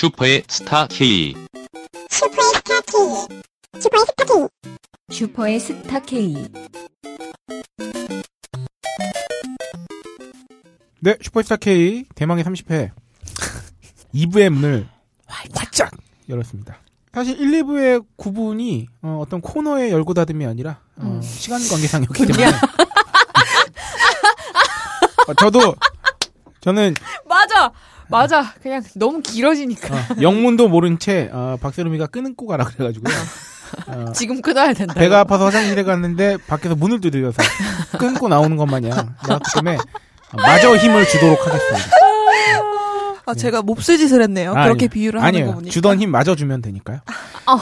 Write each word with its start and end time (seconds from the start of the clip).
슈퍼의 0.00 0.42
스타 0.48 0.86
K. 0.86 1.34
슈퍼의 2.08 2.54
스타 2.54 2.80
K. 2.80 2.94
슈퍼의 3.78 4.06
스타 4.06 4.24
K. 4.24 4.48
슈퍼의 5.10 5.60
스타 5.60 6.00
K. 6.00 6.48
네, 11.00 11.18
슈퍼스타 11.20 11.56
K 11.56 12.04
대망의 12.14 12.44
30회 12.44 12.92
2부의 14.14 14.48
문을 14.56 14.88
활짝 15.26 15.90
열었습니다. 16.30 16.78
사실 17.12 17.38
1, 17.38 17.64
2부의 17.64 18.06
구분이 18.16 18.88
어, 19.02 19.24
떤 19.28 19.42
코너의 19.42 19.90
열고 19.90 20.14
닫음이 20.14 20.46
아니라 20.46 20.80
어, 20.96 21.02
음. 21.02 21.20
시간 21.20 21.60
관계상이었기 21.68 22.24
때문에 22.24 22.46
어, 25.28 25.34
저도 25.34 25.74
저는 26.62 26.94
맞아, 27.28 27.70
맞아. 28.10 28.52
그냥 28.62 28.82
너무 28.96 29.20
길어지니까 29.22 29.94
어, 29.94 29.98
영문도 30.20 30.68
모른 30.68 30.98
채 30.98 31.28
어, 31.32 31.56
박세롬이가 31.60 32.06
끊고 32.08 32.46
가라 32.46 32.64
그래가지고요. 32.64 33.14
어, 33.86 34.12
지금 34.14 34.42
끊어야 34.42 34.72
된다. 34.72 34.94
배가 34.94 35.20
아파서 35.20 35.46
화장실에 35.46 35.82
갔는데 35.84 36.36
밖에서 36.46 36.74
문을 36.74 37.00
두드려서 37.00 37.42
끊고 37.98 38.28
나오는 38.28 38.56
것 38.56 38.66
마냥 38.66 39.14
나왔기 39.26 39.50
때문에 39.54 39.76
어, 39.76 40.36
마저 40.36 40.76
힘을 40.76 41.06
주도록 41.08 41.46
하겠습니다. 41.46 41.88
아, 43.26 43.34
제가 43.34 43.62
몹쓸 43.62 43.96
짓을 43.98 44.22
했네요. 44.22 44.50
아, 44.56 44.64
그렇게 44.64 44.86
아니요. 44.86 44.88
비유를 44.88 45.20
하는 45.20 45.28
아니에요. 45.28 45.46
거 45.46 45.52
보니까. 45.54 45.70
주던 45.72 46.00
힘 46.00 46.10
마저 46.10 46.34
주면 46.34 46.62
되니까요. 46.62 46.98
어. 47.46 47.56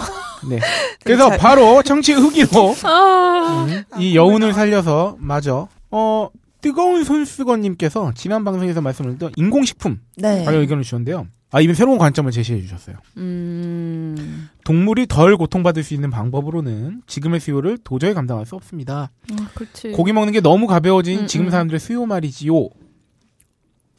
네. 0.49 0.61
그래서 1.05 1.29
잘- 1.29 1.39
바로 1.39 1.83
정치 1.83 2.13
후기로 2.15 2.75
아, 2.85 3.67
음, 3.69 3.85
이 3.99 4.17
여운을 4.17 4.55
살려서 4.55 5.17
마저 5.19 5.69
어 5.91 6.29
뜨거운 6.61 7.05
손수건님께서 7.05 8.13
지난 8.15 8.45
방송에서 8.45 8.81
말씀드렸던 8.81 9.33
인공식품 9.37 10.01
네. 10.17 10.45
관련 10.45 10.63
의견을 10.63 10.83
주셨는데요. 10.83 11.27
아 11.51 11.61
이번 11.61 11.75
새로운 11.75 11.99
관점을 11.99 12.31
제시해 12.31 12.61
주셨어요. 12.61 12.97
음, 13.17 14.49
동물이 14.65 15.07
덜 15.07 15.37
고통받을 15.37 15.83
수 15.83 15.95
있는 15.95 16.11
방법으로는 16.11 17.03
지금의 17.07 17.41
수요를 17.41 17.79
도저히 17.83 18.13
감당할 18.13 18.45
수 18.45 18.55
없습니다. 18.55 19.11
아, 19.33 19.49
그렇지. 19.55 19.93
고기 19.93 20.13
먹는 20.13 20.33
게 20.33 20.41
너무 20.41 20.67
가벼워진 20.67 21.21
음, 21.21 21.27
지금 21.27 21.47
음. 21.47 21.51
사람들의 21.51 21.81
수요 21.81 22.05
말이지요. 22.05 22.69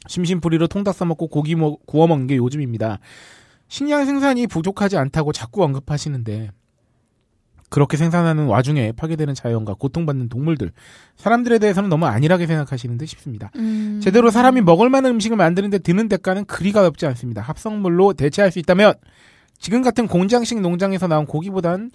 심심풀이로 0.06 0.68
통닭 0.68 0.94
싸먹고 0.94 1.26
고기 1.28 1.56
먹, 1.56 1.84
구워 1.86 2.06
먹는 2.06 2.26
게 2.26 2.36
요즘입니다. 2.36 3.00
식량 3.68 4.04
생산이 4.06 4.46
부족하지 4.46 4.96
않다고 4.96 5.32
자꾸 5.32 5.64
언급하시는데 5.64 6.50
그렇게 7.70 7.96
생산하는 7.96 8.46
와중에 8.46 8.92
파괴되는 8.92 9.34
자연과 9.34 9.74
고통받는 9.74 10.28
동물들 10.28 10.72
사람들에 11.16 11.58
대해서는 11.60 11.88
너무 11.88 12.06
안일하게 12.06 12.46
생각하시는 12.46 12.98
듯 12.98 13.06
싶습니다. 13.06 13.50
음. 13.56 14.00
제대로 14.02 14.30
사람이 14.30 14.60
먹을 14.60 14.90
만한 14.90 15.12
음식을 15.12 15.36
만드는데 15.36 15.78
드는 15.78 16.08
대가는 16.08 16.44
그리 16.44 16.72
가볍지 16.72 17.06
않습니다. 17.06 17.40
합성물로 17.40 18.14
대체할 18.14 18.50
수 18.50 18.58
있다면 18.58 18.94
지금 19.58 19.82
같은 19.82 20.08
공장식 20.08 20.60
농장에서 20.60 21.06
나온 21.06 21.26
고기보단 21.26 21.90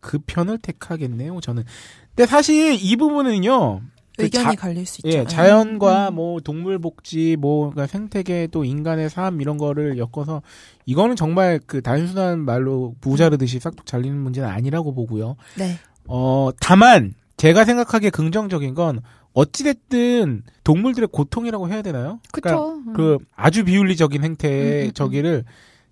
그 0.00 0.18
편을 0.24 0.58
택하겠네요. 0.58 1.40
저는. 1.40 1.64
근데 2.14 2.26
사실 2.26 2.78
이 2.80 2.96
부분은요. 2.96 3.80
그 4.16 4.24
의견이 4.24 4.44
자- 4.44 4.54
갈릴 4.54 4.86
수 4.86 5.00
있죠. 5.04 5.18
예, 5.18 5.24
자연과 5.24 6.08
음. 6.10 6.14
뭐 6.14 6.40
동물 6.40 6.78
복지, 6.78 7.36
뭐 7.38 7.70
그러니까 7.70 7.86
생태계 7.86 8.48
또 8.50 8.64
인간의 8.64 9.10
삶 9.10 9.40
이런 9.40 9.58
거를 9.58 9.98
엮어서 9.98 10.42
이거는 10.86 11.16
정말 11.16 11.60
그 11.66 11.82
단순한 11.82 12.40
말로 12.40 12.94
부자르듯이 13.00 13.60
싹둑 13.60 13.86
잘리는 13.86 14.16
문제는 14.16 14.48
아니라고 14.48 14.94
보고요. 14.94 15.36
네. 15.58 15.76
어, 16.06 16.50
다만 16.60 17.14
제가 17.36 17.64
생각하기에 17.64 18.10
긍정적인 18.10 18.74
건 18.74 19.00
어찌됐든 19.34 20.42
동물들의 20.64 21.08
고통이라고 21.12 21.68
해야 21.68 21.82
되나요? 21.82 22.20
그러니까 22.32 22.62
그쵸. 22.62 22.82
음. 22.86 22.92
그 22.94 23.18
아주 23.36 23.64
비윤리적인 23.64 24.24
행태의 24.24 24.84
음, 24.84 24.88
음, 24.88 24.92
저기를 24.92 25.44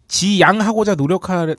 지양하고자 0.08 0.94
노력하는 0.94 1.54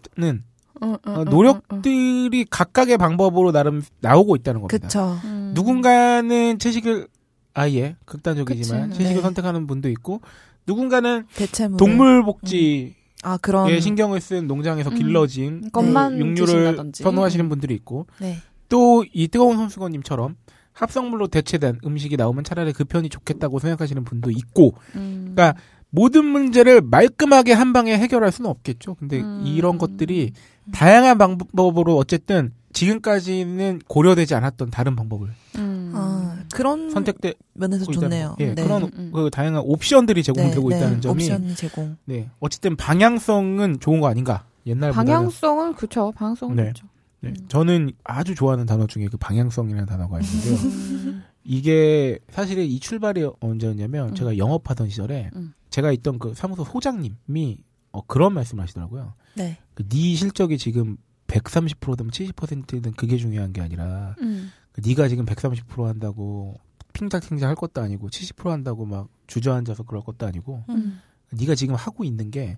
어, 0.81 0.95
어, 1.05 1.23
노력들이 1.23 2.45
각각의 2.49 2.97
방법으로 2.97 3.51
나름 3.51 3.81
나오고 4.01 4.35
있다는 4.35 4.61
겁니다. 4.61 4.77
그쵸. 4.87 5.17
음. 5.55 5.57
누군가는 5.57 6.59
채식을 6.59 7.07
아예 7.53 7.95
극단적이지만 8.05 8.89
그치. 8.89 8.99
채식을 8.99 9.15
네. 9.15 9.21
선택하는 9.21 9.65
분도 9.65 9.89
있고 9.89 10.21
누군가는 10.67 11.25
대체물. 11.35 11.77
동물 11.77 12.23
복지에 12.23 12.93
아, 13.23 13.37
그런. 13.37 13.79
신경을 13.79 14.21
쓴 14.21 14.47
농장에서 14.47 14.91
음. 14.91 14.95
길러진 14.95 15.71
것만 15.71 16.19
육류를 16.19 16.45
드신다든지. 16.45 17.03
선호하시는 17.03 17.49
분들이 17.49 17.73
있고 17.75 18.07
네. 18.19 18.37
또이 18.69 19.29
뜨거운 19.29 19.57
손수건님처럼 19.57 20.35
합성물로 20.73 21.27
대체된 21.27 21.79
음식이 21.85 22.17
나오면 22.17 22.43
차라리 22.43 22.73
그 22.73 22.83
편이 22.83 23.09
좋겠다고 23.09 23.59
생각하시는 23.59 24.03
분도 24.03 24.29
있고 24.29 24.73
음. 24.95 25.33
그러니까 25.33 25.59
모든 25.89 26.25
문제를 26.25 26.81
말끔하게 26.81 27.53
한 27.53 27.71
방에 27.71 27.97
해결할 27.97 28.31
수는 28.31 28.49
없겠죠. 28.49 28.95
근데 28.95 29.21
음. 29.21 29.43
이런 29.45 29.77
것들이 29.77 30.33
다양한 30.73 31.17
방법으로 31.17 31.95
어쨌든 31.95 32.51
지금까지는 32.75 33.81
고려되지 33.87 34.35
않았던 34.35 34.69
다른 34.69 34.95
방법을 34.95 35.29
음. 35.57 35.91
아, 35.95 36.43
그런 36.53 36.89
선택돼 36.89 37.33
면에서 37.53 37.85
좋네요. 37.85 38.35
거. 38.37 38.43
예, 38.43 38.53
네. 38.53 38.63
그런 38.63 38.83
음, 38.83 38.91
음. 38.95 39.11
그 39.13 39.29
다양한 39.31 39.63
옵션들이 39.65 40.21
제공되고 40.23 40.69
네, 40.69 40.75
있다는 40.77 40.95
네. 40.95 41.01
점이 41.01 41.23
옵션 41.23 41.55
제공. 41.55 41.97
네 42.05 42.29
어쨌든 42.39 42.75
방향성은 42.75 43.79
좋은 43.79 44.01
거 44.01 44.07
아닌가 44.07 44.45
옛날보다는 44.65 45.05
방향성은 45.05 45.75
그쵸. 45.75 46.11
방향성은 46.15 46.55
네. 46.57 46.63
그렇죠. 46.63 46.87
네, 47.21 47.33
저는 47.47 47.91
아주 48.03 48.35
좋아하는 48.35 48.65
단어 48.65 48.85
중에 48.87 49.07
그 49.07 49.17
방향성이라는 49.17 49.85
단어가 49.87 50.19
있는데요. 50.19 50.55
음. 50.55 51.23
이게 51.45 52.19
사실 52.29 52.59
이 52.59 52.79
출발이 52.79 53.29
언제였냐면 53.39 54.09
음. 54.09 54.15
제가 54.15 54.37
영업하던 54.37 54.89
시절에 54.89 55.29
음. 55.35 55.53
제가 55.69 55.91
있던 55.93 56.19
그 56.19 56.33
사무소 56.35 56.65
소장님이 56.65 57.57
어, 57.93 58.01
그런 58.05 58.33
말씀을 58.33 58.63
하시더라고요. 58.63 59.13
네. 59.35 59.57
그 59.73 59.87
네 59.87 60.15
실적이 60.15 60.57
지금 60.57 60.97
130%든 61.39 62.07
70%든 62.09 62.93
그게 62.93 63.17
중요한 63.17 63.53
게 63.53 63.61
아니라 63.61 64.15
음. 64.21 64.51
그 64.71 64.81
네가 64.85 65.07
지금 65.07 65.25
130% 65.25 65.83
한다고 65.83 66.59
핑작핑작 66.93 67.47
할 67.47 67.55
것도 67.55 67.81
아니고 67.81 68.09
70% 68.09 68.49
한다고 68.49 68.85
막 68.85 69.09
주저앉아서 69.27 69.83
그럴 69.83 70.03
것도 70.03 70.25
아니고 70.25 70.63
음. 70.69 71.01
네가 71.31 71.55
지금 71.55 71.75
하고 71.75 72.03
있는 72.03 72.31
게 72.31 72.57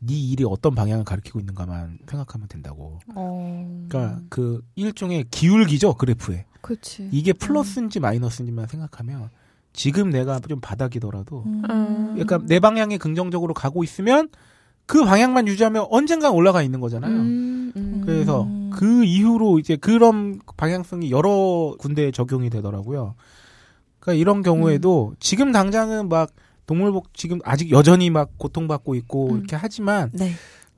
네 0.00 0.14
일이 0.14 0.44
어떤 0.44 0.74
방향을 0.74 1.04
가리키고 1.04 1.40
있는가만 1.40 1.98
생각하면 2.08 2.48
된다고. 2.48 2.98
어. 3.14 3.86
그러니까 3.88 4.22
그 4.28 4.64
일종의 4.76 5.26
기울기죠 5.30 5.94
그래프에. 5.94 6.46
그치. 6.60 7.08
이게 7.12 7.32
플러스인지 7.32 8.00
마이너스인지만 8.00 8.66
생각하면 8.66 9.30
지금 9.72 10.10
내가 10.10 10.40
좀 10.40 10.60
바닥이더라도 10.60 11.42
음. 11.46 11.62
음. 11.68 12.14
그러니까 12.14 12.38
내 12.46 12.60
방향에 12.60 12.98
긍정적으로 12.98 13.54
가고 13.54 13.82
있으면 13.82 14.28
그 14.88 15.04
방향만 15.04 15.46
유지하면 15.46 15.86
언젠간 15.90 16.32
올라가 16.32 16.62
있는 16.62 16.80
거잖아요. 16.80 17.12
음, 17.12 17.72
음. 17.76 18.02
그래서 18.06 18.44
음. 18.44 18.70
그 18.72 19.04
이후로 19.04 19.58
이제 19.58 19.76
그런 19.76 20.40
방향성이 20.56 21.10
여러 21.10 21.76
군데에 21.78 22.10
적용이 22.10 22.48
되더라고요. 22.48 23.14
그러니까 24.00 24.18
이런 24.18 24.42
경우에도 24.42 25.14
지금 25.20 25.52
당장은 25.52 26.08
막 26.08 26.30
동물복 26.66 27.12
지금 27.12 27.38
아직 27.44 27.70
여전히 27.70 28.08
막 28.08 28.30
고통받고 28.38 28.94
있고 28.94 29.32
음. 29.32 29.36
이렇게 29.36 29.56
하지만 29.56 30.10
네. 30.14 30.32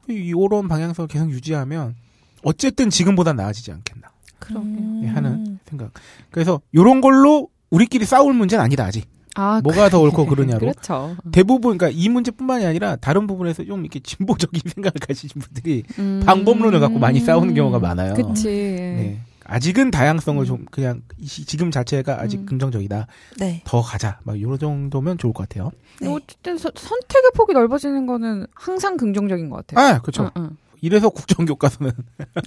이런 0.08 0.66
방향성을 0.66 1.06
계속 1.06 1.30
유지하면 1.30 1.94
어쨌든 2.42 2.90
지금보다 2.90 3.32
나아지지 3.32 3.70
않겠나 3.70 4.08
그러게요. 4.40 4.66
음. 4.66 5.02
예, 5.04 5.08
하는 5.08 5.60
생각. 5.66 5.92
그래서 6.32 6.60
이런 6.72 7.00
걸로 7.00 7.48
우리끼리 7.70 8.04
싸울 8.06 8.34
문제는 8.34 8.64
아니다 8.64 8.84
아직. 8.86 9.08
아, 9.40 9.60
뭐가 9.64 9.88
더 9.88 10.00
옳고 10.00 10.26
그르냐로. 10.26 10.58
그렇죠. 10.60 11.16
대부분 11.32 11.78
그러니까 11.78 11.88
이 11.98 12.08
문제뿐만이 12.10 12.66
아니라 12.66 12.96
다른 12.96 13.26
부분에서 13.26 13.64
좀 13.64 13.80
이렇게 13.80 14.00
진보적인 14.00 14.60
생각을 14.74 14.92
가지신 15.00 15.40
분들이 15.40 15.82
음. 15.98 16.22
방법론을 16.26 16.78
갖고 16.80 16.98
많이 16.98 17.20
싸우는 17.20 17.54
경우가 17.54 17.78
많아요. 17.78 18.14
그치. 18.14 18.44
네. 18.48 19.20
아직은 19.44 19.90
다양성을 19.90 20.44
좀 20.44 20.64
그냥 20.70 21.02
지금 21.26 21.70
자체가 21.72 22.20
아직 22.20 22.40
음. 22.40 22.46
긍정적이다. 22.46 23.06
네. 23.38 23.62
더 23.64 23.80
가자. 23.80 24.18
막 24.22 24.40
요런 24.40 24.58
정도면 24.58 25.18
좋을 25.18 25.32
것 25.32 25.48
같아요. 25.48 25.72
네. 26.00 26.08
어쨌든 26.08 26.56
서- 26.56 26.70
선택의 26.74 27.30
폭이 27.34 27.52
넓어지는 27.54 28.06
거는 28.06 28.46
항상 28.54 28.96
긍정적인 28.96 29.48
것 29.50 29.66
같아요. 29.66 29.84
아, 29.94 29.98
그렇죠. 30.00 30.30
응, 30.36 30.42
응. 30.44 30.50
이래서 30.80 31.08
국정교과서는 31.10 31.92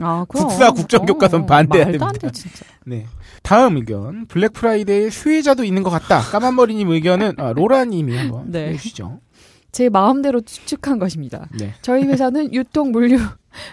아. 0.01 0.25
국사 0.29 0.71
국정교과서는 0.71 1.45
반대해야 1.45 1.85
말도 1.87 2.05
안 2.05 2.11
됩니다. 2.13 2.27
돼, 2.27 2.31
진짜. 2.31 2.65
네. 2.85 3.05
다음 3.41 3.77
의견. 3.77 4.25
블랙 4.27 4.53
프라이데이 4.53 5.09
수혜자도 5.09 5.63
있는 5.63 5.83
것 5.83 5.89
같다. 5.89 6.19
까만머리님 6.19 6.89
의견은 6.89 7.33
아, 7.37 7.53
로라님이 7.53 8.17
한번 8.17 8.51
네. 8.51 8.69
해주시죠. 8.69 9.19
제 9.71 9.89
마음대로 9.89 10.41
추측한 10.41 10.99
것입니다. 10.99 11.47
네. 11.59 11.73
저희 11.81 12.03
회사는 12.03 12.53
유통 12.53 12.91
물류 12.91 13.19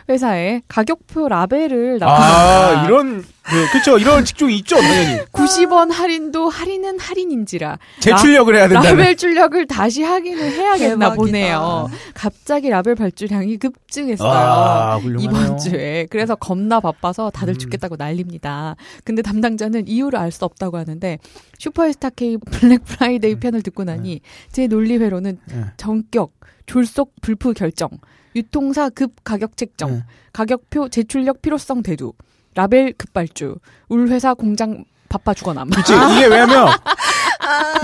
회사에 0.08 0.62
가격표 0.68 1.28
라벨을 1.28 1.98
납품합니다. 1.98 2.80
아, 2.80 2.84
이런, 2.86 3.24
그, 3.42 3.70
그쵸. 3.72 3.98
이런 3.98 4.24
직종이 4.24 4.56
있죠, 4.58 4.76
당연히. 4.76 5.20
90원 5.32 5.90
할인도 5.92 6.48
할인은 6.48 6.98
할인인지라 6.98 7.78
재출력을 8.00 8.54
해야 8.54 8.68
된다는. 8.68 8.90
라벨 8.98 9.16
출력을 9.16 9.66
다시 9.66 10.02
확인을 10.02 10.50
해야겠나 10.52 11.10
대박이다. 11.10 11.14
보네요. 11.14 11.88
갑자기 12.14 12.70
라벨 12.70 12.94
발주량이 12.94 13.56
급증했어요. 13.58 14.30
아. 14.30 15.00
이번 15.18 15.58
주에. 15.58 16.06
그래서 16.10 16.34
겁나 16.34 16.80
바빠서 16.80 17.30
다들 17.30 17.54
음. 17.54 17.58
죽겠다고 17.58 17.96
난립니다. 17.96 18.76
근데 19.04 19.22
담당자는 19.22 19.86
이유를 19.88 20.18
알 20.18 20.30
수 20.30 20.44
없다고 20.44 20.76
하는데 20.78 21.18
슈퍼스타 21.58 22.10
K 22.10 22.36
블랙 22.36 22.84
프라이데이 22.84 23.34
편을 23.40 23.62
듣고 23.62 23.82
나니 23.82 24.20
제 24.52 24.68
논리회로는 24.68 25.38
네. 25.46 25.64
전격, 25.76 26.34
졸속 26.66 27.14
불프 27.20 27.52
결정. 27.52 27.88
유통사 28.36 28.88
급 28.88 29.12
가격 29.24 29.56
책정, 29.56 29.90
음. 29.90 30.02
가격표 30.32 30.88
제출력 30.88 31.42
필요성 31.42 31.82
대두, 31.82 32.12
라벨 32.54 32.92
급발주, 32.94 33.56
울회사 33.88 34.34
공장 34.34 34.84
바빠 35.08 35.34
죽어남. 35.34 35.68
그치 35.70 35.92
이게 35.92 36.26
왜냐면 36.26 36.68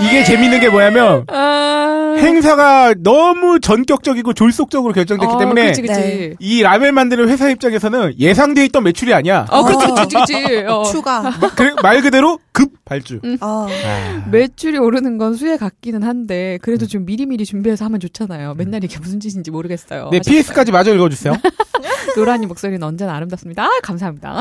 이게 0.01 0.23
재밌는 0.23 0.59
게 0.59 0.69
뭐냐면 0.69 1.25
아... 1.27 2.15
행사가 2.17 2.95
너무 2.99 3.59
전격적이고 3.59 4.33
졸속적으로 4.33 4.93
결정됐기 4.93 5.33
어, 5.33 5.37
때문에 5.37 5.67
그치, 5.67 5.81
그치. 5.81 5.93
네. 5.93 6.33
이 6.39 6.61
라벨 6.63 6.91
만드는 6.91 7.29
회사 7.29 7.49
입장에서는 7.49 8.19
예상돼 8.19 8.65
있던 8.65 8.83
매출이 8.83 9.13
아니야. 9.13 9.45
어, 9.49 9.63
그치, 9.63 9.85
그치, 9.87 10.15
그치. 10.15 10.63
어. 10.67 10.83
추가. 10.83 11.31
그, 11.55 11.75
말 11.81 12.01
그대로 12.01 12.39
급 12.51 12.71
발주. 12.85 13.19
아, 13.39 13.67
아, 13.69 14.27
매출이 14.29 14.77
오르는 14.77 15.17
건 15.17 15.35
수혜 15.35 15.57
같기는 15.57 16.03
한데 16.03 16.57
그래도 16.61 16.87
좀 16.87 17.05
미리미리 17.05 17.45
준비해서 17.45 17.85
하면 17.85 17.99
좋잖아요. 17.99 18.55
맨날 18.55 18.83
이게 18.83 18.97
무슨 18.99 19.19
짓인지 19.19 19.51
모르겠어요. 19.51 20.09
네, 20.11 20.19
PS까지 20.25 20.71
마저 20.71 20.93
읽어주세요. 20.93 21.33
노라니 22.15 22.47
목소리는 22.47 22.81
언제나 22.81 23.15
아름답습니다. 23.15 23.63
아, 23.63 23.69
감사합니다. 23.83 24.39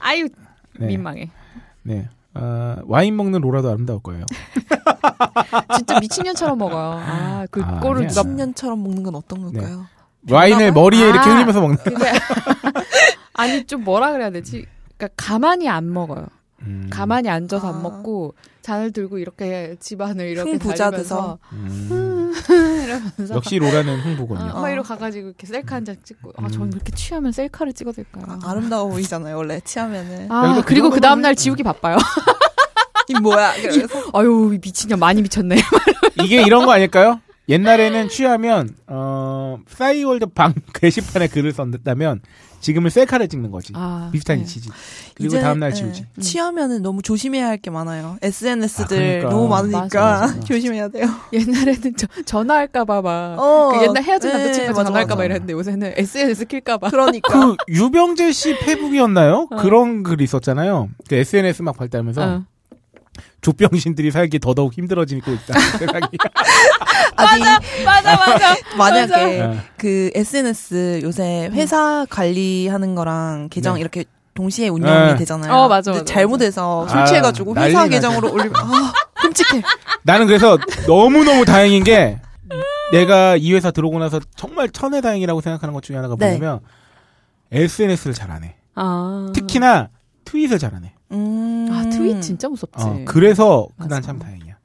아유 0.00 0.28
네. 0.78 0.86
민망해. 0.86 1.30
네. 1.82 2.08
아, 2.40 2.76
와인 2.86 3.16
먹는 3.16 3.40
로라도 3.40 3.70
아름다울 3.70 4.00
거예요. 4.00 4.24
진짜 5.76 5.98
미친년처럼 6.00 6.58
먹어요. 6.58 7.00
아, 7.04 7.46
그 7.50 7.62
아, 7.62 7.80
꼴을. 7.80 8.06
누가 8.06 8.22
10년처럼 8.22 8.80
먹는 8.80 9.02
건 9.02 9.14
어떤 9.14 9.42
걸까요? 9.42 9.86
와인을 10.30 10.72
머리에 10.72 11.08
이렇게 11.08 11.28
아. 11.30 11.34
흘리면서 11.34 11.60
먹는. 11.60 11.76
그게 11.78 12.04
아니 13.34 13.64
좀 13.66 13.84
뭐라 13.84 14.12
그래야 14.12 14.30
되지? 14.30 14.66
그러니까 14.96 15.14
가만히 15.16 15.68
안 15.68 15.92
먹어요. 15.92 16.26
음, 16.62 16.88
가만히 16.90 17.28
앉아서 17.28 17.68
아. 17.68 17.74
안 17.74 17.82
먹고 17.82 18.34
잔을 18.62 18.92
들고 18.92 19.18
이렇게 19.18 19.76
집안을 19.80 20.26
이렇게 20.26 20.52
흥부자 20.52 20.90
다니면서 20.90 21.38
음. 21.52 22.32
이러면서 22.88 23.34
역시 23.34 23.58
로라는 23.58 24.00
흥부군요. 24.00 24.52
어, 24.54 24.60
막 24.60 24.70
이러 24.70 24.82
가가지고 24.82 25.28
이렇게 25.28 25.46
셀카 25.46 25.76
한 25.76 25.84
장 25.84 25.96
찍고 26.02 26.32
아 26.36 26.42
음. 26.42 26.48
저는 26.50 26.66
왜 26.66 26.70
이렇게 26.76 26.92
취하면 26.92 27.32
셀카를 27.32 27.72
찍어야 27.72 27.92
될까요? 27.94 28.24
아, 28.28 28.38
아름다워 28.50 28.88
보이잖아요, 28.88 29.36
원래 29.36 29.60
취하면은. 29.64 30.30
아, 30.30 30.54
그 30.56 30.62
그리고 30.62 30.90
그 30.90 31.00
다음 31.00 31.20
날 31.22 31.34
지우기 31.36 31.62
바빠요. 31.62 31.96
이 33.08 33.14
뭐야? 33.20 33.52
그래서 33.62 34.02
아유 34.12 34.50
이 34.54 34.58
미친년 34.62 34.98
많이 34.98 35.22
미쳤네. 35.22 35.56
이게 36.22 36.42
이런 36.42 36.66
거 36.66 36.72
아닐까요? 36.72 37.20
옛날에는 37.48 38.08
취하면 38.08 38.70
어 38.86 39.58
싸이월드 39.68 40.26
방 40.26 40.52
게시판에 40.74 41.28
글을 41.28 41.52
썼다면 41.52 42.20
지금은 42.60 42.90
셀카를 42.90 43.28
찍는 43.28 43.52
거지. 43.52 43.72
아, 43.76 44.10
비슷한 44.12 44.38
네. 44.38 44.42
이치지. 44.42 44.68
그리고 45.14 45.28
이제, 45.36 45.40
다음 45.40 45.60
날 45.60 45.70
예, 45.70 45.74
지우지. 45.74 46.06
취하면은 46.20 46.82
너무 46.82 47.02
조심해야 47.02 47.46
할 47.46 47.58
게 47.58 47.70
많아요. 47.70 48.18
SNS들 48.20 48.96
아, 48.96 49.00
그러니까. 49.00 49.30
너무 49.30 49.48
많으니까 49.48 49.78
맞아, 49.80 50.20
맞아, 50.20 50.26
맞아. 50.34 50.40
조심해야 50.46 50.88
돼요. 50.88 51.06
옛날에는 51.32 51.94
저, 51.96 52.06
전화할까봐 52.24 53.02
막. 53.02 53.36
어, 53.38 53.78
그 53.78 53.84
옛날 53.84 54.02
헤어진 54.02 54.30
네, 54.32 54.38
남자친구가 54.38 54.84
전화할까봐. 54.84 55.24
이랬는데 55.24 55.52
요새는 55.52 55.92
SNS 55.96 56.46
킬까봐. 56.46 56.90
그러니까. 56.90 57.32
그 57.32 57.56
유병재 57.68 58.32
씨 58.32 58.58
페북이었나요? 58.58 59.46
어. 59.52 59.56
그런 59.56 60.02
글이 60.02 60.24
있었잖아요. 60.24 60.88
그 61.08 61.14
SNS 61.14 61.62
막 61.62 61.76
발달하면서 61.76 62.22
어. 62.24 62.44
조병신들이 63.40 64.10
살기 64.10 64.38
더더욱 64.40 64.72
힘들어지고 64.72 65.30
있다. 65.32 65.58
세상이. 65.78 66.02
아니, 67.16 67.40
맞아 67.84 68.16
맞아. 68.16 68.56
만약에 68.76 69.40
어. 69.40 69.56
그 69.76 70.10
SNS 70.14 71.00
요새 71.02 71.48
회사 71.52 72.06
관리하는 72.10 72.94
거랑 72.94 73.48
계정 73.50 73.74
네. 73.74 73.80
이렇게 73.80 74.04
동시에 74.34 74.68
운영이 74.68 75.12
네. 75.12 75.16
되잖아요. 75.16 75.52
어, 75.52 75.68
맞아, 75.68 75.90
근데 75.90 76.02
맞아, 76.02 76.12
잘못해서 76.14 76.82
맞아. 76.84 76.96
술 76.98 77.06
취해가지고 77.06 77.54
아, 77.58 77.62
회사 77.62 77.88
계정으로 77.88 78.32
올리면 78.32 78.54
아 78.56 78.92
끔찍해. 79.20 79.62
나는 80.04 80.26
그래서 80.26 80.58
너무 80.86 81.24
너무 81.24 81.44
다행인 81.44 81.82
게 81.82 82.20
내가 82.92 83.36
이 83.36 83.52
회사 83.52 83.70
들어오고 83.70 83.98
나서 83.98 84.20
정말 84.36 84.68
천혜다행이라고 84.70 85.40
생각하는 85.40 85.74
것 85.74 85.82
중에 85.82 85.96
하나가 85.96 86.14
네. 86.18 86.30
뭐냐면 86.38 86.60
SNS를 87.50 88.14
잘 88.14 88.30
안 88.30 88.44
해. 88.44 88.56
아. 88.76 89.30
특히나 89.34 89.88
트윗을 90.24 90.58
잘 90.58 90.74
안 90.74 90.84
해. 90.84 90.94
음. 91.12 91.68
아 91.70 91.88
트윗 91.88 92.22
진짜 92.22 92.48
무섭지. 92.48 92.84
어, 92.84 93.02
그래서 93.06 93.66
그난 93.76 93.88
맞아. 93.88 94.00
참 94.02 94.18
다행이야. 94.18 94.56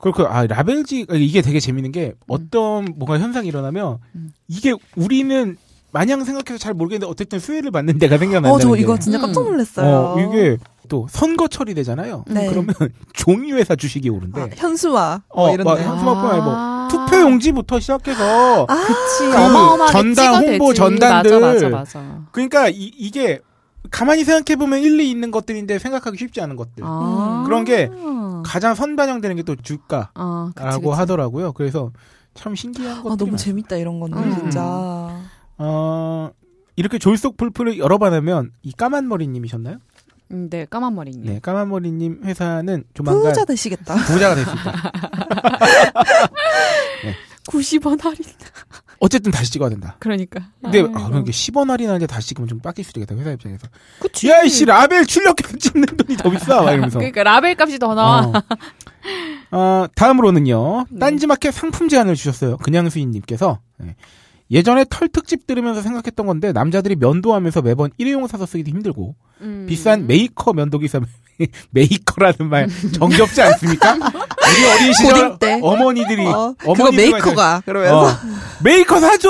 그리고 0.00 0.26
아 0.28 0.46
라벨지 0.46 1.06
이게 1.12 1.42
되게 1.42 1.58
재밌는 1.60 1.92
게 1.92 2.14
어떤 2.28 2.84
뭔가 2.96 3.18
현상이 3.18 3.48
일어나면 3.48 3.98
음. 4.14 4.30
이게 4.46 4.72
우리는 4.96 5.56
마냥 5.90 6.22
생각해서 6.24 6.58
잘 6.62 6.74
모르겠는데 6.74 7.10
어쨌든 7.10 7.38
수혜를 7.40 7.70
받는 7.70 7.98
데가 7.98 8.18
생겨난다는 8.18 8.54
어, 8.54 8.58
저 8.60 8.72
게. 8.72 8.80
이거 8.82 8.98
진짜 8.98 9.18
음. 9.18 9.22
깜짝 9.22 9.42
놀랐어요. 9.44 9.96
어, 9.96 10.20
이게 10.20 10.56
또 10.88 11.06
선거철이 11.10 11.74
되잖아요. 11.74 12.24
네. 12.28 12.48
그러면 12.48 12.74
종이회사 13.14 13.74
주식이 13.74 14.08
오른대. 14.10 14.40
아, 14.40 14.48
현수화 14.54 15.22
어, 15.30 15.46
뭐 15.46 15.54
이런데. 15.54 15.64
막 15.64 15.80
현수막뿐 15.80 16.30
아니고 16.30 16.46
아. 16.50 16.88
투표 16.90 17.20
용지부터 17.20 17.80
시작해서 17.80 18.66
아, 18.68 18.74
그치. 18.74 19.30
그 19.30 19.36
어마어마하게 19.36 19.92
전당. 19.92 20.34
홍보 20.46 20.72
전단들. 20.74 21.40
맞아 21.40 21.68
맞아 21.68 21.68
맞아. 21.70 22.20
그러니까 22.32 22.68
이, 22.68 22.92
이게 22.96 23.40
가만히 23.90 24.24
생각해 24.24 24.56
보면 24.58 24.80
일리 24.80 25.10
있는 25.10 25.30
것들인데 25.30 25.78
생각하기 25.78 26.16
쉽지 26.18 26.40
않은 26.40 26.56
것들. 26.56 26.82
아. 26.84 27.42
그런 27.46 27.64
게 27.64 27.90
가장 28.44 28.74
선반영되는 28.74 29.36
게 29.36 29.42
또 29.42 29.56
주가라고 29.56 30.10
아, 30.14 30.50
그치, 30.54 30.78
그치. 30.80 30.88
하더라고요. 30.90 31.52
그래서 31.52 31.90
참 32.34 32.54
신기한 32.54 32.96
것들이 33.02 33.12
아, 33.12 33.16
너무 33.16 33.24
많아요. 33.32 33.36
재밌다 33.36 33.76
이런 33.76 33.98
거는 34.00 34.18
음. 34.18 34.34
진짜. 34.38 35.20
어, 35.58 36.30
이렇게 36.76 36.98
졸속 36.98 37.36
풀풀을 37.36 37.78
열어봐내면 37.78 38.52
이 38.62 38.72
까만 38.72 39.08
머리님이셨나요? 39.08 39.78
음, 40.30 40.48
네 40.50 40.66
까만 40.68 40.94
머리님. 40.94 41.24
네, 41.24 41.40
까만 41.40 41.68
머리님 41.70 42.20
회사는 42.24 42.84
조만간 42.94 43.22
부자 43.32 43.44
되시겠다. 43.46 43.94
부자가 43.96 44.34
될 44.34 44.44
수 44.44 44.50
있다. 44.54 44.92
90원 47.48 48.00
할인. 48.02 48.18
어쨌든 49.00 49.30
다시 49.30 49.52
찍어야 49.52 49.70
된다. 49.70 49.96
그러니까. 50.00 50.48
근데. 50.62 50.80
아, 50.80 51.06
그러니까 51.08 51.30
10원 51.30 51.68
할인하는데 51.68 52.06
다시 52.06 52.28
찍으면 52.28 52.48
좀 52.48 52.58
빡칠 52.60 52.84
수도 52.84 53.00
있겠다 53.00 53.18
회사 53.20 53.30
입장에서. 53.32 53.68
그치. 54.00 54.28
야 54.28 54.42
이씨 54.42 54.64
라벨 54.64 55.06
출력해서 55.06 55.56
찍는 55.56 55.86
돈이 55.96 56.16
더 56.16 56.30
비싸. 56.30 56.62
막 56.62 56.72
이러면서. 56.72 56.98
그러니까 56.98 57.22
라벨 57.22 57.56
값이 57.58 57.78
더 57.78 57.94
나와. 57.94 58.26
어. 58.26 58.32
어, 59.50 59.86
다음으로는요. 59.94 60.86
네. 60.90 60.98
딴지마켓 60.98 61.54
상품 61.54 61.88
제안을 61.88 62.14
주셨어요. 62.14 62.56
그냥 62.58 62.90
수인님께서. 62.90 63.60
네. 63.78 63.94
예전에 64.50 64.84
털 64.88 65.08
특집 65.08 65.46
들으면서 65.46 65.82
생각했던 65.82 66.26
건데 66.26 66.52
남자들이 66.52 66.96
면도하면서 66.96 67.62
매번 67.62 67.90
일회용 67.98 68.26
사서 68.26 68.46
쓰기도 68.46 68.70
힘들고 68.70 69.14
음. 69.42 69.66
비싼 69.68 70.06
메이커 70.06 70.52
면도기 70.54 70.88
사면 70.88 71.06
메이커라는 71.70 72.48
말 72.48 72.68
정겹지 72.98 73.42
않습니까? 73.42 73.98
우리 74.50 74.66
어린 74.66 74.92
시절 74.92 75.38
때. 75.38 75.60
어머니들이 75.62 76.26
어, 76.26 76.54
어머니들이 76.64 77.12
메이커가 77.12 77.62
그러면서 77.64 78.06
어, 78.06 78.10
메이커 78.62 79.00
사줘 79.00 79.28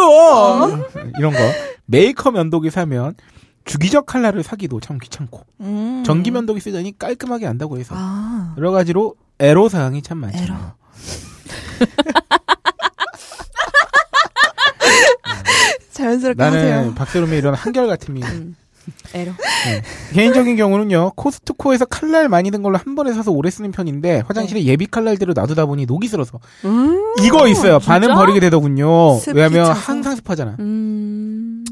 이런 1.18 1.32
거 1.32 1.38
메이커 1.86 2.30
면도기 2.30 2.70
사면 2.70 3.14
주기적 3.64 4.06
칼날을 4.06 4.42
사기도 4.42 4.80
참 4.80 4.98
귀찮고 4.98 5.42
음. 5.60 6.02
전기 6.06 6.30
면도기 6.30 6.60
쓰더니 6.60 6.96
깔끔하게 6.98 7.46
안 7.46 7.53
된다고 7.53 7.78
해서 7.78 7.94
아. 7.96 8.54
여러 8.56 8.70
가지로 8.70 9.14
애로 9.38 9.68
사항이 9.68 10.02
참 10.02 10.18
많잖아요. 10.18 10.72
자연스럽게 15.92 16.42
나는 16.42 16.58
하세요. 16.58 16.94
박세롬의 16.94 17.38
이런 17.38 17.54
한결같음이 17.54 18.22
음. 18.22 18.56
애로. 19.14 19.32
개인적인 20.12 20.56
경우는요 20.56 21.12
코스트코에서 21.16 21.84
칼날 21.86 22.28
많이 22.28 22.50
든 22.50 22.62
걸로 22.62 22.76
한 22.78 22.94
번에 22.94 23.12
사서 23.12 23.30
오래 23.32 23.50
쓰는 23.50 23.70
편인데 23.72 24.22
화장실에 24.26 24.64
예비 24.64 24.86
칼날대로 24.86 25.32
놔두다 25.34 25.66
보니 25.66 25.86
녹이 25.86 26.08
슬어서 26.08 26.38
음. 26.64 27.14
이거 27.24 27.46
있어요 27.48 27.78
진짜? 27.78 27.92
반은 27.92 28.14
버리게 28.14 28.40
되더군요 28.40 29.18
왜냐면 29.34 29.66
차서. 29.66 29.72
항상 29.72 30.16
습하잖아 30.16 30.56
음. 30.60 31.64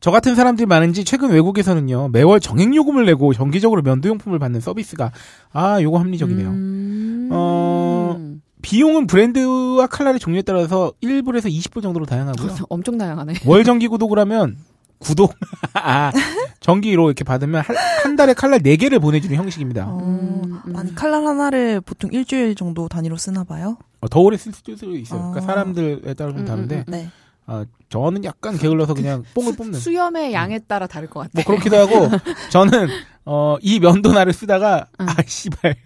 저 0.00 0.10
같은 0.10 0.34
사람들이 0.34 0.66
많은지 0.66 1.04
최근 1.04 1.30
외국에서는요 1.30 2.08
매월 2.12 2.40
정액 2.40 2.74
요금을 2.74 3.04
내고 3.06 3.32
정기적으로 3.34 3.82
면도용품을 3.82 4.38
받는 4.38 4.60
서비스가 4.60 5.10
아 5.52 5.82
요거 5.82 5.98
합리적이네요 5.98 6.48
음. 6.48 7.28
어, 7.32 8.16
비용은 8.62 9.06
브랜드와 9.06 9.86
칼날의 9.86 10.20
종류에 10.20 10.42
따라서 10.42 10.92
1불에서 11.02 11.50
20불 11.50 11.82
정도로 11.82 12.06
다양하고요 12.06 12.54
엄청 12.70 12.98
다양하네. 12.98 13.34
월 13.46 13.64
정기 13.64 13.88
구독을 13.88 14.18
하면 14.20 14.56
구독 14.98 15.34
아 15.74 16.12
정기로 16.60 17.06
이렇게 17.08 17.24
받으면 17.24 17.62
한, 17.62 17.76
한 18.02 18.16
달에 18.16 18.34
칼날 18.34 18.60
4 18.64 18.76
개를 18.76 18.98
보내주는 18.98 19.34
형식입니다 19.36 19.86
어, 19.88 19.98
음, 20.02 20.60
음. 20.66 20.76
아니 20.76 20.94
칼날 20.94 21.24
하나를 21.24 21.80
보통 21.80 22.10
일주일 22.12 22.54
정도 22.54 22.88
단위로 22.88 23.16
쓰나 23.16 23.44
봐요. 23.44 23.78
어, 24.00 24.08
더 24.08 24.20
오래 24.20 24.36
쓸 24.36 24.52
수도 24.52 24.72
있어요 24.72 24.92
그러니까 25.08 25.38
어. 25.38 25.40
사람들에 25.40 26.14
따라 26.14 26.30
좀 26.32 26.40
음, 26.40 26.44
다른데 26.44 26.76
음, 26.76 26.84
네. 26.88 27.08
어, 27.46 27.64
저는 27.88 28.24
약간 28.24 28.58
게을러서 28.58 28.92
그냥 28.94 29.24
뽕을 29.34 29.56
뽑는 29.56 29.78
수염의 29.80 30.34
양에 30.34 30.58
따라 30.58 30.86
다를 30.86 31.08
것 31.08 31.20
같아. 31.20 31.30
뭐 31.34 31.44
그렇기도 31.44 31.76
하고 31.78 32.10
저는 32.50 32.88
어, 33.24 33.56
이 33.62 33.80
면도날을 33.80 34.32
쓰다가 34.34 34.86
응. 35.00 35.08
아 35.08 35.14
씨발 35.26 35.76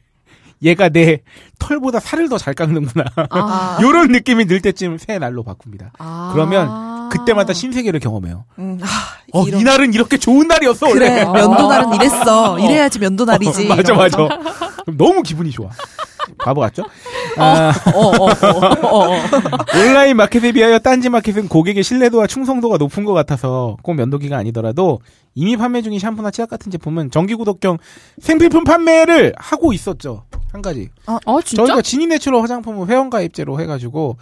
얘가 0.64 0.88
내 0.88 1.23
털보다 1.59 2.00
살을 2.00 2.28
더 2.28 2.38
잘 2.38 2.54
깎는구나 2.54 3.04
아. 3.31 3.78
요런 3.83 4.11
느낌이 4.12 4.47
들 4.47 4.61
때쯤 4.61 4.99
새 4.99 5.19
날로 5.19 5.42
바꿉니다 5.45 5.92
아. 5.99 6.31
그러면 6.33 6.69
그때마다 7.12 7.52
신세계를 7.52 8.00
경험해요 8.00 8.45
음, 8.59 8.78
아, 8.83 8.87
어 9.33 9.47
이런- 9.47 9.61
이날은 9.61 9.95
이렇게 9.95 10.16
좋은 10.19 10.49
날이었어 10.49 10.88
원래 10.88 10.99
그래 10.99 11.25
면도날은 11.25 11.95
이랬어. 11.95 12.59
이래야지 12.59 12.99
면도날이지. 12.99 13.71
어, 13.71 13.75
맞아. 13.76 13.95
맞아 13.95 14.16
너무 14.97 15.23
기분이 15.23 15.50
좋아 15.50 15.69
바보 16.38 16.61
같죠 16.61 16.85
아, 17.37 17.73
어, 17.95 18.00
어, 18.00 18.25
어, 18.25 18.87
어, 18.87 19.14
어. 19.14 19.19
온라인 19.76 20.16
마켓에 20.16 20.52
비하여 20.52 20.78
딴지 20.78 21.09
마켓은 21.09 21.49
고객의 21.49 21.83
신뢰도와 21.83 22.26
충성도가 22.26 22.76
높은 22.78 23.04
것 23.04 23.12
같아서 23.12 23.76
꼭 23.83 23.95
면도기가 23.95 24.37
아니더라도 24.37 25.00
이미 25.35 25.57
판매 25.57 25.81
중인 25.83 25.99
샴푸나 25.99 26.31
치약 26.31 26.50
같은 26.50 26.71
제품은 26.71 27.11
정기 27.11 27.35
구독형 27.35 27.78
생필품 28.21 28.64
판매를 28.64 29.33
하고 29.38 29.73
있었죠. 29.73 30.25
한 30.52 30.61
가지. 30.61 30.90
어, 31.07 31.40
진짜? 31.40 31.64
저희가 31.64 31.81
지니 31.83 32.07
내추럴 32.07 32.42
화장품을 32.42 32.87
회원가입제로 32.88 33.59
해가지고 33.61 34.19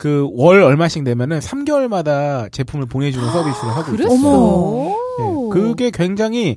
그 0.00 0.26
월 0.32 0.62
얼마씩 0.62 1.02
내면은 1.02 1.40
3개월마다 1.40 2.50
제품을 2.52 2.86
보내주는 2.86 3.30
서비스를 3.30 3.68
하고 3.76 3.92
그랬어. 3.92 4.14
있어요. 4.14 4.28
어머. 4.30 4.96
네, 5.18 5.48
그게 5.52 5.90
굉장히 5.90 6.56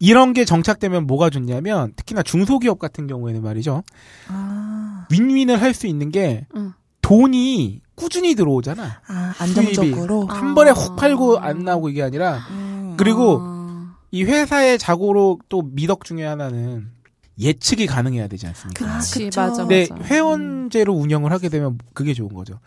이런 0.00 0.32
게 0.32 0.44
정착되면 0.44 1.06
뭐가 1.06 1.30
좋냐면 1.30 1.92
특히나 1.94 2.24
중소기업 2.24 2.80
같은 2.80 3.06
경우에는 3.06 3.40
말이죠. 3.40 3.84
아, 4.28 5.06
윈윈을 5.12 5.62
할 5.62 5.74
수 5.74 5.86
있는 5.86 6.10
게 6.10 6.46
응. 6.56 6.72
돈이 7.02 7.82
꾸준히 7.94 8.34
들어오잖아. 8.34 9.00
아 9.06 9.34
안정적으로. 9.38 10.26
아. 10.28 10.34
한 10.34 10.54
번에 10.56 10.72
훅 10.72 10.96
팔고 10.96 11.38
안 11.38 11.60
나오고 11.64 11.88
이게 11.90 12.02
아니라 12.02 12.38
음. 12.50 12.94
그리고 12.96 13.38
아. 13.42 13.94
이 14.10 14.24
회사의 14.24 14.78
자고로 14.80 15.38
또 15.48 15.62
미덕 15.62 16.04
중에 16.04 16.24
하나는 16.24 16.90
예측이 17.38 17.86
가능해야 17.86 18.28
되지 18.28 18.46
않습니까? 18.48 18.98
그치, 18.98 19.24
그쵸. 19.24 19.40
맞아, 19.40 19.62
근데 19.62 19.86
맞아. 19.90 20.04
회원제로 20.04 20.92
운영을 20.94 21.32
하게 21.32 21.48
되면 21.48 21.78
그게 21.94 22.14
좋은 22.14 22.32
거죠. 22.34 22.58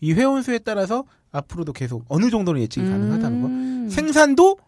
이 0.00 0.12
회원 0.12 0.42
수에 0.42 0.58
따라서 0.58 1.04
앞으로도 1.32 1.72
계속 1.72 2.04
어느 2.08 2.30
정도는 2.30 2.60
예측이 2.60 2.86
가능하다는 2.88 3.40
거. 3.42 3.48
음. 3.48 3.88
생산도 3.90 4.58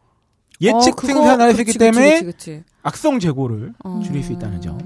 예측 0.60 0.92
어, 0.92 0.94
그거- 0.96 1.06
생산을 1.06 1.54
수 1.54 1.60
있기 1.62 1.78
때문에 1.78 2.12
그치, 2.20 2.24
그치, 2.24 2.50
그치. 2.60 2.64
악성 2.82 3.18
재고를 3.18 3.74
어. 3.84 4.00
줄일 4.04 4.22
수 4.22 4.32
있다는 4.32 4.60
점. 4.60 4.78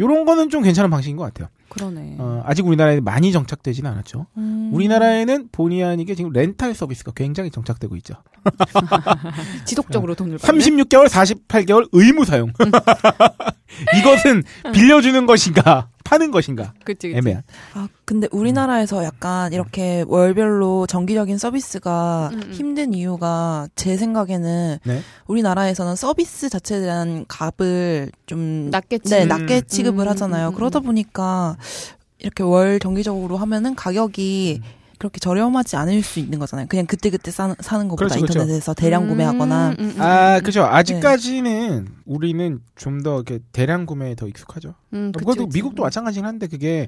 요런 0.00 0.24
거는 0.24 0.48
좀 0.50 0.62
괜찮은 0.62 0.90
방식인 0.90 1.16
것 1.16 1.24
같아요. 1.24 1.48
그러네. 1.68 2.16
어, 2.18 2.42
아직 2.44 2.66
우리나라에 2.66 3.00
많이 3.00 3.32
정착되지는 3.32 3.90
않았죠. 3.90 4.26
음. 4.36 4.70
우리나라에는 4.72 5.48
본의 5.52 5.82
아니게 5.84 6.14
지금 6.14 6.30
렌탈 6.30 6.74
서비스가 6.74 7.12
굉장히 7.14 7.50
정착되고 7.50 7.96
있죠. 7.96 8.14
지속적으로 9.64 10.14
돈을 10.14 10.38
받는? 10.38 10.60
36개월, 10.60 11.08
48개월 11.08 11.88
의무 11.92 12.24
사용. 12.26 12.52
이것은 13.98 14.42
빌려주는 14.74 15.24
것인가, 15.24 15.88
파는 16.04 16.30
것인가, 16.30 16.72
그치, 16.84 17.08
그치. 17.08 17.16
애매한. 17.18 17.42
아, 17.74 17.88
근데 18.04 18.28
우리나라에서 18.30 19.04
약간 19.04 19.52
이렇게 19.52 20.04
월별로 20.06 20.86
정기적인 20.86 21.38
서비스가 21.38 22.30
음, 22.32 22.42
음. 22.42 22.52
힘든 22.52 22.94
이유가 22.94 23.68
제 23.76 23.96
생각에는 23.96 24.78
네. 24.84 25.00
우리나라에서는 25.26 25.96
서비스 25.96 26.48
자체에 26.48 26.80
대한 26.80 27.24
값을 27.28 28.10
좀 28.26 28.70
낮게 28.70 28.98
네, 28.98 29.08
치는. 29.08 29.28
낮게 29.28 29.62
취급을 29.62 30.06
음, 30.06 30.10
하잖아요. 30.10 30.48
음, 30.48 30.52
음, 30.52 30.54
그러다 30.54 30.80
음. 30.80 30.84
보니까 30.84 31.56
이렇게 32.18 32.42
월 32.42 32.78
정기적으로 32.78 33.36
하면은 33.36 33.74
가격이 33.74 34.60
음. 34.62 34.81
그렇게 35.02 35.18
저렴하지 35.18 35.74
않을 35.74 36.00
수 36.04 36.20
있는 36.20 36.38
거잖아요. 36.38 36.68
그냥 36.68 36.86
그때그때 36.86 37.32
사, 37.32 37.56
사는 37.58 37.88
것보다 37.88 38.06
그렇죠, 38.14 38.20
그렇죠. 38.20 38.38
인터넷에서 38.38 38.72
대량 38.72 39.08
구매하거나 39.08 39.70
음, 39.70 39.74
음, 39.80 39.92
음, 39.96 40.00
아, 40.00 40.36
음, 40.38 40.42
그죠. 40.44 40.62
아직까지는 40.64 41.88
우리는 42.06 42.60
좀 42.76 43.02
더 43.02 43.16
이렇게 43.16 43.40
대량 43.52 43.84
구매에 43.84 44.14
더 44.14 44.28
익숙하죠. 44.28 44.74
음, 44.92 45.10
그치, 45.12 45.24
그것도 45.24 45.46
그치. 45.46 45.58
미국도 45.58 45.82
마찬가지긴 45.82 46.24
한데 46.24 46.46
그게 46.46 46.86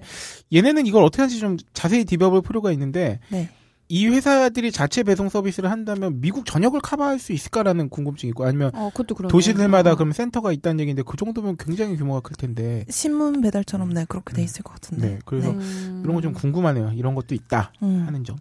얘네는 0.55 0.87
이걸 0.87 1.03
어떻게 1.03 1.23
하는지 1.23 1.41
좀 1.41 1.57
자세히 1.73 2.05
디벼볼 2.05 2.43
필요가 2.43 2.71
있는데 2.71 3.19
네. 3.31 3.49
이 3.89 4.07
회사들이 4.09 4.73
자체 4.73 5.03
배송 5.03 5.29
서비스를 5.29 5.71
한다면 5.71 6.21
미국 6.21 6.47
전역을 6.47 6.81
커버할 6.81 7.19
수 7.19 7.33
있을까라는 7.33 7.91
궁금증이 7.91 8.31
있고 8.31 8.45
아니면 8.47 8.71
어. 8.75 8.91
도시들마다 9.29 9.93
어. 9.93 9.95
그럼 9.97 10.13
센터가 10.13 10.53
있다는 10.53 10.81
얘기인데 10.81 11.03
그 11.07 11.17
정도면 11.17 11.57
굉장히 11.59 11.97
규모가 11.97 12.21
클 12.21 12.35
텐데 12.37 12.87
신문 12.89 13.43
배달처럼 13.43 13.93
네 13.93 14.07
그렇게 14.09 14.35
돼 14.35 14.43
있을 14.43 14.63
것 14.63 14.73
같은데. 14.75 15.09
네 15.09 15.19
그래서 15.27 15.51
음. 15.51 16.01
이런 16.03 16.15
거 16.17 16.23
좀 16.23 16.33
궁금하네요 16.33 16.93
이런 16.95 17.15
것도 17.15 17.35
있다 17.35 17.73
음. 17.83 18.05
하는 18.07 18.25
점 18.25 18.37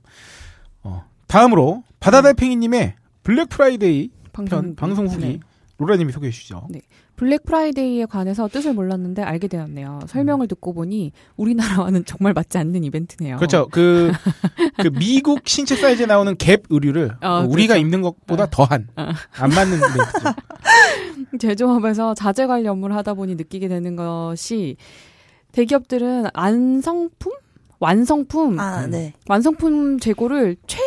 어. 0.83 1.03
다음으로 1.27 1.83
바다달팽이님의 1.99 2.95
블랙 3.23 3.49
프라이데이 3.49 4.11
편 4.31 4.75
방송 4.75 5.07
후기 5.07 5.25
네. 5.25 5.39
로라님이 5.77 6.13
소개해 6.13 6.31
주시죠 6.31 6.67
네. 6.69 6.81
블랙 7.15 7.43
프라이데이에 7.43 8.05
관해서 8.05 8.47
뜻을 8.47 8.73
몰랐는데 8.73 9.21
알게 9.21 9.47
되었네요. 9.47 9.99
설명을 10.07 10.47
듣고 10.47 10.73
보니 10.73 11.11
우리나라와는 11.35 12.05
정말 12.05 12.33
맞지 12.33 12.57
않는 12.57 12.83
이벤트네요. 12.83 13.37
그렇죠 13.37 13.67
그, 13.71 14.11
그 14.81 14.89
미국 14.97 15.47
신체 15.47 15.75
사이즈에 15.75 16.05
나오는 16.05 16.35
갭 16.35 16.63
의류를 16.69 17.15
어, 17.21 17.45
우리가 17.47 17.75
그렇죠. 17.75 17.85
입는 17.85 18.01
것보다 18.01 18.43
어. 18.45 18.47
더한 18.49 18.87
어. 18.95 19.09
안 19.37 19.49
맞는 19.49 19.77
이벤트죠 19.77 20.33
제조업에서 21.39 22.13
자재 22.13 22.45
관리 22.47 22.67
업무를 22.67 22.95
하다 22.95 23.13
보니 23.13 23.35
느끼게 23.35 23.67
되는 23.67 23.95
것이 23.95 24.77
대기업들은 25.51 26.25
완성품? 26.33 27.31
완성품? 27.79 28.59
아, 28.59 28.85
음. 28.85 28.91
네. 28.91 29.13
완성품 29.27 29.99
재고를 29.99 30.55
최 30.67 30.79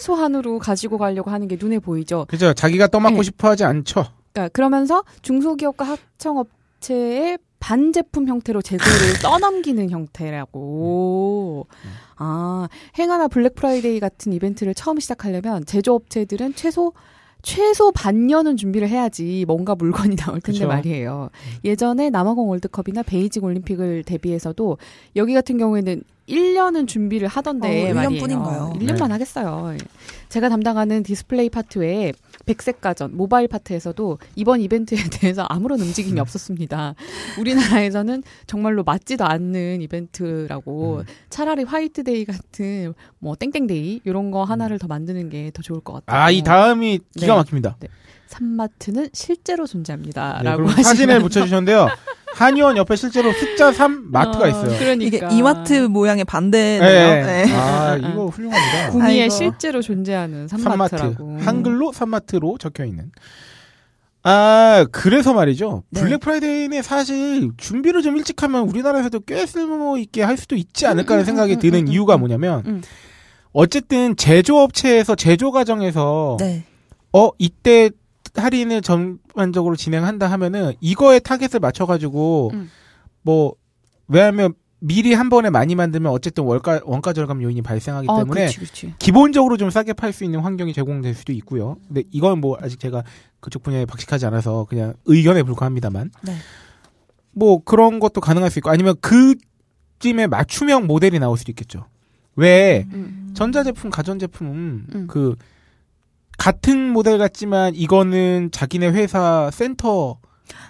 소한으로 0.00 0.58
가지고 0.58 0.98
가려고 0.98 1.30
하는 1.30 1.48
게 1.48 1.56
눈에 1.60 1.78
보이죠. 1.78 2.24
그죠 2.28 2.52
자기가 2.54 2.88
떠맡고 2.88 3.16
네. 3.16 3.22
싶어 3.22 3.48
하지 3.48 3.64
않죠 3.64 4.04
그러니까 4.34 4.48
그러면서 4.48 5.04
중소기업과 5.22 5.84
하청업체의 5.84 7.38
반제품 7.60 8.28
형태로 8.28 8.60
재고를 8.60 8.90
떠넘기는 9.22 9.88
형태라고. 9.88 11.66
아, 12.16 12.68
행하나 12.98 13.28
블랙 13.28 13.54
프라이데이 13.54 14.00
같은 14.00 14.32
이벤트를 14.32 14.74
처음 14.74 15.00
시작하려면 15.00 15.64
제조업체들은 15.64 16.54
최소 16.56 16.92
최소 17.42 17.92
반년은 17.92 18.56
준비를 18.56 18.88
해야지 18.88 19.44
뭔가 19.46 19.74
물건이 19.74 20.16
나올 20.16 20.40
텐데 20.40 20.60
그쵸. 20.60 20.66
말이에요. 20.66 21.28
예전에 21.62 22.08
남아공 22.10 22.48
월드컵이나 22.48 23.02
베이징 23.02 23.44
올림픽을 23.44 24.02
대비해서도 24.04 24.78
여기 25.16 25.34
같은 25.34 25.58
경우에는 25.58 26.02
1년은 26.26 26.88
준비를 26.88 27.28
하던데 27.28 27.68
어, 27.68 27.92
1년 27.92 27.94
말이에요. 27.94 28.20
뿐인가요? 28.20 28.72
1년만 28.76 29.06
네. 29.08 29.12
하겠어요. 29.12 29.76
제가 30.34 30.48
담당하는 30.48 31.04
디스플레이 31.04 31.48
파트 31.48 31.78
외에 31.78 32.12
백색 32.44 32.80
가전, 32.80 33.16
모바일 33.16 33.46
파트에서도 33.46 34.18
이번 34.34 34.60
이벤트에 34.62 34.98
대해서 35.12 35.46
아무런 35.48 35.80
움직임이 35.80 36.18
없었습니다. 36.18 36.96
우리나라에서는 37.38 38.24
정말로 38.48 38.82
맞지도 38.82 39.24
않는 39.24 39.80
이벤트라고 39.82 40.96
음. 40.98 41.04
차라리 41.30 41.62
화이트데이 41.62 42.24
같은 42.24 42.94
뭐 43.20 43.36
땡땡데이 43.36 44.00
이런 44.04 44.32
거 44.32 44.42
하나를 44.42 44.80
더 44.80 44.88
만드는 44.88 45.30
게 45.30 45.52
더 45.54 45.62
좋을 45.62 45.78
것 45.80 46.04
같아요. 46.04 46.20
아이 46.20 46.42
다음이 46.42 46.98
기가 47.14 47.26
네. 47.26 47.32
막힙니다 47.32 47.76
삼마트는 48.34 49.08
실제로 49.12 49.66
네, 49.66 49.72
존재합니다라고 49.72 50.56
그리고 50.56 50.70
하시면 50.70 50.84
사진을 50.84 51.20
붙여주셨는데요 51.20 51.88
한의원 52.34 52.76
옆에 52.76 52.96
실제로 52.96 53.32
숫자 53.32 53.72
3 53.72 54.10
마트가 54.10 54.44
어, 54.44 54.48
있어요 54.48 54.78
그러니까 54.78 55.28
이게 55.28 55.36
이마트 55.36 55.72
모양의 55.86 56.24
반대네요. 56.24 56.80
네. 57.24 57.44
네. 57.44 57.54
아 57.54 57.96
이거 57.96 58.26
훌륭합니다 58.26 58.90
구미에. 58.90 59.28
실제로 59.28 59.80
존재하는 59.80 60.48
삼마트 60.48 60.96
삼마트라고. 60.96 61.38
한글로 61.40 61.92
삼마트로 61.92 62.58
적혀 62.58 62.84
있는. 62.84 63.12
아 64.24 64.86
그래서 64.90 65.32
말이죠. 65.32 65.84
네. 65.90 66.00
블랙 66.00 66.20
프라이데이는 66.20 66.82
사실 66.82 67.50
준비를 67.56 68.02
좀 68.02 68.16
일찍 68.16 68.42
하면 68.42 68.62
우리나라에서도 68.68 69.20
꽤 69.20 69.46
쓸모 69.46 69.98
있게 69.98 70.22
할 70.22 70.36
수도 70.36 70.56
있지 70.56 70.86
않을까 70.86 71.14
하는 71.14 71.24
음, 71.24 71.26
생각이 71.26 71.54
음, 71.54 71.58
드는 71.60 71.78
음, 71.80 71.86
음, 71.86 71.88
이유가 71.92 72.16
음. 72.16 72.20
뭐냐면 72.20 72.62
음. 72.66 72.82
어쨌든 73.52 74.16
제조업체에서 74.16 75.14
제조 75.14 75.52
과정에서 75.52 76.36
네. 76.40 76.64
어 77.12 77.30
이때 77.38 77.90
할인을 78.34 78.82
전반적으로 78.82 79.76
진행한다 79.76 80.26
하면은 80.30 80.72
이거에 80.80 81.18
타겟을 81.18 81.60
맞춰가지고 81.60 82.50
음. 82.54 82.70
뭐 83.22 83.54
왜냐하면 84.08 84.54
미리 84.80 85.14
한 85.14 85.30
번에 85.30 85.48
많이 85.48 85.74
만들면 85.74 86.12
어쨌든 86.12 86.44
원가 86.44 86.80
원가 86.84 87.12
절감 87.14 87.42
요인이 87.42 87.62
발생하기 87.62 88.06
어, 88.08 88.18
때문에 88.18 88.46
그치, 88.46 88.58
그치. 88.58 88.94
기본적으로 88.98 89.56
좀 89.56 89.70
싸게 89.70 89.94
팔 89.94 90.12
수 90.12 90.24
있는 90.24 90.40
환경이 90.40 90.74
제공될 90.74 91.14
수도 91.14 91.32
있고요. 91.32 91.76
근데 91.86 92.02
이건 92.10 92.40
뭐 92.40 92.58
아직 92.60 92.78
제가 92.78 93.02
그쪽 93.40 93.62
분야에 93.62 93.86
박식하지 93.86 94.26
않아서 94.26 94.66
그냥 94.68 94.94
의견에 95.06 95.42
불과합니다만. 95.42 96.10
네. 96.22 96.34
뭐 97.32 97.62
그런 97.64 97.98
것도 97.98 98.20
가능할 98.20 98.50
수 98.50 98.58
있고 98.58 98.70
아니면 98.70 98.94
그쯤에 99.00 100.26
맞춤형 100.26 100.86
모델이 100.86 101.18
나올 101.18 101.38
수도 101.38 101.50
있겠죠. 101.52 101.86
왜 102.36 102.86
음. 102.92 103.30
전자제품, 103.34 103.90
가전제품 103.90 104.46
음. 104.94 105.06
그 105.08 105.34
같은 106.38 106.90
모델 106.92 107.18
같지만 107.18 107.74
이거는 107.74 108.50
자기네 108.52 108.88
회사 108.88 109.50
센터 109.52 110.18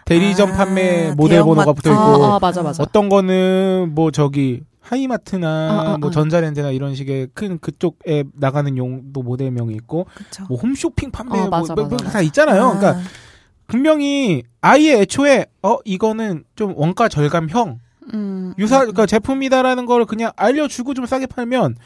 대리점 0.04 0.52
아, 0.52 0.56
판매 0.56 1.12
모델 1.12 1.42
번호가. 1.42 1.73
붙어 1.73 1.90
있고 1.90 2.00
아, 2.02 2.37
아, 2.37 2.38
맞아, 2.38 2.62
맞아. 2.62 2.83
어떤 2.83 3.09
거는 3.09 3.92
뭐 3.94 4.11
저기 4.11 4.62
하이마트나 4.80 5.49
아, 5.49 5.92
아, 5.94 5.99
뭐 5.99 6.11
아. 6.11 6.12
전자랜드나 6.12 6.71
이런 6.71 6.94
식의 6.94 7.28
큰 7.33 7.59
그쪽에 7.59 8.25
나가는 8.35 8.76
용도 8.76 9.23
모델명이 9.23 9.75
있고 9.76 10.06
그쵸. 10.14 10.44
뭐 10.49 10.59
홈쇼핑 10.59 11.11
판매 11.11 11.40
어, 11.40 11.49
맞아, 11.49 11.75
뭐, 11.75 11.85
뭐, 11.87 11.99
맞아, 11.99 12.11
다 12.11 12.21
있잖아요. 12.21 12.64
아, 12.64 12.78
그러니까 12.78 13.02
분명히 13.66 14.42
아예 14.61 15.00
애초에 15.00 15.47
어 15.62 15.78
이거는 15.87 16.44
좀 16.54 16.75
원가 16.76 17.09
절감형 17.09 17.80
음. 18.12 18.54
유사 18.59 18.80
그러니까 18.80 19.06
제품이다라는 19.06 19.87
걸 19.87 20.04
그냥 20.04 20.33
알려주고 20.37 20.92
좀 20.92 21.06
싸게 21.06 21.26
팔면 21.26 21.76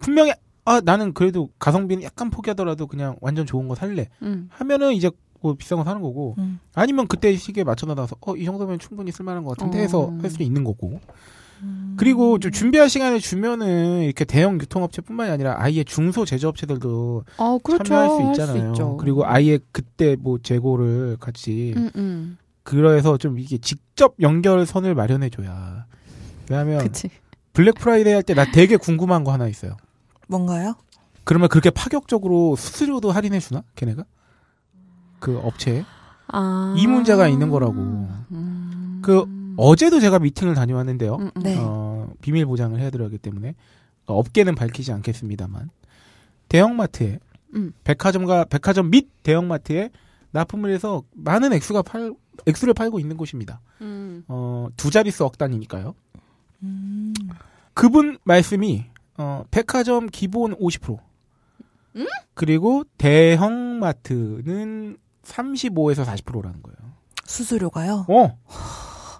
분명히 0.00 0.32
아 0.64 0.80
나는 0.84 1.12
그래도 1.12 1.48
가성비는 1.58 2.02
약간 2.04 2.30
포기하더라도 2.30 2.86
그냥 2.86 3.16
완전 3.20 3.46
좋은 3.46 3.68
거 3.68 3.74
살래 3.74 4.08
음. 4.22 4.48
하면은 4.52 4.92
이제 4.92 5.10
뭐 5.40 5.54
비싼 5.54 5.78
거 5.78 5.84
사는 5.84 6.00
거고 6.00 6.36
음. 6.38 6.60
아니면 6.74 7.08
그때 7.08 7.34
시기에 7.34 7.64
맞춰 7.64 7.86
놔서 7.86 8.16
어 8.20 8.36
이 8.36 8.44
정도면 8.44 8.78
충분히 8.78 9.10
쓸만한 9.10 9.42
것 9.44 9.56
같은데 9.56 9.78
어. 9.78 9.80
해서 9.82 10.12
할수 10.22 10.42
있는 10.42 10.62
거고 10.64 11.00
그리고 11.96 12.38
좀 12.40 12.50
준비할 12.50 12.88
시간을 12.88 13.20
주면은 13.20 14.02
이렇게 14.02 14.24
대형 14.24 14.60
유통업체뿐만이 14.60 15.30
아니라 15.30 15.54
아예 15.58 15.84
중소 15.84 16.24
제조업체들도 16.24 17.24
아, 17.36 17.58
그렇죠. 17.62 17.84
참여할 17.84 18.08
수할 18.10 18.32
있잖아요. 18.32 18.70
있죠. 18.72 18.96
그리고 18.96 19.24
아예 19.26 19.58
그때 19.70 20.16
뭐 20.18 20.38
재고를 20.42 21.18
같이 21.20 21.72
음, 21.76 21.90
음. 21.94 22.38
그래서 22.64 23.16
좀 23.16 23.38
이게 23.38 23.58
직접 23.58 24.14
연결선을 24.20 24.94
마련해 24.96 25.30
줘야. 25.30 25.86
왜냐하면 26.50 26.78
그치. 26.80 27.10
블랙 27.52 27.74
프라이데이 27.76 28.12
할 28.14 28.22
때 28.24 28.34
나 28.34 28.44
되게 28.50 28.76
궁금한 28.76 29.22
거 29.22 29.32
하나 29.32 29.46
있어요. 29.46 29.76
뭔가요? 30.32 30.74
그러면 31.24 31.48
그렇게 31.48 31.70
파격적으로 31.70 32.56
수수료도 32.56 33.12
할인해 33.12 33.38
주나? 33.38 33.62
걔네가? 33.76 34.04
그 35.20 35.38
업체에? 35.38 35.84
아. 36.28 36.74
이 36.76 36.86
문제가 36.86 37.28
있는 37.28 37.50
거라고. 37.50 37.74
음. 37.74 39.00
그 39.02 39.24
어제도 39.56 40.00
제가 40.00 40.18
미팅을 40.18 40.54
다녀왔는데요. 40.54 41.16
음, 41.16 41.30
음. 41.36 41.42
네. 41.42 41.56
어, 41.60 42.10
비밀 42.22 42.46
보장을 42.46 42.78
해드려야 42.80 43.06
하기 43.06 43.18
때문에 43.18 43.54
어, 44.06 44.18
업계는 44.18 44.54
밝히지 44.54 44.92
않겠습니다만 44.92 45.70
대형마트에 46.48 47.20
음. 47.54 47.72
백화점과 47.84 48.44
백화점 48.46 48.90
및 48.90 49.10
대형마트에 49.22 49.90
납품을 50.30 50.72
해서 50.72 51.02
많은 51.14 51.52
액수가 51.52 51.82
팔 51.82 52.14
액수를 52.46 52.72
팔고 52.72 52.98
있는 52.98 53.18
곳입니다. 53.18 53.60
음. 53.82 54.24
어, 54.26 54.68
두 54.76 54.90
자릿수 54.90 55.24
억 55.24 55.36
단위니까요. 55.36 55.94
음. 56.62 57.12
그분 57.74 58.18
말씀이 58.24 58.86
어, 59.22 59.44
백화점 59.52 60.08
기본 60.08 60.54
50% 60.56 60.98
음? 61.96 62.06
그리고 62.34 62.82
대형 62.98 63.78
마트는 63.78 64.96
35에서 65.22 66.04
40%라는 66.04 66.60
거예요. 66.62 66.76
수수료가요? 67.24 68.06
어, 68.08 68.38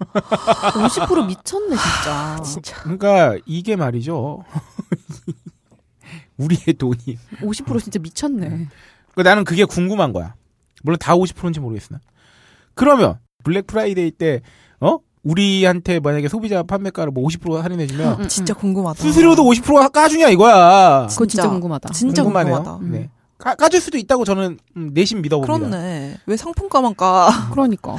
50% 0.03 1.27
미쳤네, 1.27 1.75
진짜. 2.43 2.81
그러니까 2.83 3.37
이게 3.45 3.77
말이죠. 3.77 4.43
우리의 6.37 6.73
돈이. 6.77 7.17
50% 7.41 7.81
진짜 7.81 7.99
미쳤네. 7.99 8.67
그 9.15 9.21
나는 9.21 9.45
그게 9.45 9.63
궁금한 9.63 10.11
거야. 10.11 10.35
물론 10.83 10.97
다 10.99 11.15
50%인지 11.15 11.59
모르겠으나. 11.61 11.99
그러면 12.73 13.19
블랙 13.43 13.67
프라이데이 13.67 14.11
때 14.11 14.41
어? 14.81 14.97
우리한테 15.23 15.99
만약에 15.99 16.27
소비자 16.27 16.63
판매가를 16.63 17.11
뭐 17.11 17.25
50% 17.27 17.61
할인해주면 17.61 18.21
음, 18.21 18.27
진짜 18.27 18.53
궁금하다. 18.53 19.01
수수료도 19.01 19.43
50% 19.43 19.91
까주냐 19.91 20.29
이거야. 20.29 21.07
그거 21.09 21.25
진짜 21.25 21.43
진짜. 21.43 21.49
궁금하다. 21.49 21.89
진짜 21.93 22.23
궁금하네요. 22.23 22.55
궁금하다. 22.55 22.85
음. 22.85 22.91
네. 22.91 23.09
까, 23.37 23.55
까줄 23.55 23.79
수도 23.81 23.97
있다고 23.97 24.25
저는 24.25 24.57
음, 24.77 24.91
내심 24.93 25.21
믿어봅니다. 25.21 25.53
그렇네. 25.69 26.17
왜 26.25 26.37
상품가만 26.37 26.95
까? 26.95 27.29
그러니까. 27.51 27.95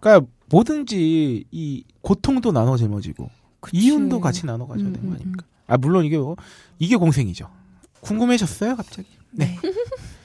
그러니까 0.00 0.26
뭐든지 0.50 1.44
이 1.50 1.84
고통도 2.02 2.50
나눠 2.52 2.76
짊어지고 2.76 3.30
그치. 3.60 3.76
이윤도 3.76 4.20
같이 4.20 4.46
나눠 4.46 4.66
가져야 4.66 4.86
음, 4.88 4.92
되는 4.92 5.08
거 5.08 5.12
음, 5.14 5.16
아닙니까? 5.16 5.46
아 5.68 5.76
물론 5.76 6.04
이게 6.04 6.18
뭐, 6.18 6.36
이게 6.78 6.96
공생이죠. 6.96 7.48
궁금해졌어요 8.00 8.74
갑자기. 8.76 9.08
네. 9.30 9.56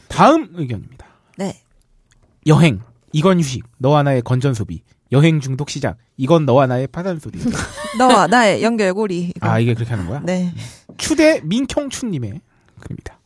다음 0.08 0.50
의견입니다. 0.54 1.06
네. 1.38 1.62
여행 2.48 2.80
이건 3.12 3.40
휴식 3.40 3.64
너와 3.78 4.02
나의 4.04 4.22
건전 4.22 4.54
소비 4.54 4.82
여행 5.12 5.40
중독 5.40 5.70
시작 5.70 5.98
이건 6.18 6.46
너와 6.46 6.68
나의 6.68 6.88
파산 6.88 7.20
소리. 7.20 7.40
너와 7.98 8.28
나의 8.28 8.64
연결고리. 8.64 9.34
이거. 9.36 9.48
아 9.50 9.60
이게 9.60 9.74
그렇게 9.74 9.92
하는 9.92 10.08
거야? 10.08 10.20
네. 10.24 10.52
추대 10.98 11.42
민경춘님의 11.44 12.42
글입니다. 12.80 13.20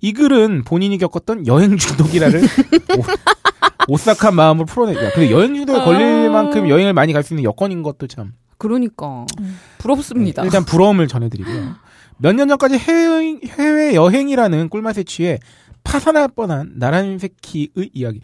이 0.00 0.12
글은 0.12 0.64
본인이 0.64 0.98
겪었던 0.98 1.46
여행 1.46 1.76
중독이라를 1.76 2.42
오, 2.98 3.92
오싹한 3.92 4.34
마음을 4.34 4.64
풀어내죠. 4.66 5.00
근데 5.14 5.30
여행 5.30 5.54
중독에 5.54 5.78
걸릴 5.84 6.28
아. 6.28 6.30
만큼 6.30 6.68
여행을 6.68 6.92
많이 6.92 7.12
갈 7.12 7.22
수 7.22 7.34
있는 7.34 7.44
여건인 7.44 7.82
것도 7.82 8.06
참 8.06 8.32
그러니까. 8.58 9.26
음. 9.40 9.58
부럽습니다. 9.78 10.42
일단 10.44 10.64
부러움을 10.64 11.08
전해드리고요. 11.08 11.74
몇 12.18 12.34
년 12.36 12.46
전까지 12.48 12.78
해외, 12.78 13.38
해외 13.58 13.94
여행이라는 13.94 14.68
꿀맛에 14.68 15.02
취해 15.02 15.38
파산할 15.82 16.28
뻔한 16.28 16.72
나란 16.76 17.18
새끼의 17.18 17.90
이야기. 17.92 18.20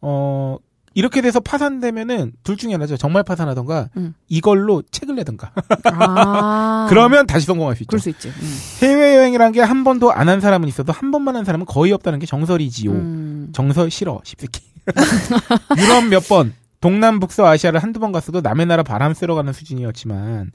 어, 0.00 0.56
이렇게 0.94 1.20
돼서 1.22 1.40
파산되면은 1.40 2.32
둘 2.44 2.56
중에 2.56 2.72
하나죠. 2.72 2.96
정말 2.96 3.22
파산하던가 3.22 3.88
음. 3.96 4.14
이걸로 4.28 4.82
책을 4.90 5.14
내던가. 5.16 5.52
아. 5.84 6.86
그러면 6.90 7.26
다시 7.26 7.46
성공할 7.46 7.76
수 7.76 7.82
있죠. 7.84 7.88
그럴 7.88 8.00
수 8.00 8.08
있지. 8.10 8.28
음. 8.28 8.58
해외 8.82 9.16
여행이란 9.16 9.52
게 9.52 9.60
한 9.62 9.84
번도 9.84 10.12
안 10.12 10.28
한 10.28 10.40
사람은 10.40 10.68
있어도 10.68 10.92
한 10.92 11.10
번만 11.10 11.36
한 11.36 11.44
사람은 11.44 11.66
거의 11.66 11.92
없다는 11.92 12.18
게 12.18 12.26
정설이지요. 12.26 12.90
음. 12.92 13.48
정설 13.52 13.90
싫어, 13.90 14.20
십새끼. 14.24 14.62
유럽 15.78 16.04
몇 16.08 16.26
번, 16.28 16.54
동남 16.80 17.20
북서 17.20 17.46
아시아를 17.46 17.80
한두 17.82 18.00
번 18.00 18.12
갔어도 18.12 18.40
남의 18.40 18.66
나라 18.66 18.82
바람 18.82 19.14
쐬러 19.14 19.34
가는 19.34 19.52
수준이었지만 19.52 20.50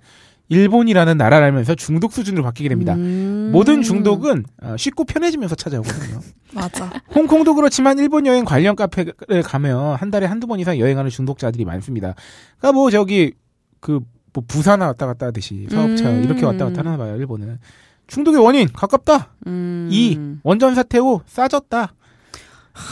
일본이라는 0.49 1.17
나라를 1.17 1.45
알면서 1.47 1.75
중독 1.75 2.13
수준으로 2.13 2.43
바뀌게 2.43 2.69
됩니다. 2.69 2.95
음. 2.95 3.49
모든 3.51 3.81
중독은 3.81 4.45
어, 4.61 4.75
쉽고 4.77 5.03
편해지면서 5.03 5.55
찾아오거든요. 5.55 6.19
맞아. 6.53 6.89
홍콩도 7.13 7.55
그렇지만 7.55 7.99
일본 7.99 8.25
여행 8.25 8.45
관련 8.45 8.75
카페를 8.75 9.43
가면 9.43 9.95
한 9.95 10.09
달에 10.11 10.25
한두 10.25 10.47
번 10.47 10.59
이상 10.59 10.79
여행하는 10.79 11.09
중독자들이 11.11 11.65
많습니다. 11.65 12.15
그러니까 12.57 12.71
뭐 12.73 12.89
저기 12.89 13.33
그 13.79 13.99
뭐 14.37 14.43
부산 14.47 14.81
왔다 14.81 15.07
갔다 15.07 15.25
하듯이 15.25 15.67
사업차 15.71 16.11
음. 16.11 16.23
이렇게 16.23 16.45
왔다 16.45 16.65
갔다 16.65 16.81
하나 16.81 16.95
봐요. 16.95 17.15
일본은 17.15 17.57
중독의 18.05 18.39
원인 18.39 18.67
가깝다. 18.71 19.33
음. 19.47 19.89
2. 19.91 20.19
원전 20.43 20.75
사태 20.75 20.99
후 20.99 21.21
싸졌다. 21.25 21.91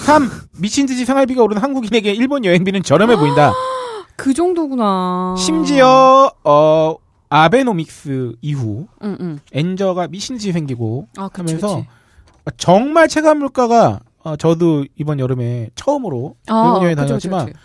3. 0.05 0.29
미친 0.59 0.87
듯이 0.87 1.05
생활비가 1.05 1.43
오른 1.43 1.59
한국인에게 1.59 2.13
일본 2.13 2.45
여행비는 2.45 2.81
저렴해 2.81 3.15
보인다. 3.17 3.53
그 4.17 4.33
정도구나. 4.33 5.35
심지어 5.37 6.31
어 6.43 6.95
아베노믹스 7.29 8.35
이후 8.41 8.87
응, 9.03 9.17
응. 9.19 9.39
엔저가 9.51 10.07
듯이 10.07 10.51
생기고 10.51 11.07
아, 11.17 11.27
그치, 11.29 11.53
하면서 11.55 11.83
그치. 12.45 12.57
정말 12.57 13.07
체감 13.07 13.39
물가가 13.39 13.99
어, 14.23 14.35
저도 14.35 14.85
이번 14.95 15.19
여름에 15.19 15.69
처음으로 15.75 16.35
아, 16.47 16.65
일본 16.65 16.83
여행 16.83 16.95
다녔지만 16.95 17.47
그치. 17.47 17.57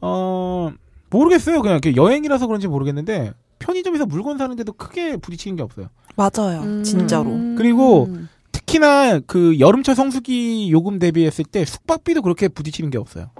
어 0.00 0.70
모르겠어요. 1.10 1.62
그냥 1.62 1.80
여행이라서 1.94 2.46
그런지 2.46 2.66
모르겠는데 2.66 3.32
편의점에서 3.58 4.06
물건 4.06 4.38
사는데도 4.38 4.72
크게 4.72 5.16
부딪히는 5.18 5.56
게 5.56 5.62
없어요. 5.62 5.88
맞아요. 6.16 6.62
음. 6.62 6.82
진짜로. 6.82 7.30
그리고 7.56 8.08
특히나 8.50 9.20
그 9.20 9.58
여름철 9.58 9.94
성수기 9.94 10.70
요금 10.72 10.98
대비했을 10.98 11.44
때 11.44 11.64
숙박비도 11.64 12.22
그렇게 12.22 12.48
부딪히는 12.48 12.90
게 12.90 12.98
없어요. 12.98 13.30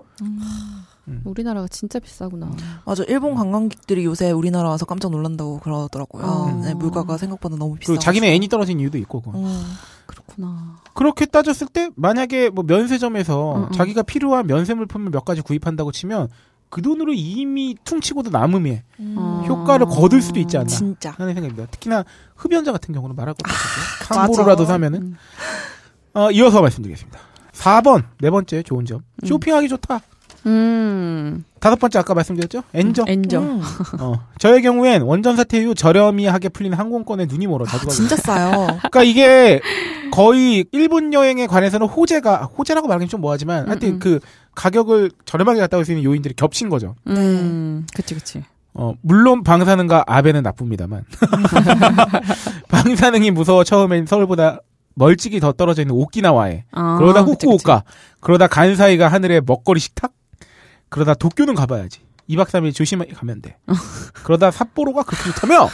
우리나라가 1.24 1.66
진짜 1.68 1.98
비싸구나. 1.98 2.50
맞아. 2.84 3.02
일본 3.08 3.34
관광객들이 3.34 4.04
요새 4.04 4.30
우리나라 4.30 4.68
와서 4.68 4.84
깜짝 4.84 5.10
놀란다고 5.10 5.58
그러더라고요. 5.60 6.24
아. 6.24 6.60
네, 6.64 6.74
물가가 6.74 7.16
생각보다 7.16 7.56
너무 7.56 7.74
비싸. 7.76 7.88
그리고 7.92 8.00
자기네 8.00 8.32
애니 8.34 8.48
떨어진 8.48 8.78
이유도 8.80 8.98
있고 8.98 9.20
그건. 9.20 9.44
음. 9.44 9.62
그렇구나. 10.06 10.76
그렇게 10.94 11.26
따졌을 11.26 11.66
때 11.66 11.90
만약에 11.96 12.50
뭐 12.50 12.64
면세점에서 12.66 13.56
음, 13.56 13.64
음. 13.64 13.72
자기가 13.72 14.02
필요한 14.02 14.46
면세 14.46 14.74
물품을 14.74 15.10
몇 15.10 15.24
가지 15.24 15.40
구입한다고 15.40 15.90
치면 15.92 16.28
그 16.68 16.80
돈으로 16.80 17.12
이미 17.12 17.76
퉁치고도 17.84 18.30
남음에 18.30 18.82
아. 19.16 19.44
효과를 19.46 19.86
거둘 19.86 20.22
수도 20.22 20.40
있지 20.40 20.56
않나 20.56 20.66
진짜. 20.68 21.10
하는 21.18 21.34
생각입니다. 21.34 21.66
특히나 21.70 22.04
흡연자 22.36 22.72
같은 22.72 22.94
경우는 22.94 23.14
말할 23.16 23.34
것도 23.34 23.50
없죠. 23.50 24.14
맞아. 24.14 24.22
상보로라도 24.26 24.64
사면은 24.64 25.02
음. 25.02 25.16
어, 26.14 26.30
이어서 26.30 26.60
말씀드리겠습니다. 26.62 27.18
4번 27.52 28.04
네 28.20 28.30
번째 28.30 28.62
좋은 28.62 28.84
점 28.86 29.00
음. 29.22 29.26
쇼핑하기 29.26 29.68
좋다. 29.68 30.00
음. 30.46 31.44
다섯 31.60 31.76
번째 31.76 31.98
아까 32.00 32.14
말씀드렸죠? 32.14 32.62
엔저. 32.74 33.04
엔저. 33.06 33.38
음. 33.40 33.62
어, 34.00 34.14
저의 34.38 34.62
경우엔 34.62 35.02
원전 35.02 35.36
사태 35.36 35.58
이후 35.58 35.74
저렴이하게 35.74 36.48
풀린 36.50 36.72
항공권에 36.74 37.26
눈이 37.26 37.46
멀어 37.46 37.64
자주 37.64 37.80
가고 37.86 37.90
진짜 37.92 38.16
싸요. 38.16 38.66
그러니까 38.78 39.02
이게 39.04 39.60
거의 40.10 40.64
일본 40.72 41.12
여행에 41.14 41.46
관해서는 41.46 41.86
호재가 41.86 42.44
호재라고 42.58 42.88
말하긴 42.88 43.08
좀 43.08 43.20
뭐하지만 43.20 43.68
하여튼 43.68 43.88
음, 43.88 43.94
음. 43.94 43.98
그 44.00 44.20
가격을 44.54 45.10
저렴하게 45.24 45.60
갔다 45.60 45.76
올 45.78 45.84
수 45.84 45.92
있는 45.92 46.04
요인들이 46.04 46.34
겹친 46.34 46.68
거죠. 46.68 46.96
음. 47.06 47.86
그치, 47.94 48.14
그치. 48.14 48.42
어 48.74 48.94
물론 49.02 49.42
방사능과 49.42 50.04
아베는 50.06 50.42
나쁩니다만 50.42 51.04
방사능이 52.68 53.30
무서워 53.30 53.64
처음엔 53.64 54.06
서울보다 54.06 54.60
멀찍이 54.94 55.40
더 55.40 55.52
떨어져 55.52 55.82
있는 55.82 55.94
오키나와에 55.94 56.64
아, 56.72 56.96
그러다 56.98 57.22
후쿠오카 57.22 57.84
그러다 58.20 58.46
간사이가 58.46 59.08
하늘에 59.08 59.40
먹거리 59.44 59.80
식탁 59.80 60.12
그러다 60.92 61.14
도쿄는 61.14 61.54
가봐야지 61.54 62.00
2박 62.30 62.46
3일 62.46 62.74
조심히 62.74 63.08
가면 63.08 63.42
돼 63.42 63.56
그러다 64.22 64.50
삿포로가 64.50 65.02
그렇게 65.02 65.24
좋다며 65.32 65.68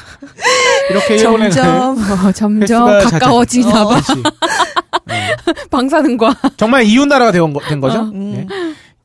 이렇게 0.91 1.17
일본에 1.17 1.51
점점. 1.51 2.27
어, 2.27 2.33
점점 2.33 2.87
가까워지나 3.11 3.85
봐. 3.85 4.01
네. 5.07 5.35
방사능과. 5.71 6.35
정말 6.57 6.85
이웃 6.85 7.07
나라가 7.07 7.33
된, 7.33 7.53
거, 7.53 7.61
된 7.61 7.81
거죠. 7.81 7.99
어. 7.99 8.03
음. 8.05 8.33
네. 8.33 8.47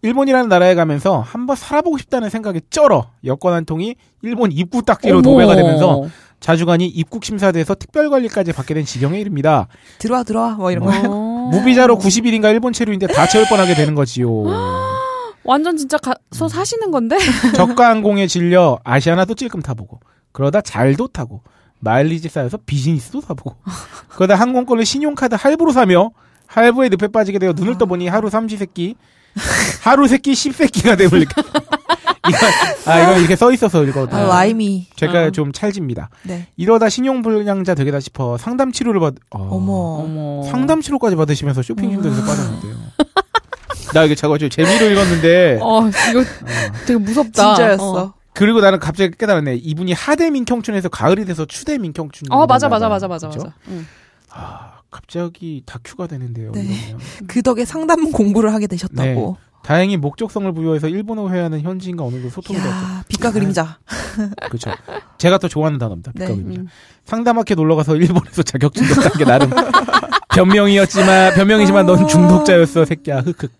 일본이라는 0.01 0.49
나라에 0.49 0.75
가면서 0.75 1.19
한번 1.19 1.55
살아보고 1.55 1.97
싶다는 1.97 2.29
생각에 2.29 2.61
쩔어 2.69 3.09
여권 3.25 3.53
한 3.53 3.65
통이 3.65 3.95
일본 4.21 4.51
입국 4.51 4.85
딱지로. 4.85 5.21
도배가 5.21 5.55
되면서 5.55 6.03
자주간이 6.39 6.87
입국 6.87 7.23
심사대에서 7.23 7.75
특별 7.75 8.09
관리까지 8.09 8.51
받게 8.51 8.73
된 8.73 8.85
지경에 8.85 9.19
이릅니다. 9.19 9.67
들어와 9.99 10.23
들어와 10.23 10.51
뭐 10.55 10.71
이런 10.71 10.83
어. 10.83 10.91
거예요. 10.91 11.03
어. 11.09 11.49
무비자로 11.53 11.97
90일인가 11.97 12.51
일본 12.51 12.73
체류인데 12.73 13.07
다 13.07 13.27
채울 13.27 13.47
뻔하게 13.47 13.75
되는 13.75 13.95
거지요. 13.95 14.29
완전 15.43 15.77
진짜 15.77 15.97
가서 15.97 16.47
사시는 16.47 16.91
건데? 16.91 17.17
저가 17.55 17.89
항공에 17.89 18.27
질려 18.27 18.79
아시아나도 18.83 19.35
찔끔 19.35 19.61
타보고 19.61 19.99
그러다 20.31 20.61
잘도 20.61 21.07
타고 21.07 21.41
마일리지 21.79 22.29
쌓여서 22.29 22.59
비즈니스도 22.65 23.21
사보고 23.21 23.55
그러다 24.09 24.35
항공권을 24.35 24.85
신용카드 24.85 25.35
할부로 25.35 25.71
사며 25.71 26.11
할부에 26.47 26.89
늪에 26.89 27.07
빠지게 27.07 27.39
되어 27.39 27.53
눈을 27.53 27.77
떠보니 27.77 28.07
하루 28.07 28.29
삼시세끼 28.29 28.95
하루 29.81 30.07
세끼 30.07 30.35
십세끼가 30.35 30.95
이거, 32.29 32.37
아, 32.89 33.01
이거 33.01 33.17
이렇게 33.19 33.35
써 33.35 33.51
있어서 33.51 33.83
읽어도. 33.83 34.15
아, 34.15 34.23
라임이. 34.23 34.87
제가 34.95 35.25
어. 35.25 35.31
좀 35.31 35.51
찰집니다. 35.51 36.09
네. 36.23 36.47
이러다 36.55 36.87
신용불량자 36.87 37.75
되겠다 37.75 37.99
싶어 37.99 38.37
상담 38.37 38.71
치료를 38.71 39.01
받, 39.01 39.15
어, 39.31 39.39
어머. 39.51 39.73
어머. 40.03 40.43
상담 40.49 40.79
치료까지 40.79 41.17
받으시면서 41.17 41.61
쇼핑 41.61 41.91
중독에서 41.91 42.23
빠졌는데요. 42.23 42.75
나 43.93 44.03
이게 44.03 44.15
자꾸 44.15 44.37
좀 44.37 44.49
재미로 44.49 44.89
읽었는데, 44.89 45.59
어, 45.61 45.81
이거 46.11 46.23
되게 46.85 46.97
무섭다. 46.99 47.55
진짜였어. 47.55 48.13
그리고 48.33 48.61
나는 48.61 48.79
갑자기 48.79 49.15
깨달았네. 49.17 49.55
이분이 49.55 49.93
하대 49.93 50.29
민경춘에서 50.31 50.89
가을이 50.89 51.25
돼서 51.25 51.45
추대 51.45 51.77
민경춘. 51.77 52.31
어, 52.31 52.45
맞아, 52.47 52.67
맞아, 52.67 52.89
맞아, 52.89 53.07
맞아, 53.07 53.27
그죠? 53.29 53.39
맞아. 53.43 53.55
응. 53.69 53.85
아, 54.31 54.79
갑자기 54.89 55.61
다큐가 55.65 56.07
되는데요. 56.07 56.51
네. 56.53 56.61
이러면. 56.61 56.99
그 57.27 57.41
덕에 57.43 57.65
상담 57.65 58.11
공부를 58.11 58.53
하게 58.53 58.67
되셨다고. 58.67 59.37
다행히 59.63 59.95
목적성을 59.95 60.51
부여해서 60.51 60.89
일본어 60.89 61.29
회화는 61.29 61.61
현지인과 61.61 62.03
어느 62.03 62.15
정도 62.15 62.29
소통이. 62.29 62.59
야, 62.59 63.03
빛과 63.07 63.31
그림자. 63.31 63.77
그렇죠. 64.49 64.71
제가 65.17 65.37
더 65.37 65.47
좋아하는 65.47 65.79
단어입니다. 65.79 66.11
네. 66.15 66.25
빛감입니다. 66.25 66.61
음. 66.63 66.67
상담학회 67.05 67.55
놀러 67.55 67.75
가서 67.77 67.95
일본에서 67.95 68.43
자격증 68.43 68.85
땄다는 68.87 69.11
게 69.17 69.23
나름 69.25 69.49
변명이었지만 70.35 71.35
변명이지만 71.35 71.85
넌 71.85 72.07
중독자였어 72.07 72.83
새끼야. 72.83 73.19
흑흑. 73.21 73.51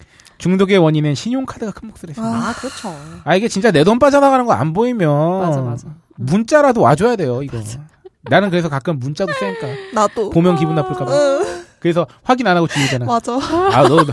중독의 0.43 0.77
원인은 0.77 1.15
신용카드가 1.15 1.71
큰 1.71 1.87
몫을 1.87 2.09
했습니다. 2.09 2.21
아, 2.37 2.53
그렇죠. 2.53 2.93
아 3.23 3.33
이게 3.33 3.47
진짜 3.47 3.71
내 3.71 3.85
돈 3.85 3.97
빠져나가는 3.97 4.45
거 4.45 4.51
안 4.53 4.73
보이면 4.73 5.39
맞아, 5.39 5.61
맞아. 5.61 5.87
문자라도 6.17 6.81
와줘야 6.81 7.15
돼요 7.15 7.41
이거. 7.43 7.57
나는 8.23 8.49
그래서 8.49 8.67
가끔 8.67 8.99
문자도 8.99 9.31
쓰니까 9.33 9.67
나도. 9.95 10.29
보면 10.31 10.57
기분 10.57 10.75
나쁠까봐. 10.75 11.11
어, 11.11 11.39
그래서 11.79 12.07
확인 12.23 12.45
안 12.47 12.57
하고 12.57 12.67
지우잖아. 12.67 13.05
맞아. 13.05 13.33
아, 13.35 13.87
너, 13.87 14.05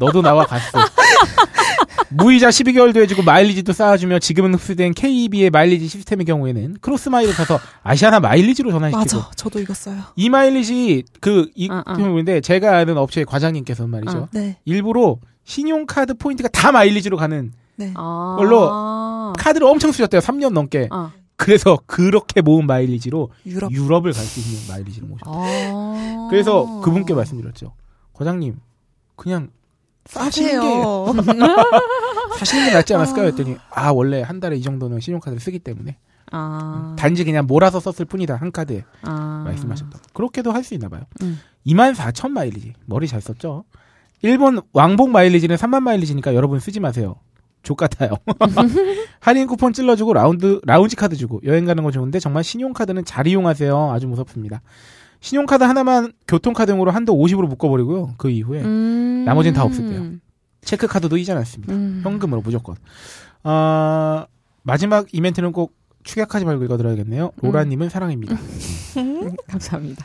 너도 0.00 0.22
나와 0.22 0.44
갔어. 0.44 0.78
무이자 2.10 2.48
12개월도 2.48 3.00
해주고 3.02 3.22
마일리지도 3.22 3.72
쌓아주며 3.72 4.18
지금은 4.20 4.54
흡수된 4.54 4.94
KEB의 4.94 5.50
마일리지 5.50 5.88
시스템의 5.88 6.24
경우에는 6.26 6.76
크로스마일을 6.80 7.32
사서 7.34 7.58
아시아나 7.82 8.20
마일리지로 8.20 8.70
전환시키고 8.70 9.18
맞아. 9.18 9.30
저도 9.36 9.60
이거 9.60 9.74
써요. 9.74 10.00
이 10.16 10.28
마일리지 10.28 11.04
그이 11.20 11.68
어, 11.70 11.82
어. 11.86 11.94
경우인데 11.96 12.40
제가 12.40 12.76
아는 12.78 12.96
업체의 12.98 13.24
과장님께서 13.26 13.86
말이죠. 13.86 14.18
어. 14.18 14.28
네. 14.32 14.58
일부러 14.64 15.16
신용카드 15.44 16.14
포인트가 16.14 16.48
다 16.48 16.72
마일리지로 16.72 17.16
가는 17.16 17.52
네. 17.76 17.92
아. 17.96 18.36
걸로 18.38 19.32
카드를 19.38 19.66
엄청 19.66 19.92
쓰셨대요. 19.92 20.20
3년 20.20 20.52
넘게. 20.52 20.88
어. 20.90 21.12
그래서 21.36 21.78
그렇게 21.86 22.40
모은 22.40 22.66
마일리지로 22.66 23.30
유럽. 23.44 23.70
유럽을 23.70 24.12
갈 24.12 24.24
수 24.24 24.40
있는 24.40 24.68
마일리지를 24.68 25.06
모으셨어요. 25.08 25.34
아. 25.36 26.26
그래서 26.30 26.80
그분께 26.80 27.12
말씀드렸죠. 27.12 27.74
과장님, 28.14 28.56
그냥 29.16 29.50
게 30.06 30.12
사세요. 30.12 31.06
사시는 32.38 32.66
게 32.66 32.72
낫지 32.72 32.94
않았을까요? 32.94 33.26
했더니 33.26 33.56
아 33.70 33.90
원래 33.90 34.22
한 34.22 34.40
달에 34.40 34.56
이 34.56 34.62
정도는 34.62 35.00
신용카드를 35.00 35.40
쓰기 35.40 35.58
때문에 35.58 35.96
아. 36.32 36.94
단지 36.98 37.24
그냥 37.24 37.46
몰아서 37.46 37.80
썼을 37.80 38.04
뿐이다 38.06 38.36
한 38.36 38.50
카드에 38.52 38.84
아. 39.02 39.42
말씀하셨다고 39.46 40.04
그렇게도 40.12 40.52
할 40.52 40.62
수 40.64 40.74
있나 40.74 40.88
봐요. 40.88 41.02
음. 41.22 41.38
2만 41.66 41.94
4천 41.94 42.30
마일리지 42.30 42.74
머리 42.86 43.06
잘 43.06 43.20
썼죠. 43.20 43.64
일본 44.22 44.60
왕복 44.72 45.10
마일리지는 45.10 45.56
3만 45.56 45.80
마일리지니까 45.82 46.34
여러분 46.34 46.58
쓰지 46.60 46.80
마세요. 46.80 47.16
족 47.62 47.76
같아요. 47.76 48.10
할인 49.20 49.46
쿠폰 49.48 49.72
찔러주고 49.72 50.14
라운드 50.14 50.60
라운지 50.64 50.94
카드 50.96 51.16
주고 51.16 51.40
여행 51.44 51.64
가는 51.64 51.82
거 51.82 51.90
좋은데 51.90 52.20
정말 52.20 52.44
신용카드는 52.44 53.04
잘 53.04 53.26
이용하세요. 53.26 53.90
아주 53.92 54.06
무섭습니다. 54.06 54.62
신용카드 55.26 55.64
하나만 55.64 56.12
교통카드용으로 56.28 56.92
한도 56.92 57.12
50으로 57.16 57.48
묶어버리고요. 57.48 58.14
그 58.16 58.30
이후에 58.30 58.62
음. 58.62 59.24
나머지는 59.26 59.54
다 59.56 59.64
없을게요. 59.64 60.12
체크카드도 60.60 61.16
이전 61.16 61.36
않습니다. 61.38 61.72
음. 61.74 62.00
현금으로 62.04 62.42
무조건. 62.42 62.76
아, 63.42 64.26
마지막 64.62 65.12
이벤트는 65.12 65.50
꼭 65.50 65.74
축약하지 66.04 66.44
말고 66.44 66.62
읽어드려야겠네요. 66.64 67.32
로라님은 67.42 67.88
사랑입니다. 67.88 68.36
감사합니다. 69.50 70.04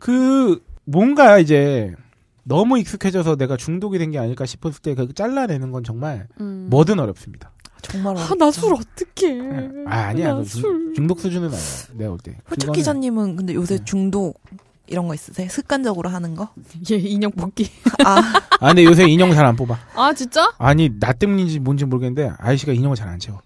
그 0.00 0.60
뭔가 0.84 1.38
이제 1.38 1.94
너무 2.42 2.76
익숙해져서 2.80 3.36
내가 3.36 3.56
중독이 3.56 3.98
된 3.98 4.10
게 4.10 4.18
아닐까 4.18 4.46
싶었을 4.46 4.82
때 4.82 4.94
그 4.96 5.12
잘라내는 5.14 5.70
건 5.70 5.84
정말 5.84 6.26
음. 6.40 6.66
뭐든 6.70 6.98
어렵습니다. 6.98 7.52
정말. 7.90 8.16
아, 8.16 8.34
나 8.38 8.50
술 8.50 8.72
어떡해. 8.74 9.86
아, 9.86 9.96
아니야. 10.08 10.28
나그 10.28 10.44
술. 10.44 10.62
중, 10.62 10.94
중독 10.94 11.20
수준은 11.20 11.48
아니야. 11.48 11.60
내가 11.94 12.10
볼 12.10 12.18
때. 12.18 12.36
그거는- 12.48 12.72
기자님은 12.74 13.36
근데 13.36 13.54
요새 13.54 13.78
네. 13.78 13.84
중독 13.84 14.40
이런 14.88 15.08
거 15.08 15.14
있으세요? 15.14 15.48
습관적으로 15.48 16.08
하는 16.08 16.34
거? 16.34 16.48
얘 16.90 16.96
인형 16.96 17.30
뽑기. 17.32 17.70
아, 18.04 18.16
아, 18.60 18.66
근데 18.68 18.84
요새 18.84 19.04
인형 19.08 19.32
잘 19.32 19.44
안 19.44 19.56
뽑아. 19.56 19.78
아, 19.94 20.12
진짜? 20.12 20.52
아니, 20.58 20.90
나 20.98 21.12
때문인지 21.12 21.58
뭔지 21.60 21.84
모르겠는데, 21.84 22.32
아이씨가 22.38 22.72
인형을 22.72 22.96
잘 22.96 23.08
안 23.08 23.18
채워. 23.18 23.40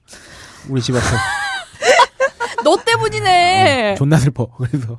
우리 0.68 0.80
집 0.82 0.94
앞에. 0.94 1.04
너 2.64 2.76
때문이네. 2.84 3.94
존나 3.96 4.18
슬퍼. 4.18 4.46
그래서. 4.56 4.98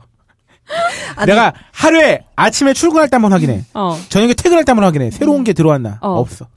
아니, 1.16 1.32
내가 1.32 1.54
하루에 1.72 2.24
아침에 2.36 2.74
출근할 2.74 3.10
때 3.10 3.16
한번 3.16 3.34
확인해. 3.34 3.66
어. 3.74 4.00
저녁에 4.10 4.34
퇴근할 4.34 4.64
때 4.64 4.72
한번 4.72 4.86
확인해. 4.86 5.12
새로운 5.12 5.44
게 5.44 5.54
들어왔나? 5.54 6.00
어. 6.02 6.20
없어. 6.20 6.48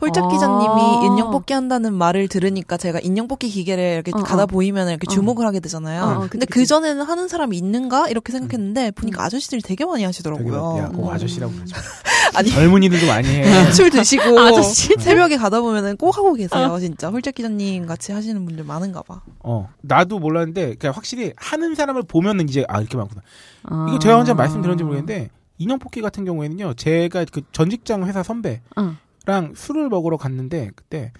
홀짝 0.00 0.24
아. 0.24 0.28
기자님이 0.28 1.06
인형 1.06 1.30
뽑기 1.30 1.54
한다는 1.54 1.94
말을 1.94 2.28
들으니까 2.28 2.76
제가 2.76 3.00
인형 3.02 3.28
뽑기 3.28 3.48
기계를 3.48 3.94
이렇게 3.94 4.12
어, 4.14 4.22
가다 4.22 4.44
어. 4.44 4.46
보이면 4.46 4.88
이렇게 4.88 5.06
어. 5.08 5.10
주목을 5.10 5.46
하게 5.46 5.60
되잖아요. 5.60 6.02
어, 6.02 6.24
어, 6.24 6.26
근데. 6.28 6.46
그 6.46 6.66
전에는 6.66 7.02
하는 7.02 7.28
사람이 7.28 7.56
있는가 7.56 8.08
이렇게 8.08 8.32
생각했는데 8.32 8.90
보니까 8.90 9.24
아저씨들이 9.24 9.62
되게 9.62 9.84
많이 9.86 10.02
되게 10.02 10.06
하시더라고요. 10.06 10.78
야, 10.78 10.88
꼭 10.88 11.08
음. 11.08 11.14
아저씨라고. 11.14 11.52
아니. 12.34 12.50
젊은이들도 12.50 13.06
많이 13.06 13.28
해. 13.28 13.72
술 13.72 13.90
드시고 13.90 14.38
아저씨? 14.38 14.94
새벽에 14.98 15.36
가다 15.36 15.60
보면은 15.60 15.96
꼭 15.96 16.16
하고 16.16 16.34
계세요. 16.34 16.78
진짜 16.80 17.08
홀짝 17.08 17.34
기자님 17.34 17.86
같이 17.86 18.12
하시는 18.12 18.44
분들 18.44 18.64
많은가 18.64 19.02
봐. 19.02 19.20
어. 19.40 19.68
나도 19.82 20.18
몰랐는데, 20.18 20.74
그냥 20.76 20.94
확실히 20.94 21.32
하는 21.36 21.74
사람을 21.74 22.02
보면은 22.04 22.48
이제, 22.48 22.64
아, 22.68 22.80
이렇게 22.80 22.96
많구나. 22.96 23.22
아. 23.64 23.86
이거 23.88 23.98
제가 23.98 24.16
혼자 24.16 24.34
말씀드렸는지 24.34 24.84
모르겠는데, 24.84 25.30
인형 25.58 25.78
뽑기 25.78 26.00
같은 26.00 26.24
경우에는요, 26.24 26.74
제가 26.74 27.24
그 27.26 27.42
전 27.52 27.70
직장 27.70 28.04
회사 28.06 28.22
선배랑 28.22 28.60
어. 28.76 28.94
술을 29.54 29.88
먹으러 29.88 30.16
갔는데, 30.16 30.70
그때 30.74 31.12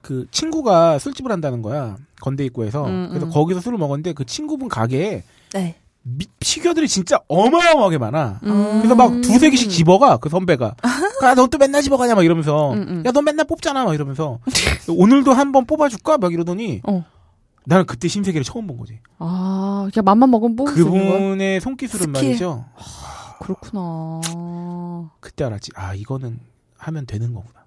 그 0.00 0.26
친구가 0.30 0.98
술집을 0.98 1.30
한다는 1.30 1.60
거야. 1.62 1.96
건대 2.20 2.44
입구에서. 2.46 2.86
음, 2.86 3.08
그래서 3.10 3.26
음. 3.26 3.30
거기서 3.30 3.60
술을 3.60 3.76
먹었는데, 3.78 4.12
그 4.14 4.24
친구분 4.24 4.68
가게에 4.68 5.24
네. 5.54 5.76
미- 6.02 6.24
피규어들이 6.38 6.88
진짜 6.88 7.18
어마어마하게 7.28 7.98
많아. 7.98 8.40
음. 8.44 8.78
그래서 8.78 8.94
막 8.94 9.20
두세 9.20 9.50
개씩 9.50 9.68
집어가 9.70 10.16
그 10.16 10.30
선배가. 10.30 10.74
아, 11.22 11.34
너또 11.34 11.58
맨날 11.58 11.82
집어가냐 11.82 12.14
막 12.14 12.24
이러면서. 12.24 12.72
음, 12.72 12.86
음. 12.88 13.02
야, 13.04 13.12
너 13.12 13.20
맨날 13.20 13.44
뽑잖아 13.46 13.84
막 13.84 13.92
이러면서. 13.92 14.38
오늘도 14.88 15.34
한번 15.34 15.66
뽑아줄까 15.66 16.16
막 16.16 16.32
이러더니. 16.32 16.80
어. 16.84 17.04
나는 17.70 17.86
그때 17.86 18.08
신세계를 18.08 18.42
처음 18.44 18.66
본 18.66 18.76
거지. 18.78 18.98
아, 19.18 19.88
그냥 19.92 20.04
맘만 20.04 20.28
먹으면 20.28 20.56
뽑을 20.56 20.72
수 20.74 20.80
있는 20.80 20.92
거야? 21.08 21.18
그분의 21.18 21.60
손기술은 21.60 22.06
스킬. 22.06 22.12
말이죠. 22.30 22.64
그렇구나. 23.40 24.20
그때 25.20 25.44
알았지. 25.44 25.70
아, 25.76 25.94
이거는 25.94 26.40
하면 26.78 27.06
되는 27.06 27.32
거구나. 27.32 27.64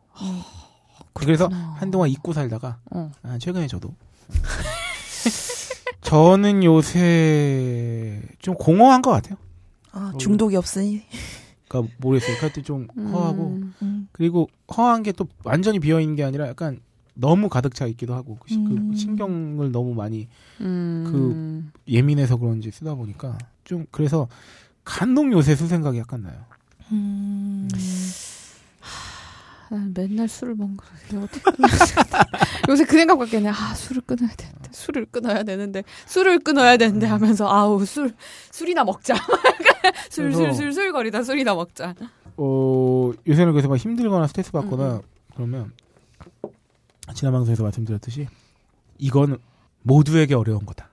그래서 1.14 1.48
그렇구나. 1.48 1.76
한동안 1.80 2.10
잊고 2.10 2.34
살다가 2.34 2.80
어. 2.92 3.12
아, 3.24 3.38
최근에 3.40 3.68
저도 3.68 3.96
저는 6.02 6.64
요새 6.66 8.22
좀 8.40 8.56
공허한 8.56 9.02
것 9.02 9.12
같아요. 9.12 9.38
아, 9.94 10.12
중독이 10.20 10.56
없으니. 10.58 11.02
그러니까 11.70 11.94
모르겠어요. 12.00 12.38
그때 12.42 12.62
좀 12.62 12.88
허하고 12.98 13.44
음. 13.48 13.74
음. 13.82 14.08
그리고 14.12 14.50
허한 14.76 15.02
게 15.04 15.14
또 15.14 15.28
완전히 15.46 15.80
비어 15.80 16.00
있는 16.02 16.16
게 16.16 16.24
아니라 16.26 16.48
약간 16.48 16.82
너무 17.16 17.50
가득 17.50 17.76
차 17.76 17.86
있기도 17.88 18.14
하고 18.16 18.38
그 18.42 18.50
시- 18.50 18.56
그 18.56 18.72
음. 18.74 18.94
신경을 18.96 19.72
너무 19.72 19.94
많이 19.94 20.28
음. 20.62 21.72
예민해서 21.88 22.38
그런지 22.38 22.72
쓰다 22.72 22.96
보니까 22.96 23.38
좀 23.64 23.86
그래서 23.92 24.28
간혹 24.84 25.32
요새 25.32 25.56
술 25.56 25.68
생각이 25.68 25.98
약간 26.00 26.24
나요. 26.24 26.36
음. 26.92 27.68
난 29.70 29.92
맨날 29.96 30.28
술을 30.28 30.54
먹는 30.56 30.78
거 30.78 30.86
어떻게 31.24 31.42
요새 32.70 32.86
그 32.86 32.96
생각밖에 32.98 33.38
안 33.38 33.46
해. 33.46 33.50
아 33.50 33.74
술을 33.74 34.02
끊어야 34.06 34.30
되는데 34.36 34.70
술을 34.72 35.06
끊어야 35.08 35.44
되는데 35.44 35.84
술을 36.06 36.40
끊어야 36.40 36.78
되는데 36.78 37.08
하면서 37.08 37.50
아우 37.50 37.84
술 37.86 38.14
술이나 38.52 38.84
먹자. 38.84 39.16
술 40.12 40.32
술 40.32 40.50
술 40.54 40.74
술 40.74 40.92
거리다 40.92 41.24
술이나 41.24 41.56
먹자. 41.56 41.96
어, 42.38 43.12
요새는 43.28 43.54
그래서 43.54 43.68
막 43.68 43.78
힘들거나 43.78 44.28
스트레스 44.28 44.52
음, 44.56 44.62
받거나 44.62 45.02
그러면 45.36 45.72
지난 47.14 47.34
방송에서 47.34 47.64
말씀드렸듯이 47.64 48.28
이건 48.98 49.38
모두에게 49.82 50.36
어려운 50.36 50.66
거다. 50.66 50.90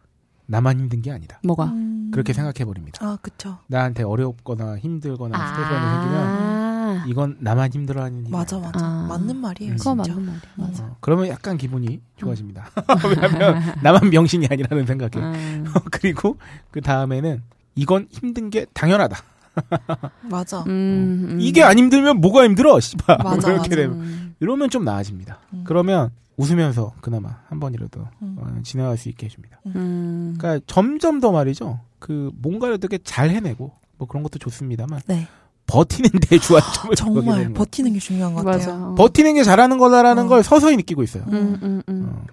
나만 0.47 0.81
힘든 0.81 1.01
게 1.01 1.13
아니다. 1.13 1.39
뭐가? 1.45 1.67
음. 1.67 2.11
그렇게 2.13 2.33
생각해 2.33 2.65
버립니다. 2.65 2.99
아, 3.07 3.17
그쵸. 3.23 3.59
나한테 3.69 4.03
어렵거나 4.03 4.79
힘들거나 4.79 5.39
스트레스가 5.39 6.01
생기면 6.01 6.27
아. 6.27 6.71
아, 6.91 7.05
이건 7.07 7.37
나만 7.39 7.73
힘들어하는 7.73 8.27
일. 8.27 8.33
맞아 8.33 8.59
맞아 8.59 8.85
아. 8.85 9.07
맞는 9.09 9.37
말이에요. 9.37 9.77
그거 9.77 9.95
진짜. 10.03 10.13
맞는 10.13 10.27
말이야. 10.27 10.41
맞아. 10.57 10.85
어, 10.85 10.97
그러면 11.01 11.29
약간 11.29 11.57
기분이 11.57 12.01
좋아집니다. 12.17 12.69
왜냐하면 13.09 13.63
나만 13.83 14.11
명신이 14.11 14.49
아니라는 14.51 14.87
생각에. 14.87 15.11
음. 15.25 15.67
그리고 15.93 16.37
그 16.73 16.81
다음에는 16.81 17.43
이건 17.77 18.09
힘든 18.11 18.51
게 18.51 18.67
당연하다. 18.75 19.17
맞아. 20.31 20.61
음, 20.67 21.29
음. 21.31 21.39
이게 21.41 21.63
안 21.63 21.79
힘들면 21.79 22.21
뭐가 22.21 22.45
힘들어, 22.45 22.79
씨발. 22.81 23.19
맞아, 23.23 23.49
이렇게 23.53 23.69
맞아. 23.69 23.77
되면 23.77 24.01
음. 24.01 24.35
이러면 24.41 24.71
좀 24.71 24.85
나아집니다. 24.85 25.39
음. 25.53 25.65
그러면 25.67 26.11
웃으면서 26.37 26.93
그나마 27.01 27.37
한 27.49 27.61
번이라도 27.61 28.07
음. 28.23 28.37
어, 28.39 28.61
지나갈 28.63 28.97
수 28.97 29.09
있게 29.09 29.27
해줍니다. 29.27 29.61
음. 29.67 30.35
그러니까 30.39 30.65
점점 30.67 31.21
더 31.21 31.33
말이죠. 31.33 31.81
그 31.99 32.31
뭔가를 32.37 32.79
되게 32.79 32.99
잘 33.05 33.31
해내고 33.31 33.73
뭐 33.99 34.09
그런 34.09 34.23
것도 34.23 34.39
좋습니다만 34.39 35.01
네. 35.07 35.29
버티는 35.67 36.11
데 36.29 36.39
주안점을 36.41 36.97
정말. 36.97 37.53
버티는 37.53 37.93
게 37.93 37.99
중요한 37.99 38.35
것 38.35 38.43
맞아. 38.45 38.73
같아요. 38.73 38.95
버티는 38.95 39.35
게 39.35 39.45
잘하는 39.45 39.77
거다라는 39.79 40.25
어. 40.25 40.29
걸 40.29 40.43
서서히 40.43 40.77
느끼고 40.77 41.03
있어요. 41.03 41.25
음, 41.29 41.59
음, 41.63 41.83
음. 41.89 42.09
어, 42.09 42.25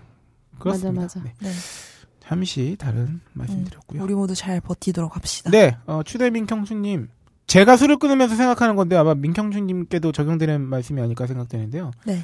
그렇습니다. 0.59 1.01
맞아, 1.01 1.19
맞아. 1.19 1.23
네. 1.23 1.33
네. 1.39 1.51
잠시 2.27 2.75
다른 2.77 3.21
말씀드렸고요. 3.33 4.03
우리 4.03 4.13
모두 4.13 4.35
잘 4.35 4.59
버티도록 4.59 5.15
합시다. 5.15 5.49
네, 5.49 5.77
어, 5.85 6.01
추대 6.03 6.29
민경수님. 6.29 7.07
제가 7.47 7.77
술을 7.77 7.97
끊으면서 7.97 8.35
생각하는 8.35 8.75
건데 8.75 8.97
아마 8.97 9.15
민경춘님께도 9.15 10.11
적용되는 10.11 10.59
말씀이 10.61 11.01
아닐까 11.01 11.25
생각되는데요. 11.27 11.91
네. 12.05 12.23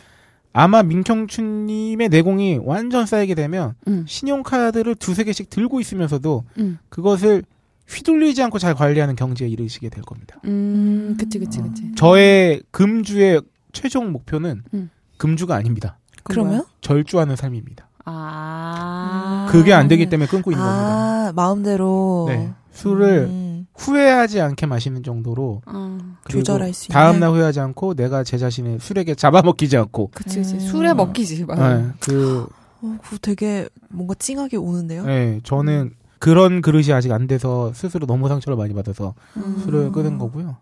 아마 0.51 0.83
민경춘님의 0.83 2.09
내공이 2.09 2.59
완전 2.63 3.05
쌓이게 3.05 3.33
되면 3.33 3.75
음. 3.87 4.03
신용카드를 4.05 4.95
두세 4.95 5.23
개씩 5.23 5.49
들고 5.49 5.79
있으면서도 5.79 6.43
음. 6.59 6.77
그것을 6.89 7.43
휘둘리지 7.87 8.43
않고 8.43 8.59
잘 8.59 8.75
관리하는 8.75 9.15
경지에 9.15 9.47
이르시게 9.47 9.89
될 9.89 10.03
겁니다. 10.03 10.37
음, 10.45 11.15
그치, 11.17 11.39
그치, 11.39 11.61
그치. 11.61 11.95
저의 11.95 12.61
금주의 12.71 13.41
최종 13.71 14.11
목표는 14.11 14.63
음. 14.73 14.89
금주가 15.17 15.55
아닙니다. 15.55 15.97
그러면 16.23 16.65
절주하는 16.81 17.35
삶입니다. 17.35 17.89
아. 18.05 19.47
그게 19.49 19.73
안 19.73 19.87
되기 19.87 20.09
때문에 20.09 20.27
끊고 20.29 20.51
있는 20.51 20.63
겁니다. 20.63 20.85
아 21.29 21.31
마음대로 21.35 22.25
네. 22.27 22.51
술을 22.71 23.27
음, 23.29 23.67
후회하지 23.75 24.41
않게 24.41 24.65
마시는 24.65 25.03
정도로 25.03 25.61
어. 25.65 25.97
그리고 26.23 26.39
조절할 26.43 26.73
수 26.73 26.85
있는. 26.85 26.93
다음 26.93 27.19
날 27.19 27.29
후회하지 27.29 27.59
않고 27.59 27.93
내가 27.93 28.23
제 28.23 28.37
자신을 28.37 28.79
술에게 28.79 29.15
잡아먹히지 29.15 29.77
않고 29.77 30.11
그치, 30.13 30.39
그치. 30.39 30.55
음. 30.55 30.59
술에 30.59 30.93
먹기지. 30.93 31.45
막. 31.45 31.55
네, 31.59 31.87
그 31.99 32.47
어, 32.81 32.97
그거 33.03 33.17
되게 33.21 33.67
뭔가 33.89 34.15
찡하게 34.15 34.57
오는데요. 34.57 35.05
네, 35.05 35.39
저는 35.43 35.93
그런 36.19 36.61
그릇이 36.61 36.91
아직 36.93 37.11
안 37.11 37.27
돼서 37.27 37.71
스스로 37.73 38.07
너무 38.07 38.27
상처를 38.29 38.57
많이 38.57 38.73
받아서 38.73 39.13
음. 39.37 39.61
술을 39.63 39.91
끊은 39.91 40.17
거고요. 40.17 40.57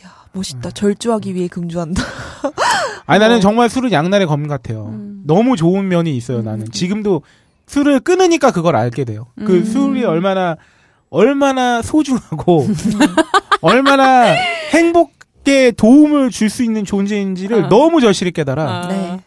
이야, 0.00 0.10
멋있다. 0.32 0.70
절주하기 0.70 1.34
위해 1.34 1.48
금주한다. 1.48 2.02
아니 3.06 3.20
나는 3.20 3.36
어. 3.36 3.40
정말 3.40 3.68
술은 3.68 3.92
양날의 3.92 4.26
검 4.26 4.46
같아요. 4.46 4.86
음. 4.86 5.22
너무 5.26 5.56
좋은 5.56 5.88
면이 5.88 6.16
있어요. 6.16 6.38
음. 6.38 6.44
나는 6.44 6.70
지금도 6.70 7.22
술을 7.66 8.00
끊으니까 8.00 8.50
그걸 8.50 8.76
알게 8.76 9.04
돼요. 9.04 9.26
그 9.36 9.56
음. 9.58 9.64
술이 9.64 10.04
얼마나 10.04 10.56
얼마나 11.10 11.80
소중하고 11.82 12.66
얼마나 13.62 14.34
행복에 14.72 15.70
도움을 15.72 16.30
줄 16.30 16.50
수 16.50 16.62
있는 16.64 16.84
존재인지를 16.84 17.64
아. 17.64 17.68
너무 17.68 18.00
절실히 18.00 18.32
깨달아. 18.32 18.62
아. 18.84 18.88
네. 18.88 19.20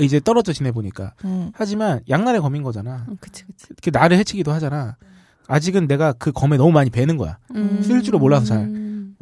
이제 0.00 0.18
떨어져 0.20 0.52
지내보니까. 0.52 1.12
음. 1.24 1.50
하지만 1.54 2.00
양날의 2.08 2.40
검인 2.40 2.62
거잖아. 2.62 3.04
어, 3.08 3.12
그치, 3.20 3.44
그치. 3.46 3.66
이렇게 3.70 3.90
나를 3.96 4.16
해치기도 4.18 4.52
하잖아. 4.52 4.96
아직은 5.46 5.86
내가 5.86 6.12
그 6.14 6.32
검에 6.32 6.56
너무 6.56 6.72
많이 6.72 6.90
배는 6.90 7.16
거야. 7.16 7.38
음. 7.54 7.80
쓸 7.82 8.02
줄을 8.02 8.18
몰라서 8.18 8.46
잘. 8.46 8.58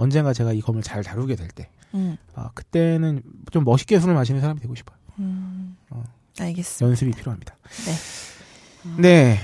음. 0.02 0.04
언젠가 0.04 0.32
제가 0.32 0.52
이 0.52 0.60
검을 0.60 0.82
잘 0.82 1.02
다루게 1.02 1.36
될 1.36 1.48
때. 1.48 1.68
음. 1.94 2.16
아, 2.34 2.50
그때는 2.54 3.22
좀 3.50 3.64
멋있게 3.64 4.00
술을 4.00 4.14
마시는 4.14 4.40
사람이 4.40 4.60
되고 4.60 4.74
싶어요. 4.74 4.96
음. 5.18 5.76
어. 5.90 6.02
알겠습니다. 6.40 6.86
연습이 6.88 7.10
필요합니다. 7.12 7.54
네. 7.86 9.02
네. 9.02 9.38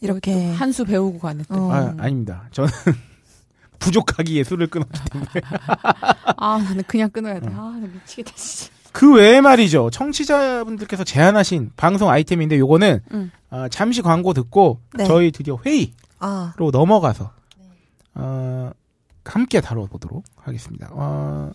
이렇게 0.00 0.52
한 0.52 0.72
수 0.72 0.84
배우고 0.84 1.18
가는 1.18 1.44
또. 1.48 1.54
어. 1.54 1.72
아, 1.72 1.94
아닙니다. 1.98 2.48
저는 2.52 2.70
부족하기에 3.78 4.44
술을 4.44 4.66
끊었기 4.68 5.00
때문에. 5.10 5.30
아, 6.36 6.58
나는 6.58 6.82
그냥 6.86 7.10
끊어야 7.10 7.38
돼. 7.40 7.46
음. 7.48 7.58
아, 7.58 7.78
나 7.80 7.86
미치겠다, 7.86 8.32
진짜. 8.34 8.72
그 8.92 9.12
외에 9.14 9.42
말이죠. 9.42 9.90
청취자분들께서 9.90 11.04
제안하신 11.04 11.72
방송 11.76 12.08
아이템인데 12.08 12.58
요거는 12.58 13.00
음. 13.12 13.30
어, 13.50 13.66
잠시 13.70 14.00
광고 14.00 14.32
듣고 14.32 14.80
네. 14.94 15.04
저희 15.04 15.30
드디어 15.30 15.58
회의로 15.64 15.90
아 16.18 16.54
넘어가서 16.56 17.30
어, 18.14 18.70
함께 19.34 19.60
다뤄보도록 19.60 20.24
하겠습니다. 20.36 20.88
어, 20.92 21.50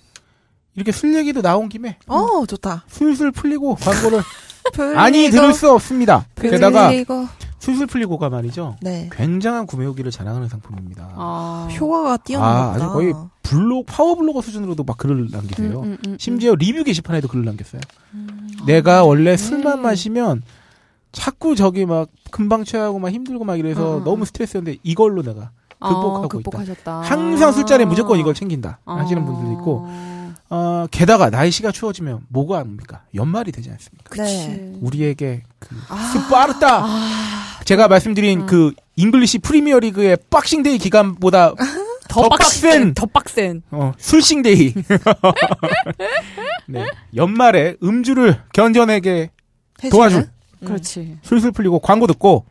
이렇게 0.75 0.91
술 0.91 1.15
얘기도 1.15 1.41
나온 1.41 1.69
김에 1.69 1.97
어 2.07 2.45
좋다. 2.45 2.85
술술 2.87 3.31
풀리고 3.31 3.75
광고를 3.75 4.21
아니 4.97 5.29
들을 5.29 5.53
수 5.53 5.71
없습니다. 5.71 6.25
게다가. 6.35 6.91
술술 7.59 7.85
풀리고가 7.85 8.29
말이죠. 8.29 8.77
네 8.81 9.07
굉장한 9.11 9.67
구매 9.67 9.85
후기를 9.85 10.11
자랑하는 10.11 10.47
상품입니다. 10.47 11.13
아. 11.15 11.69
효과가 11.71 12.17
뛰어나다. 12.17 12.53
아, 12.53 12.73
아주 12.73 12.89
거의 12.89 13.13
블록 13.43 13.85
파워 13.85 14.15
블로거 14.15 14.41
수준으로도 14.41 14.83
막 14.83 14.97
글을 14.97 15.27
남기세요. 15.31 15.81
음, 15.81 15.83
음, 15.83 15.97
음, 16.07 16.17
심지어 16.19 16.55
리뷰 16.55 16.83
게시판에도 16.83 17.27
글을 17.27 17.45
남겼어요. 17.45 17.81
음. 18.15 18.49
내가 18.65 19.03
원래 19.03 19.31
네. 19.31 19.37
술만 19.37 19.81
마시면 19.81 20.41
자꾸 21.11 21.55
저기 21.55 21.85
막 21.85 22.09
금방 22.31 22.63
취하고 22.63 22.97
막 22.97 23.09
힘들고 23.09 23.43
막 23.43 23.59
이래서 23.59 23.91
어, 23.91 23.95
어, 23.97 24.03
너무 24.03 24.23
어. 24.23 24.25
스트레스였는데 24.25 24.79
이걸로 24.83 25.21
내가 25.21 25.51
극복하고 25.81 26.25
어, 26.25 26.27
극복하셨다. 26.27 27.01
항상 27.01 27.51
술자리에 27.51 27.85
무조건 27.85 28.19
이걸 28.19 28.33
챙긴다 28.33 28.79
아. 28.85 28.95
하시는 28.97 29.25
분들도 29.25 29.51
있고 29.53 29.87
어, 30.49 30.85
게다가 30.91 31.29
날씨가 31.29 31.71
추워지면 31.71 32.21
뭐가 32.29 32.59
합니까? 32.59 33.03
연말이 33.15 33.51
되지 33.51 33.71
않습니까? 33.71 34.23
네. 34.23 34.73
우리에게 34.81 35.43
그 35.59 35.75
아. 35.89 35.95
스파르타 35.97 36.85
제가 37.65 37.87
말씀드린 37.87 38.41
음. 38.41 38.45
그 38.45 38.73
잉글리시 38.95 39.39
프리미어리그의 39.39 40.17
박싱데이 40.29 40.77
기간보다 40.77 41.53
더 42.09 42.27
빡센 42.27 42.93
더 42.93 43.05
빡센. 43.05 43.63
어, 43.71 43.93
술싱데이. 43.97 44.73
네. 46.67 46.85
연말에 47.15 47.77
음주를 47.81 48.41
견뎌내게 48.53 49.31
음. 50.61 50.67
그렇지. 50.67 51.17
술술 51.23 51.51
풀리고 51.53 51.79
광고 51.79 52.05
듣고 52.07 52.45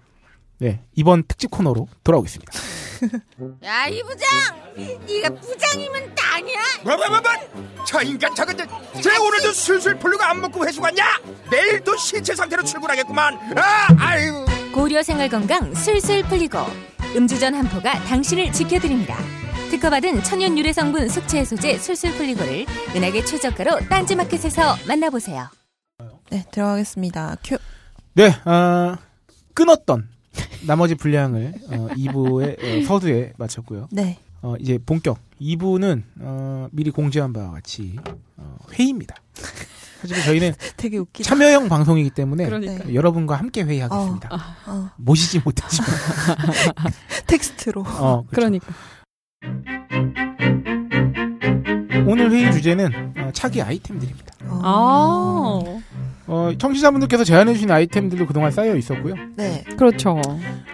네 0.60 0.80
이번 0.94 1.24
특집 1.26 1.50
코너로 1.50 1.88
돌아오겠습니다. 2.04 2.52
야, 3.64 3.86
이 3.86 4.02
부장! 4.02 4.28
네가 4.76 5.30
부장이면 5.40 6.14
땅이야? 6.14 6.58
뭐 6.84 6.94
뭐 6.96 7.08
뭐 7.08 7.20
뭐 7.22 7.84
저 7.86 8.02
인간 8.02 8.34
저건 8.34 8.56
쟤 9.02 9.16
오늘도 9.16 9.52
술술 9.52 9.98
풀리고 9.98 10.22
안 10.22 10.38
먹고 10.40 10.66
회수 10.66 10.80
갔냐 10.82 11.02
내일도 11.50 11.96
신체 11.96 12.34
상태로 12.34 12.62
출근하겠구만 12.62 13.38
아 13.58 13.88
아유 13.98 14.44
고려 14.74 15.02
생활 15.02 15.28
건강 15.30 15.74
술술 15.74 16.22
풀리고 16.24 16.58
음주전 17.16 17.54
한포가 17.54 18.04
당신을 18.04 18.52
지켜드립니다. 18.52 19.16
특허받은 19.70 20.22
천연 20.24 20.58
유래 20.58 20.72
성분 20.72 21.08
숙취 21.08 21.38
해소제 21.38 21.78
술술 21.78 22.12
풀리고를 22.14 22.66
은하계 22.94 23.24
최저가로 23.24 23.88
딴지마켓에서 23.88 24.76
만나보세요. 24.86 25.48
네 26.30 26.44
들어가겠습니다. 26.52 27.36
큐. 27.42 27.56
네 28.14 28.28
어, 28.44 28.96
끊었던 29.54 30.08
나머지 30.66 30.94
분량을 30.94 31.54
어, 31.70 31.88
2부의 31.96 32.82
어, 32.82 32.86
서두에 32.86 33.32
마쳤고요. 33.38 33.88
네. 33.90 34.18
어, 34.42 34.54
이제 34.58 34.78
본격 34.84 35.18
2부는 35.40 36.02
어, 36.20 36.68
미리 36.72 36.90
공지한 36.90 37.32
바와 37.32 37.50
같이 37.50 37.96
어, 38.36 38.56
회의입니다. 38.72 39.14
하지만 40.00 40.22
저희는 40.24 40.52
되게 40.78 40.96
웃기다. 40.98 41.28
참여형 41.28 41.68
방송이기 41.68 42.10
때문에 42.10 42.46
그러니까. 42.46 42.84
네. 42.84 42.94
여러분과 42.94 43.36
함께 43.36 43.62
회의하겠습니다. 43.62 44.28
어, 44.66 44.90
모시지 44.96 45.40
못하지만 45.44 45.88
텍스트로. 47.26 47.82
어, 47.82 48.24
그렇죠. 48.28 48.30
그러니까. 48.30 48.66
오늘 52.06 52.30
회의 52.32 52.50
주제는 52.52 53.14
어, 53.18 53.30
차기 53.32 53.60
아이템들입니다. 53.62 54.34
아. 54.48 55.60
어, 56.30 56.52
청취자분들께서 56.56 57.24
제안해 57.24 57.54
주신 57.54 57.70
아이템들도 57.72 58.24
그동안 58.26 58.52
쌓여 58.52 58.76
있었고요. 58.76 59.14
네. 59.36 59.64
그렇죠. 59.76 60.20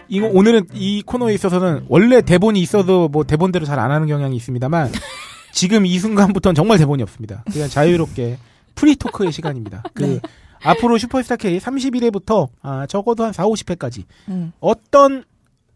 이거 0.07 0.27
오늘은 0.29 0.67
이 0.75 1.03
코너에 1.03 1.33
있어서는 1.33 1.87
원래 1.89 2.21
대본이 2.21 2.61
있어도 2.61 3.09
뭐 3.09 3.25
대본대로 3.25 3.65
잘 3.65 3.77
안 3.79 3.91
하는 3.91 4.07
경향이 4.07 4.35
있습니다만 4.37 4.91
지금 5.53 5.87
이 5.87 5.99
순간부터는 5.99 6.55
정말 6.55 6.77
대본이 6.79 7.03
없습니다. 7.03 7.43
그냥 7.51 7.69
자유롭게 7.69 8.37
free 8.75 8.97
talk의 8.97 9.33
시간입니다. 9.33 9.83
그 9.95 10.03
네. 10.03 10.21
앞으로 10.63 10.99
슈퍼스타 10.99 11.37
K 11.37 11.59
31회부터 11.59 12.49
아, 12.63 12.87
적어도 12.87 13.25
한 13.25 13.33
4, 13.33 13.45
50회까지 13.45 14.05
음. 14.29 14.53
어떤 14.61 15.25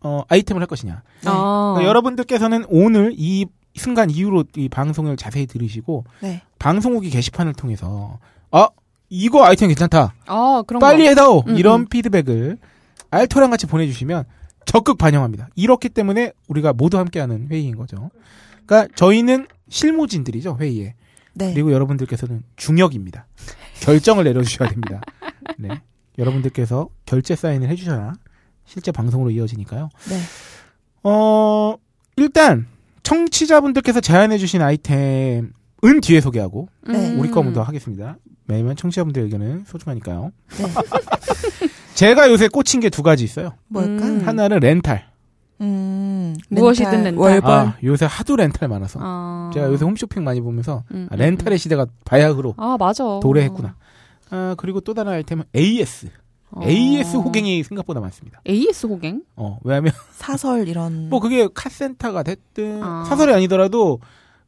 어, 0.03 0.23
아이템을 0.29 0.61
할 0.61 0.66
것이냐. 0.66 1.03
네. 1.23 1.29
아. 1.31 1.73
그러니까 1.75 1.88
여러분들께서는 1.88 2.64
오늘 2.69 3.14
이 3.16 3.47
순간 3.77 4.11
이후로 4.11 4.45
이 4.57 4.69
방송을 4.69 5.16
자세히 5.16 5.47
들으시고 5.47 6.05
네. 6.21 6.43
방송 6.59 6.95
후기 6.95 7.09
게시판을 7.09 7.53
통해서 7.55 8.19
아 8.51 8.69
이거 9.11 9.44
아이템 9.44 9.68
괜찮다. 9.68 10.14
아, 10.27 10.62
그런 10.66 10.81
빨리 10.81 11.03
거. 11.03 11.09
해다오 11.11 11.44
음, 11.49 11.59
이런 11.59 11.81
음. 11.81 11.87
피드백을 11.88 12.59
알토랑 13.11 13.51
같이 13.51 13.66
보내주시면 13.66 14.25
적극 14.64 14.99
반영합니다. 14.99 15.49
이렇기 15.57 15.88
때문에 15.88 16.33
우리가 16.49 16.73
모두 16.73 16.96
함께하는 16.99 17.49
회의인 17.51 17.77
거죠. 17.77 18.11
그러니까 18.64 18.92
저희는 18.94 19.49
실무진들이죠 19.68 20.59
회의에. 20.61 20.94
네. 21.35 21.53
그리고 21.53 21.73
여러분들께서는 21.73 22.42
중역입니다. 22.57 23.27
결정을 23.81 24.25
내려주셔야 24.25 24.68
됩니다. 24.68 25.01
네. 25.59 25.81
여러분들께서 26.18 26.88
결제 27.07 27.35
사인을 27.35 27.68
해주셔야 27.68 28.12
실제 28.64 28.92
방송으로 28.92 29.31
이어지니까요. 29.31 29.88
네. 30.09 30.20
어, 31.03 31.77
일단, 32.16 32.66
청취자분들께서 33.03 34.01
제안해주신 34.01 34.61
아이템은 34.61 35.51
뒤에 36.03 36.20
소개하고, 36.20 36.68
네. 36.87 37.14
우리 37.16 37.31
거 37.31 37.42
먼저 37.42 37.62
하겠습니다. 37.62 38.16
매번 38.50 38.76
청취자분들 38.76 39.22
의견은 39.22 39.64
소중하니까요. 39.66 40.32
네. 40.58 40.64
제가 41.94 42.30
요새 42.30 42.48
꽂힌 42.48 42.80
게 42.80 42.90
두 42.90 43.02
가지 43.02 43.24
있어요. 43.24 43.54
뭘까? 43.68 44.06
음. 44.06 44.22
하나는 44.26 44.58
렌탈. 44.60 45.06
음. 45.60 46.34
무엇이든 46.48 46.90
렌탈. 47.04 47.14
월벌. 47.18 47.50
아, 47.50 47.76
요새 47.84 48.06
하도 48.08 48.36
렌탈 48.36 48.68
많아서. 48.68 48.98
아. 49.02 49.50
제가 49.54 49.66
요새 49.68 49.84
홈쇼핑 49.84 50.24
많이 50.24 50.40
보면서 50.40 50.84
음, 50.92 51.06
아, 51.10 51.14
음, 51.14 51.18
렌탈의 51.18 51.58
시대가 51.58 51.86
바야흐로 52.04 52.54
아 52.56 52.76
맞아. 52.78 53.20
도래했구나. 53.22 53.76
아, 54.30 54.54
그리고 54.58 54.80
또 54.80 54.94
다른 54.94 55.12
아이템은 55.12 55.44
AS. 55.54 56.08
어. 56.52 56.62
AS 56.66 57.16
호갱이 57.16 57.62
생각보다 57.62 58.00
많습니다. 58.00 58.40
AS 58.48 58.86
호갱? 58.86 59.22
어, 59.36 59.58
왜냐면 59.62 59.92
사설 60.12 60.66
이런. 60.68 61.08
뭐 61.08 61.20
그게 61.20 61.46
카센터가 61.52 62.22
됐든 62.24 62.82
아. 62.82 63.04
사설이 63.04 63.32
아니더라도 63.32 64.00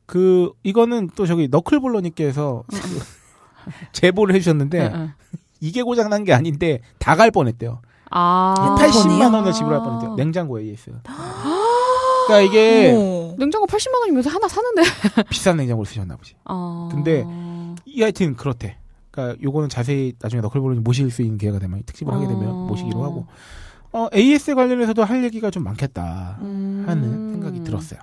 그 0.06 0.50
이거는 0.62 1.10
또 1.14 1.26
저기 1.26 1.48
너클볼러 1.50 2.00
님께서 2.00 2.64
음, 2.72 2.78
제보를 3.92 4.34
해주셨는데 4.34 4.80
응, 4.86 4.92
응. 4.94 5.12
이게 5.60 5.82
고장 5.82 6.10
난 6.10 6.24
게 6.24 6.32
아닌데 6.32 6.80
다 6.98 7.14
갈 7.16 7.30
뻔했대요. 7.30 7.80
아. 8.10 8.76
80만 8.78 9.32
원을 9.34 9.52
지불할 9.52 9.80
뻔했대요. 9.82 10.14
냉장고 10.16 10.60
AS. 10.60 10.90
그러니까 12.26 12.40
이게 12.40 12.92
어머. 12.94 13.34
냉장고 13.38 13.66
80만 13.66 14.00
원이면서 14.00 14.30
하나 14.30 14.48
사는데. 14.48 14.82
비싼 15.30 15.56
냉장고를 15.56 15.86
쓰셨나 15.86 16.16
보지. 16.16 16.34
아. 16.44 16.88
근데 16.92 17.24
이 17.86 18.02
아이템 18.02 18.36
그렇대. 18.36 18.76
그러니까 19.10 19.38
요거는 19.42 19.68
자세히 19.68 20.14
나중에 20.20 20.40
너클볼러님 20.40 20.82
모실 20.84 21.10
수 21.10 21.22
있는 21.22 21.36
기회가 21.38 21.58
되면 21.58 21.82
특집을 21.84 22.12
하게 22.12 22.26
되면 22.26 22.48
어. 22.48 22.66
모시기로 22.66 23.02
하고 23.04 23.26
어, 23.92 24.08
AS 24.14 24.54
관련해서도 24.54 25.04
할 25.04 25.22
얘기가 25.24 25.50
좀 25.50 25.64
많겠다 25.64 26.38
음. 26.40 26.84
하는 26.86 27.32
생각이 27.32 27.62
들었어요. 27.64 28.00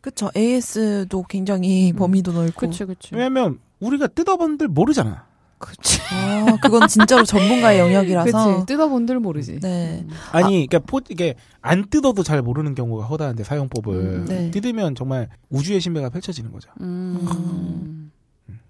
그쵸. 0.00 0.30
AS도 0.36 1.24
굉장히 1.28 1.92
범위도 1.92 2.32
넓고. 2.32 2.60
그치 2.60 2.84
그치. 2.84 3.14
왜냐면 3.14 3.58
우리가 3.80 4.06
뜯어본들 4.08 4.68
모르잖아. 4.68 5.26
그치. 5.58 6.00
아, 6.12 6.56
그건 6.62 6.86
진짜로 6.86 7.24
전문가의 7.24 7.80
영역이라서. 7.80 8.54
그치. 8.54 8.66
뜯어본들 8.66 9.18
모르지. 9.18 9.58
네. 9.60 10.04
음. 10.08 10.10
아니, 10.30 10.66
그러니까 10.68 10.78
포 10.80 11.00
이게 11.08 11.34
안 11.60 11.88
뜯어도 11.90 12.22
잘 12.22 12.42
모르는 12.42 12.74
경우가 12.76 13.04
허다한데 13.06 13.42
사용법을 13.42 13.94
음, 13.96 14.24
네. 14.26 14.50
뜯으면 14.52 14.94
정말 14.94 15.28
우주의 15.50 15.80
신비가 15.80 16.10
펼쳐지는 16.10 16.52
거죠. 16.52 16.70
음. 16.80 18.12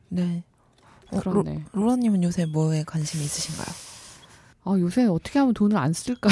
네. 0.09 0.45
어, 1.11 1.17
로, 1.25 1.43
그렇네. 1.43 1.65
로라님은 1.73 2.23
요새 2.23 2.47
뭐에 2.47 2.85
관심이 2.87 3.23
있으신가요? 3.25 3.67
아 4.65 4.77
요새 4.79 5.05
어떻게 5.07 5.39
하면 5.39 5.55
돈을 5.55 5.77
안 5.79 5.93
쓸까? 5.93 6.29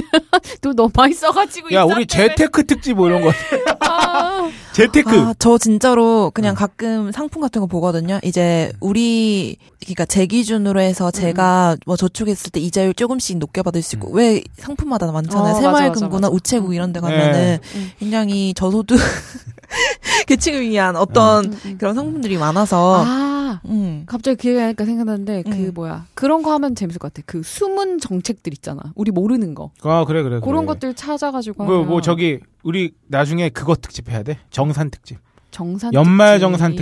돈 0.60 0.76
너무 0.76 0.90
많이 0.94 1.14
써가지고. 1.14 1.72
야, 1.72 1.82
이 1.82 1.84
우리 1.84 2.04
때문에. 2.06 2.06
재테크 2.06 2.66
특집 2.66 2.94
뭐 2.94 3.08
이런 3.08 3.22
거. 3.22 3.32
아, 3.80 4.50
재테크. 4.86 5.10
아, 5.10 5.34
저 5.38 5.58
진짜로 5.58 6.30
그냥 6.32 6.54
음. 6.54 6.56
가끔 6.56 7.12
상품 7.12 7.42
같은 7.42 7.60
거 7.60 7.66
보거든요. 7.66 8.18
이제 8.22 8.72
우리 8.80 9.56
그러니까 9.80 10.04
제 10.06 10.26
기준으로 10.26 10.80
해서 10.80 11.10
제가 11.10 11.76
뭐 11.86 11.96
저축했을 11.96 12.50
때 12.50 12.60
이자율 12.60 12.94
조금씩 12.94 13.38
높게 13.38 13.62
받을 13.62 13.82
수 13.82 13.96
있고 13.96 14.08
음. 14.10 14.14
왜 14.16 14.42
상품마다 14.56 15.10
많잖아요. 15.12 15.54
어, 15.54 15.60
새마을금고나. 15.60 16.28
우체국 16.28 16.70
음, 16.70 16.74
이런 16.74 16.92
데 16.92 17.00
음. 17.00 17.02
가면은 17.02 17.32
네. 17.32 17.60
음. 17.74 17.90
굉장히 17.98 18.54
저소득 18.54 18.98
계층을 20.26 20.62
위한 20.62 20.96
어떤 20.96 21.46
음, 21.46 21.60
음. 21.64 21.78
그런 21.78 21.94
상품들이 21.94 22.36
많아서 22.38 23.04
아 23.04 23.60
음. 23.66 24.04
갑자기 24.06 24.36
그 24.36 24.48
얘기하니까 24.48 24.84
생각났는데 24.84 25.42
그 25.42 25.50
음. 25.50 25.70
뭐야 25.74 26.06
그런 26.14 26.42
거 26.42 26.52
하면 26.52 26.74
재밌을 26.74 26.98
것 26.98 27.12
같아. 27.12 27.22
그 27.26 27.42
숨은 27.42 27.98
정책들 27.98 28.52
있잖아. 28.54 28.80
우리 28.94 29.10
모르는 29.10 29.54
거 29.54 29.70
아, 29.82 30.04
그래, 30.04 30.22
그래. 30.22 30.40
그런 30.40 30.66
그래. 30.66 30.66
것들 30.66 30.94
찾아가지고 30.94 31.64
뭐, 31.64 31.74
하면 31.74 31.88
뭐 31.88 32.00
저기 32.00 32.40
우리 32.62 32.92
나중에 33.08 33.48
그거 33.48 33.74
특집 33.74 34.10
해야 34.10 34.22
돼. 34.22 34.38
정산 34.50 34.90
특집. 34.90 35.18
정산 35.50 35.92
연말 35.94 36.38
특집. 36.38 36.42
정산 36.42 36.76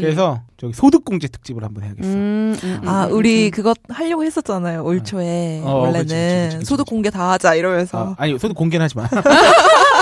그래서 0.00 0.40
저기 0.56 0.72
소득 0.72 1.04
공제 1.04 1.28
특집을 1.28 1.62
한번 1.62 1.84
해야겠어. 1.84 2.08
음, 2.08 2.56
음, 2.62 2.88
아, 2.88 3.06
음, 3.06 3.12
우리 3.12 3.46
음. 3.46 3.50
그거 3.50 3.74
하려고 3.88 4.24
했었잖아요. 4.24 4.82
올 4.82 5.04
초에. 5.04 5.60
어, 5.62 5.74
원래는 5.78 6.02
그치, 6.02 6.14
그치, 6.14 6.44
그치, 6.44 6.56
그치, 6.56 6.66
소득 6.66 6.84
그치. 6.84 6.90
공개 6.90 7.10
다 7.10 7.30
하자 7.32 7.54
이러면서. 7.54 7.98
아, 7.98 8.14
아니, 8.18 8.38
소득 8.38 8.54
공개는 8.54 8.84
하지 8.84 8.96
마. 8.96 9.06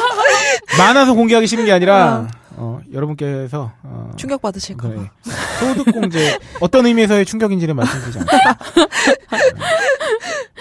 많아서 0.76 1.14
공개하기 1.14 1.46
싫은 1.46 1.64
게 1.64 1.72
아니라 1.72 2.28
어, 2.56 2.80
여러분께서 2.92 3.72
어, 3.82 4.10
충격 4.16 4.42
받으실까 4.42 4.88
봐. 4.88 4.94
그래. 4.94 5.10
소득 5.60 5.92
공제 5.92 6.38
어떤 6.60 6.86
의미에서의 6.86 7.24
충격인지는 7.24 7.76
말씀드리지 7.76 8.18
않고. 8.18 8.30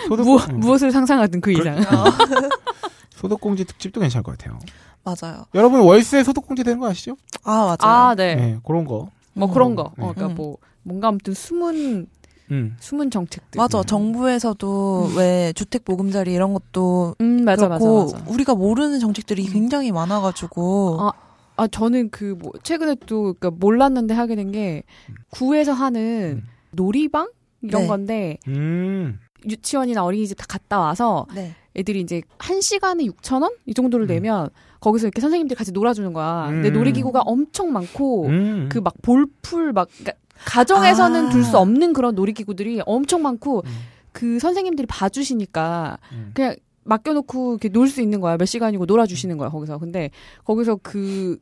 소득 0.07 0.23
무, 0.25 0.37
음, 0.37 0.59
무엇을 0.59 0.91
상상하든 0.91 1.41
그 1.41 1.51
이상. 1.51 1.77
소득 3.15 3.41
공제 3.41 3.63
특집도 3.63 3.99
괜찮을 3.99 4.23
것 4.23 4.37
같아요. 4.37 4.59
맞아요. 5.03 5.45
여러분 5.55 5.81
월세 5.81 6.23
소득 6.23 6.45
공제 6.45 6.63
되는 6.63 6.79
거 6.79 6.87
아시죠? 6.89 7.17
아, 7.43 7.75
맞아요. 7.77 7.77
아, 8.09 8.15
네. 8.15 8.35
네, 8.35 8.57
그런 8.65 8.85
거. 8.85 9.09
뭐 9.33 9.47
음. 9.47 9.53
그런 9.53 9.75
거. 9.75 9.91
네. 9.97 10.05
어, 10.05 10.13
그러니까 10.13 10.27
음. 10.27 10.35
뭐 10.35 10.57
뭔가 10.83 11.07
아무튼 11.09 11.33
숨은 11.33 12.07
음. 12.51 12.75
숨은 12.79 13.11
정책들. 13.11 13.57
맞아. 13.57 13.83
정부에서도 13.83 15.11
왜 15.17 15.53
주택 15.53 15.83
보금자리 15.85 16.33
이런 16.33 16.53
것도 16.53 17.15
음, 17.21 17.43
맞아, 17.45 17.67
맞아, 17.67 17.83
그렇고 17.85 18.11
맞아. 18.13 18.25
우리가 18.31 18.55
모르는 18.55 18.99
정책들이 18.99 19.47
음. 19.47 19.53
굉장히 19.53 19.91
많아가지고 19.91 20.97
아, 21.01 21.11
아, 21.57 21.67
저는 21.67 22.09
그 22.09 22.35
뭐 22.39 22.51
최근에 22.63 22.95
또 23.05 23.33
그러니까 23.33 23.51
몰랐는데 23.51 24.13
하게 24.13 24.35
된 24.35 24.51
게 24.51 24.83
구에서 25.31 25.73
하는 25.73 26.43
음. 26.43 26.47
놀이방 26.71 27.29
이런 27.61 27.81
네. 27.83 27.87
건데 27.87 28.37
음. 28.47 29.19
유치원이나 29.49 30.03
어린이집 30.03 30.35
다 30.37 30.45
갔다 30.47 30.79
와서 30.79 31.25
네. 31.33 31.53
애들이 31.75 32.01
이제 32.01 32.21
한 32.39 32.61
시간에 32.61 33.03
6천 33.05 33.41
원 33.41 33.51
이 33.65 33.73
정도를 33.73 34.05
음. 34.05 34.07
내면 34.07 34.49
거기서 34.79 35.07
이렇게 35.07 35.21
선생님들이 35.21 35.57
같이 35.57 35.71
놀아주는 35.71 36.13
거야. 36.13 36.47
근데 36.49 36.69
음. 36.69 36.73
놀이기구가 36.73 37.21
엄청 37.21 37.71
많고 37.73 38.25
음. 38.27 38.69
그막 38.71 38.93
볼풀 39.01 39.73
막 39.73 39.87
그러니까 39.97 40.13
가정에서는 40.45 41.27
아. 41.27 41.29
둘수 41.29 41.57
없는 41.57 41.93
그런 41.93 42.15
놀이기구들이 42.15 42.81
엄청 42.85 43.21
많고 43.21 43.63
음. 43.65 43.71
그 44.11 44.39
선생님들이 44.39 44.85
봐주시니까 44.87 45.97
음. 46.11 46.31
그냥 46.33 46.55
맡겨놓고 46.83 47.53
이렇게 47.53 47.69
놀 47.69 47.87
수 47.89 48.01
있는 48.01 48.21
거야. 48.21 48.37
몇 48.37 48.45
시간이고 48.45 48.85
놀아주시는 48.85 49.37
거야, 49.37 49.49
거기서. 49.49 49.77
근데 49.77 50.09
거기서 50.45 50.79
그 50.81 51.37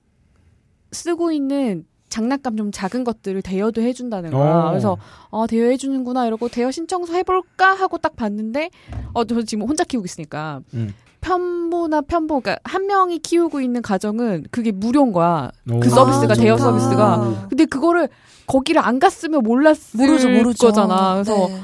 쓰고 0.92 1.32
있는 1.32 1.86
장난감 2.10 2.56
좀 2.56 2.72
작은 2.72 3.04
것들을 3.04 3.42
대여도 3.42 3.82
해준다는 3.82 4.32
거야. 4.32 4.66
어. 4.66 4.70
그래서 4.70 4.98
어 5.30 5.48
대여해주는구나 5.48 6.28
이러고 6.28 6.48
대여 6.50 6.72
신청서 6.72 7.14
해볼까 7.14 7.74
하고 7.74 7.98
딱 7.98 8.16
봤는데 8.16 8.70
어저 9.14 9.42
지금 9.44 9.68
혼자 9.68 9.84
키우고 9.84 10.06
있으니까 10.06 10.62
음. 10.74 10.94
편보나 11.26 12.02
편보 12.02 12.42
그러니까 12.42 12.62
한 12.64 12.86
명이 12.86 13.20
키우고 13.20 13.60
있는 13.60 13.82
가정은 13.82 14.46
그게 14.52 14.72
무료인 14.72 15.12
거야. 15.12 15.52
오. 15.72 15.80
그 15.80 15.90
서비스가 15.90 16.34
아, 16.34 16.36
대여 16.36 16.56
좋다. 16.56 16.72
서비스가. 16.72 17.48
근데 17.50 17.66
그거를 17.66 18.10
거기를 18.46 18.80
안 18.86 19.00
갔으면 19.00 19.42
몰랐을 19.42 19.76
모르죠, 19.96 20.30
모르죠. 20.30 20.68
거잖아. 20.68 21.14
그래서 21.16 21.48
네. 21.48 21.62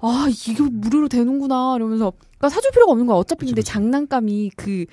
아 0.00 0.26
이게 0.30 0.62
무료로 0.62 1.08
되는구나 1.08 1.74
이러면서 1.76 2.12
그러니까 2.38 2.48
사줄 2.50 2.70
필요가 2.70 2.92
없는 2.92 3.06
거야. 3.06 3.16
어차피 3.16 3.40
그치, 3.40 3.52
근데 3.52 3.62
그치. 3.62 3.72
장난감이 3.72 4.52
그 4.56 4.84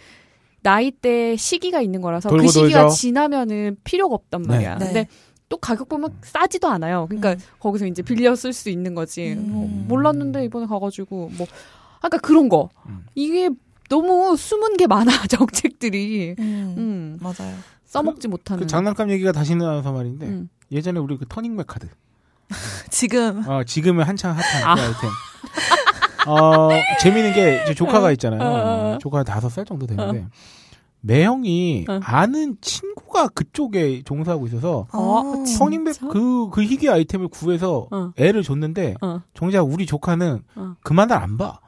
나이대 0.64 1.36
시기가 1.36 1.82
있는 1.82 2.02
거라서 2.02 2.30
그 2.30 2.48
시기가 2.48 2.82
돌죠. 2.82 2.96
지나면은 2.96 3.78
필요가 3.84 4.16
없단 4.16 4.42
네. 4.42 4.48
말이야. 4.48 4.78
네. 4.80 4.86
근데 4.86 5.08
또 5.48 5.58
가격 5.58 5.90
보면 5.90 6.18
싸지도 6.24 6.68
않아요. 6.68 7.06
그러니까 7.08 7.34
음. 7.34 7.38
거기서 7.60 7.86
이제 7.86 8.02
빌려 8.02 8.36
쓸 8.36 8.52
수 8.52 8.72
있는 8.72 8.96
거지. 8.96 9.34
음. 9.34 9.52
어, 9.54 9.86
몰랐는데 9.88 10.44
이번에 10.46 10.66
가가지고 10.66 11.30
뭐 11.38 11.46
아까 12.02 12.18
그런 12.18 12.50
거 12.50 12.70
음. 12.88 13.06
이게 13.14 13.50
너무 13.90 14.36
숨은 14.36 14.78
게 14.78 14.88
많아 14.88 15.12
정책들이. 15.28 16.36
음. 16.40 16.76
음, 16.78 17.20
맞아요. 17.22 17.56
써먹지 17.86 18.28
못하는. 18.28 18.62
그 18.62 18.68
장난감 18.68 19.10
얘기가 19.10 19.32
다시 19.32 19.56
나와서 19.56 19.92
말인데 19.92 20.26
음. 20.28 20.50
예전에 20.72 21.00
우리 21.00 21.18
그 21.18 21.26
터닝맥 21.28 21.68
카드 21.68 21.88
지금 22.92 23.48
어, 23.48 23.64
지금은 23.64 24.04
한창 24.04 24.32
핫한 24.36 24.64
아. 24.64 24.76
그 24.76 24.82
아이템 24.82 25.10
어, 26.28 26.70
재미있는 27.00 27.34
게제 27.34 27.74
조카가 27.76 28.08
어, 28.08 28.12
있잖아요 28.12 28.42
어. 28.42 28.98
조카 29.00 29.24
다섯 29.24 29.48
살 29.50 29.64
정도 29.64 29.88
되는데 29.88 30.28
매형이 31.02 31.86
어. 31.88 32.00
아는 32.04 32.58
친구가 32.60 33.30
그쪽에 33.30 34.02
종사하고 34.04 34.48
있어서 34.48 34.88
어, 34.92 35.20
아? 35.20 35.58
터닝맥 35.58 35.96
그, 36.12 36.50
그 36.50 36.64
희귀 36.64 36.90
아이템을 36.90 37.30
구해서 37.30 37.88
어. 37.92 38.12
애를 38.18 38.44
줬는데 38.44 38.96
어. 39.02 39.22
정작 39.34 39.62
우리 39.62 39.86
조카는 39.86 40.44
어. 40.56 40.76
그만을 40.82 41.16
안 41.16 41.38
봐. 41.38 41.60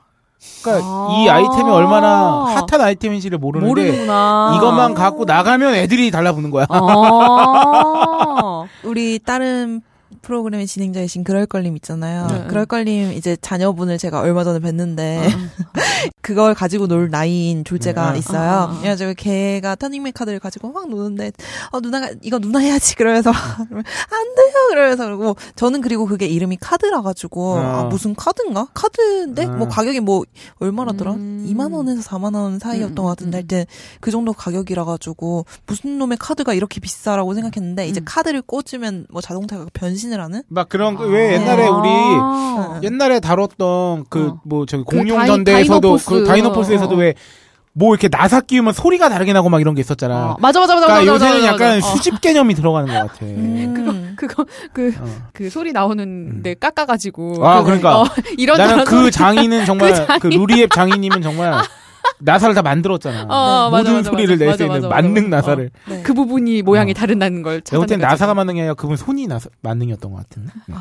그러니까 0.63 0.87
아. 0.87 1.07
이 1.11 1.29
아이템이 1.29 1.69
얼마나 1.69 2.45
핫한 2.45 2.81
아이템인지를 2.81 3.37
모르는데 3.37 3.67
모르는구나. 3.69 4.53
이것만 4.57 4.93
갖고 4.93 5.25
나가면 5.25 5.75
애들이 5.75 6.11
달라붙는 6.11 6.49
거야. 6.49 6.65
아. 6.69 8.63
우리 8.83 9.19
다른 9.19 9.81
프로그램의 10.21 10.67
진행자이신 10.67 11.23
그럴걸님 11.23 11.75
있잖아요. 11.77 12.27
네. 12.27 12.47
그럴걸님 12.47 13.13
이제 13.13 13.37
자녀분을 13.39 13.97
제가 13.97 14.19
얼마 14.19 14.43
전에 14.43 14.59
뵀는데 14.59 15.19
어. 15.19 15.37
그걸 16.21 16.53
가지고 16.53 16.87
놀 16.87 17.09
나이인 17.09 17.63
졸제가 17.63 18.13
네. 18.13 18.19
있어요. 18.19 18.39
아, 18.39 18.53
아, 18.53 18.63
아. 18.63 18.77
그래가지고 18.79 19.13
걔가 19.17 19.75
터닝맨 19.75 20.13
카드를 20.13 20.39
가지고 20.39 20.71
막 20.71 20.87
노는데 20.89 21.31
어 21.71 21.79
누나가 21.79 22.11
이거 22.21 22.37
누나 22.39 22.59
해야지 22.59 22.95
그러면서 22.95 23.31
그러면 23.65 23.83
안 24.11 24.35
돼요 24.35 24.67
그러면서 24.69 25.05
그러고 25.05 25.35
저는 25.55 25.81
그리고 25.81 26.05
그게 26.05 26.27
이름이 26.27 26.57
카드라 26.57 27.01
가지고 27.01 27.53
어. 27.53 27.59
아 27.59 27.83
무슨 27.85 28.13
카드인가 28.13 28.67
카드인데 28.73 29.45
어. 29.45 29.51
뭐 29.53 29.67
가격이 29.67 30.01
뭐 30.01 30.23
얼마라더라 30.59 31.13
음. 31.13 31.45
2만 31.49 31.73
원에서 31.73 32.01
4만 32.01 32.35
원 32.35 32.59
사이였던 32.59 32.91
음, 32.91 32.95
것 32.95 33.05
같은데 33.05 33.37
음, 33.37 33.39
하여튼 33.39 33.65
그 33.99 34.11
정도 34.11 34.33
가격이라 34.33 34.85
가지고 34.85 35.45
무슨 35.65 35.97
놈의 35.97 36.17
카드가 36.19 36.53
이렇게 36.53 36.79
비싸라고 36.79 37.33
생각했는데 37.33 37.87
이제 37.87 38.01
음. 38.01 38.05
카드를 38.05 38.41
꽂으면 38.41 39.07
뭐 39.09 39.21
자동차가 39.21 39.65
변신 39.73 40.08
을 40.13 40.21
하는 40.21 40.43
막 40.49 40.69
그런 40.69 40.95
거- 40.95 41.05
왜 41.05 41.33
옛날에 41.33 41.65
아. 41.67 41.71
우리 41.71 41.89
어. 41.89 42.79
옛날에 42.83 43.19
다뤘던 43.19 44.05
그 44.09 44.27
어. 44.29 44.41
뭐 44.43 44.65
저기 44.65 44.83
그 44.87 44.95
공룡 44.97 45.25
전대에서도 45.25 45.79
다이노포스. 45.79 46.09
그 46.09 46.23
다이노포스에서도 46.25 46.91
어, 46.91 46.97
어. 46.97 46.99
왜뭐 46.99 47.93
이렇게 47.93 48.07
나사 48.09 48.41
끼우면 48.41 48.73
소리가 48.73 49.09
다르게 49.09 49.33
나고 49.33 49.49
막 49.49 49.61
이런 49.61 49.75
게 49.75 49.81
있었잖아. 49.81 50.31
어, 50.31 50.37
맞아 50.39 50.59
맞아 50.59 50.75
맞아 50.75 50.87
그러니까 50.87 51.11
맞아, 51.13 51.25
요새는 51.25 51.41
맞아, 51.43 51.53
약간 51.53 51.75
맞아. 51.79 51.87
어. 51.87 51.95
수집 51.95 52.21
개념이 52.21 52.53
들어가는 52.55 52.87
것 52.93 53.11
같아. 53.11 53.25
음. 53.25 54.13
그거 54.17 54.45
그 54.73 54.93
어. 54.99 55.05
그 55.33 55.49
소리 55.49 55.71
나오는데 55.71 56.55
깎아가지고 56.55 57.47
아, 57.47 57.59
그, 57.59 57.65
그러니까. 57.65 58.01
어, 58.01 58.05
이런 58.37 58.57
나는 58.57 58.83
그. 58.83 59.09
장인은 59.11 59.65
정말 59.65 59.93
그 60.19 60.19
그, 60.19 60.27
루리앱 60.27 60.71
장인님은 60.73 61.21
정말 61.21 61.53
나사를 62.19 62.53
다 62.55 62.61
만들었잖아. 62.61 63.23
어, 63.29 63.69
모든 63.69 63.93
맞아, 63.97 64.09
소리를 64.09 64.37
낼 64.37 64.55
수 64.57 64.63
있는 64.63 64.81
맞아, 64.81 64.87
만능 64.89 65.29
맞아. 65.29 65.37
나사를. 65.47 65.69
네. 65.87 66.03
그 66.03 66.13
부분이 66.13 66.61
모양이 66.63 66.91
어. 66.91 66.93
다르다는 66.93 67.41
걸 67.43 67.61
내가 67.61 67.77
볼땐 67.77 67.87
찾아내가지고. 67.99 68.11
나사가 68.11 68.33
만능이 68.33 68.59
아니라 68.61 68.73
그분 68.73 68.97
손이 68.97 69.27
나사, 69.27 69.49
만능이었던 69.61 70.11
것 70.11 70.17
같은데. 70.17 70.51
네. 70.67 70.75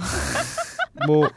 뭐 1.07 1.29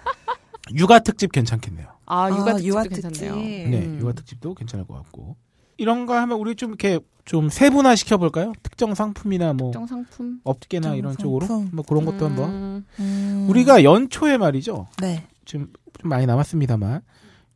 육아 0.73 0.99
특집 0.99 1.31
괜찮겠네요. 1.31 1.87
아 2.05 2.29
육아 2.29 2.41
아, 2.41 2.45
특집도 2.55 2.67
육아 2.67 2.83
괜찮네요. 2.83 3.33
특집. 3.35 3.69
네, 3.69 3.77
음. 3.85 3.99
육아 4.01 4.13
특집도 4.13 4.53
괜찮을 4.55 4.85
것 4.87 4.95
같고. 4.95 5.35
이런 5.77 6.05
거 6.05 6.15
하면 6.15 6.37
우리 6.39 6.55
좀 6.55 6.69
이렇게 6.69 6.99
좀 7.25 7.49
세분화 7.49 7.95
시켜볼까요? 7.95 8.53
특정 8.63 8.93
상품이나 8.95 9.53
뭐 9.53 9.71
특정 9.71 9.87
상품 9.87 10.39
업계나 10.43 10.81
특정 10.89 10.97
이런 10.97 11.13
상품. 11.13 11.23
쪽으로 11.39 11.65
뭐 11.71 11.85
그런 11.87 12.05
것도 12.05 12.25
한번. 12.25 12.49
음. 12.49 12.85
음. 12.99 13.45
우리가 13.49 13.83
연초에 13.83 14.37
말이죠. 14.37 14.87
네. 14.99 15.23
지금 15.45 15.67
좀 15.99 16.09
많이 16.09 16.25
남았습니다만 16.25 17.01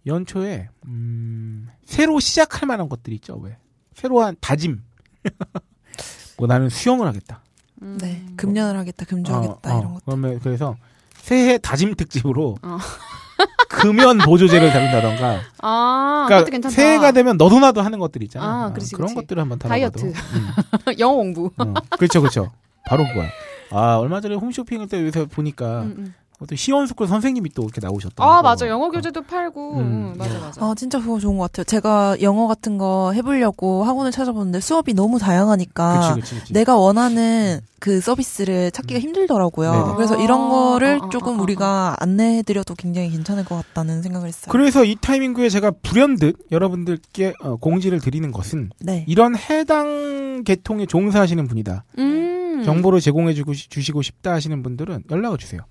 연초에 0.06 0.70
음, 0.86 1.68
새로 1.86 2.20
시작할 2.20 2.68
만한 2.68 2.89
것들이 2.89 3.16
있죠. 3.16 3.36
왜? 3.38 3.58
새로한 3.93 4.36
다짐. 4.39 4.82
뭐 6.38 6.47
나는 6.47 6.70
수영을 6.70 7.08
하겠다. 7.08 7.41
음. 7.82 7.97
네. 7.99 8.26
금년을 8.38 8.78
하겠다, 8.80 9.06
금주하겠다 9.06 9.74
어, 9.74 9.76
어. 9.76 9.80
이런 9.80 9.93
것. 9.93 10.06
그러면 10.06 10.39
그래서 10.39 10.76
새해 11.18 11.58
다짐 11.58 11.95
특집으로 11.95 12.58
어. 12.62 12.78
금연 13.70 14.20
보조제를 14.20 14.72
다룬다던가. 14.72 15.41
아, 15.62 16.26
그러니까. 16.28 16.70
새해가 16.70 17.12
되면 17.12 17.36
너도 17.38 17.60
나도 17.60 17.82
하는 17.82 17.99
것들 17.99 18.24
있잖아. 18.24 18.45
아, 18.45 18.66
어, 18.68 18.74
그렇지, 18.74 18.95
그런 18.95 19.08
그렇지. 19.10 19.16
것들을 19.16 19.41
한번 19.41 19.60
다뤄봐도. 19.60 19.99
다이어트. 19.99 20.18
음. 20.88 20.99
영어 20.99 21.16
공부. 21.16 21.51
어, 21.58 21.74
그렇죠, 21.97 22.22
그렇죠. 22.22 22.51
바로 22.86 23.06
그거야. 23.06 23.30
아 23.72 23.97
얼마 23.97 24.22
전에 24.22 24.36
홈쇼핑을 24.36 24.88
때 24.88 25.03
요새 25.03 25.26
보니까 25.26 25.82
음, 25.82 25.95
음. 25.97 26.14
또 26.48 26.56
시원스쿨 26.56 27.08
선생님이 27.08 27.50
또 27.52 27.64
이렇게 27.64 27.80
나오셨다. 27.82 28.24
아 28.24 28.42
맞아 28.42 28.68
영어 28.68 28.90
교재도 28.90 29.22
팔고 29.24 29.74
음. 29.76 29.80
음, 29.80 30.14
맞아 30.18 30.40
맞아. 30.40 30.66
아, 30.66 30.74
진짜 30.76 31.00
그거 31.00 31.20
좋은 31.20 31.38
것 31.38 31.52
같아요. 31.52 31.64
제가 31.64 32.18
영어 32.22 32.48
같은 32.48 32.78
거 32.78 33.12
해보려고 33.14 33.84
학원을 33.84 34.12
찾아봤는데 34.12 34.60
수업이 34.60 34.94
너무 34.94 35.18
다양하니까 35.20 36.16
그치, 36.16 36.22
그치, 36.22 36.36
그치. 36.42 36.54
내가 36.54 36.76
원하는 36.78 37.60
그 37.80 38.02
서비스를 38.02 38.72
찾기가 38.72 39.00
힘들더라고요. 39.00 39.72
네네. 39.72 39.96
그래서 39.96 40.16
이런 40.22 40.42
아, 40.42 40.50
거를 40.50 41.00
아, 41.02 41.06
아, 41.06 41.10
조금 41.10 41.36
아, 41.36 41.38
아. 41.38 41.42
우리가 41.42 41.96
안내해드려도 42.00 42.76
굉장히 42.76 43.10
괜찮을 43.12 43.46
것 43.46 43.56
같다는 43.56 44.02
생각을 44.02 44.28
했어요. 44.28 44.52
그래서 44.52 44.84
이 44.84 44.96
타이밍구에 45.00 45.50
제가 45.50 45.72
불현듯 45.84 46.48
여러분들께 46.52 47.34
어, 47.42 47.56
공지를 47.58 48.00
드리는 48.00 48.32
것은 48.32 48.72
네. 48.80 49.06
이런 49.08 49.36
해당 49.38 50.44
계통에 50.44 50.86
종사하시는 50.86 51.48
분이다. 51.48 51.84
음. 52.00 52.64
정보를 52.66 53.00
제공해주고 53.02 53.54
시- 53.54 53.70
주시고 53.70 54.02
싶다 54.02 54.32
하시는 54.34 54.62
분들은 54.64 55.04
연락을 55.12 55.38
주세요. 55.38 55.62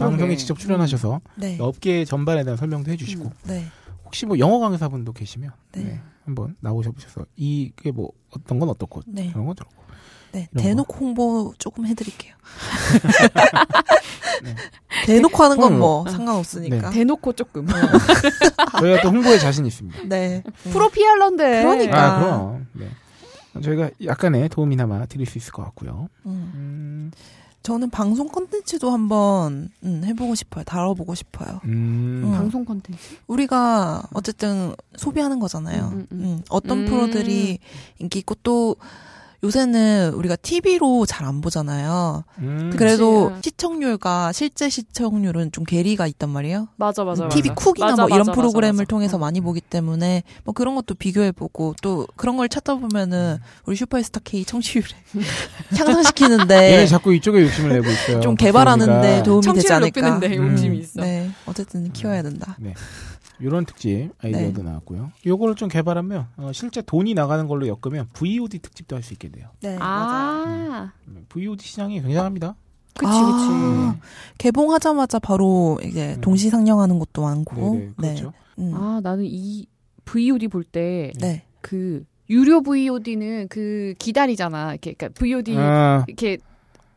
방송에 0.00 0.36
직접 0.36 0.58
출연하셔서 0.58 1.20
네. 1.36 1.56
업계 1.60 2.04
전반에 2.04 2.44
대한 2.44 2.56
설명도 2.56 2.90
해주시고 2.90 3.30
네. 3.44 3.66
혹시 4.04 4.26
뭐 4.26 4.38
영어 4.38 4.58
강사분도 4.58 5.12
계시면 5.12 5.52
네. 5.72 5.82
네, 5.82 6.00
한번 6.24 6.56
나오셔보셔서 6.60 7.26
이게 7.36 7.92
뭐 7.92 8.10
어떤 8.30 8.58
건 8.58 8.68
어떻고 8.68 9.02
네. 9.06 9.26
이런 9.26 9.46
건 9.46 9.54
저렇고 9.54 9.80
네. 10.32 10.48
대놓고 10.56 10.94
홍보 10.94 11.52
조금 11.58 11.86
해드릴게요. 11.86 12.34
네. 14.42 14.54
대놓고 15.06 15.42
하는 15.42 15.56
건뭐 15.56 16.04
네. 16.04 16.10
상관없으니까. 16.12 16.90
대놓고 16.90 17.32
조금. 17.32 17.66
저희가 18.80 19.02
또 19.02 19.08
홍보에 19.10 19.38
자신 19.38 19.66
있습니다. 19.66 20.04
네. 20.04 20.42
프로 20.72 20.88
PR런데. 20.88 21.62
그러니까. 21.62 22.16
아 22.16 22.20
그럼 22.20 22.66
네. 22.72 22.88
저희가 23.62 23.90
약간의 24.04 24.48
도움이나마 24.48 25.06
드릴 25.06 25.26
수 25.26 25.38
있을 25.38 25.52
것 25.52 25.64
같고요. 25.64 26.08
음. 26.26 26.52
음, 26.54 27.10
저는 27.62 27.90
방송 27.90 28.28
컨텐츠도 28.28 28.90
한번 28.90 29.68
음, 29.84 30.02
해보고 30.04 30.34
싶어요. 30.34 30.64
다뤄보고 30.64 31.14
싶어요. 31.14 31.60
음, 31.64 32.22
음. 32.24 32.32
방송 32.32 32.64
콘텐츠. 32.64 32.98
우리가 33.26 34.02
어쨌든 34.14 34.74
소비하는 34.96 35.38
거잖아요. 35.38 35.88
음, 35.88 35.92
음, 35.92 36.06
음. 36.12 36.24
음, 36.24 36.42
어떤 36.48 36.80
음. 36.80 36.86
프로들이 36.86 37.58
인기 37.98 38.18
있고 38.20 38.34
또 38.42 38.76
요새는 39.42 40.12
우리가 40.14 40.36
TV로 40.36 41.06
잘 41.06 41.20
안 41.30 41.40
보잖아요. 41.42 42.24
음. 42.38 42.72
그래도 42.76 43.30
그치. 43.34 43.50
시청률과 43.50 44.32
실제 44.32 44.68
시청률은 44.68 45.52
좀 45.52 45.64
괴리가 45.64 46.06
있단 46.08 46.28
말이에요. 46.30 46.68
맞아 46.76 47.04
맞아. 47.04 47.28
TV 47.28 47.50
맞아. 47.50 47.54
쿡이나 47.64 47.86
맞아, 47.90 48.02
뭐 48.02 48.08
이런 48.08 48.20
맞아, 48.26 48.32
프로그램을 48.32 48.72
맞아, 48.72 48.82
맞아. 48.82 48.88
통해서 48.88 49.16
어. 49.16 49.20
많이 49.20 49.40
보기 49.40 49.60
때문에 49.60 50.24
뭐 50.44 50.52
그런 50.54 50.74
것도 50.74 50.94
비교해보고 50.94 51.76
또 51.82 52.06
그런 52.16 52.36
걸 52.36 52.48
찾다 52.48 52.74
보면은 52.76 53.38
우리 53.66 53.76
슈퍼스타 53.76 54.20
K 54.24 54.44
청취율에 54.44 54.86
향상시키는데 55.76 56.54
얘네 56.72 56.86
자꾸 56.86 57.14
이쪽에 57.14 57.42
욕심을 57.42 57.70
내고 57.80 57.90
있어요. 57.90 58.20
좀 58.20 58.34
개발하는데 58.34 58.92
박소리가. 58.92 59.22
도움이 59.22 59.42
되지 59.42 59.68
청취율 59.68 59.72
않을까. 59.74 60.00
높이는데 60.10 60.36
음. 60.38 60.52
욕심이 60.52 60.78
있어. 60.78 61.00
네, 61.02 61.30
어쨌든 61.46 61.92
키워야 61.92 62.22
된다. 62.22 62.56
이런 63.40 63.64
특집 63.64 64.10
아이디어도 64.22 64.62
나왔고요. 64.62 65.10
요거를 65.26 65.54
좀 65.54 65.68
개발하면 65.68 66.26
어, 66.36 66.50
실제 66.52 66.82
돈이 66.82 67.14
나가는 67.14 67.46
걸로 67.46 67.66
엮으면 67.66 68.08
VOD 68.12 68.58
특집도 68.58 68.96
할 68.96 69.02
수 69.02 69.14
있겠네요. 69.14 69.48
네, 69.62 69.76
아, 69.80 70.92
음, 71.08 71.24
VOD 71.28 71.64
시장이 71.64 72.02
굉장합니다. 72.02 72.54
그치 72.94 73.10
아, 73.10 73.92
그치. 73.94 74.00
개봉하자마자 74.38 75.18
바로 75.20 75.78
이제 75.82 76.14
음. 76.16 76.20
동시 76.20 76.50
상영하는 76.50 76.98
것도 76.98 77.22
많고. 77.22 77.54
네네, 77.74 77.92
그렇죠. 77.96 78.32
음. 78.58 78.72
아 78.74 79.00
나는 79.02 79.24
이 79.26 79.66
VOD 80.04 80.48
볼때 80.48 81.12
네. 81.18 81.44
그 81.62 82.04
유료 82.28 82.60
VOD는 82.62 83.48
그 83.48 83.94
기다리잖아. 83.98 84.72
이렇게 84.72 84.92
그러니까 84.92 85.18
VOD 85.18 85.56
아, 85.56 86.04
이렇게 86.06 86.38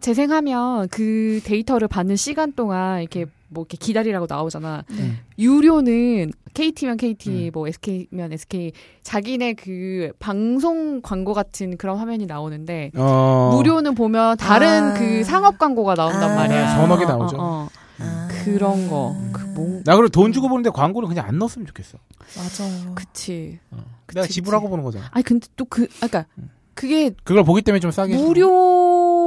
재생하면 0.02 0.90
그 0.90 1.40
데이터를 1.46 1.88
받는 1.88 2.18
시간 2.18 2.52
동안 2.52 3.00
이렇게 3.00 3.26
뭐 3.54 3.64
이렇게 3.64 3.78
기다리라고 3.78 4.26
나오잖아. 4.30 4.84
음. 4.92 5.20
유료는 5.38 6.32
KT면 6.54 6.98
KT, 6.98 7.30
음. 7.30 7.52
뭐 7.54 7.68
SK면 7.68 8.34
SK 8.34 8.72
자기네 9.04 9.54
그 9.54 10.12
방송 10.20 11.02
광고 11.02 11.34
같은 11.34 11.78
그런 11.78 11.98
화면이 11.98 12.26
나오는데 12.26 12.92
어, 12.96 13.52
무료는 13.54 13.96
보면 13.96 14.38
다른 14.38 14.92
아. 14.92 14.94
그 14.94 15.24
상업 15.24 15.58
광고가 15.58 15.96
나온단 15.96 16.32
아. 16.32 16.36
말이야. 16.36 16.76
서너 16.76 16.98
개 16.98 17.06
어, 17.06 17.08
나오죠. 17.08 17.38
어, 17.38 17.42
어. 17.42 17.70
아. 18.00 18.28
그런 18.44 18.90
거. 18.90 19.16
그 19.32 19.42
뭐, 19.56 19.82
나 19.86 19.96
그리고 19.96 20.10
돈 20.10 20.34
주고 20.34 20.50
보는데 20.50 20.70
광고를 20.70 21.08
그냥 21.08 21.26
안 21.28 21.38
넣었으면 21.38 21.66
좋겠어. 21.68 21.98
맞아요. 22.36 22.96
그치. 22.96 23.60
어. 23.72 23.78
내가 24.08 24.24
그치, 24.24 24.36
지불하고 24.36 24.66
그치. 24.66 24.70
보는 24.72 24.84
거잖아. 24.84 25.08
아니 25.12 25.24
근데 25.24 25.48
또 25.56 25.66
그, 25.66 25.88
아까 26.02 26.26
음. 26.38 26.50
그게 26.74 27.12
그걸 27.24 27.44
보기 27.44 27.62
때문에 27.62 27.80
좀 27.80 27.92
싸게. 27.92 28.14
해주 28.14 28.26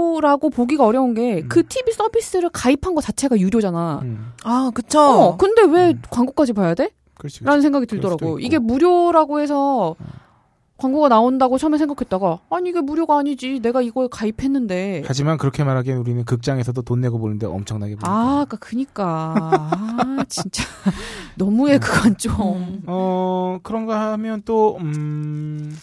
는 0.06 0.12
무료라고 0.16 0.50
보기가 0.50 0.84
어려운 0.86 1.14
게 1.14 1.42
음. 1.42 1.48
그 1.48 1.66
TV 1.66 1.92
서비스를 1.92 2.50
가입한 2.50 2.94
거 2.94 3.00
자체가 3.00 3.38
유료잖아. 3.38 3.98
거. 4.00 4.04
음, 4.06 4.32
아, 4.44 4.70
그쵸. 4.74 5.00
어, 5.00 5.36
근데 5.36 5.62
왜 5.62 5.90
음. 5.92 6.02
광고까지 6.10 6.52
봐야 6.52 6.74
돼? 6.74 6.90
그렇지. 7.14 7.40
그렇지. 7.40 7.44
라는 7.44 7.60
생각이 7.62 7.86
들더라고. 7.86 8.38
이게 8.40 8.58
무료라고 8.58 9.40
해서 9.40 9.96
광고가 10.76 11.08
나온다고 11.08 11.56
처음에 11.56 11.78
생각했다가 11.78 12.40
아니 12.50 12.68
이게 12.68 12.80
무료가 12.82 13.18
아니지. 13.18 13.60
내가 13.60 13.80
이거에 13.80 14.08
가입했는데. 14.10 15.02
하지만 15.06 15.38
그렇게 15.38 15.64
말하기엔 15.64 15.96
우리는 15.96 16.24
극장에서도 16.24 16.82
돈 16.82 17.00
내고 17.00 17.18
보는데 17.18 17.46
엄청나게 17.46 17.96
보니까. 17.96 18.10
아, 18.12 18.40
아까 18.42 18.56
그니까. 18.58 19.34
아, 19.36 20.24
진짜. 20.28 20.64
너무해, 21.36 21.78
그건 21.78 22.16
좀. 22.18 22.32
음. 22.56 22.82
어 22.86 23.58
그런가 23.62 24.12
하면 24.12 24.42
또 24.44 24.76
음. 24.80 25.74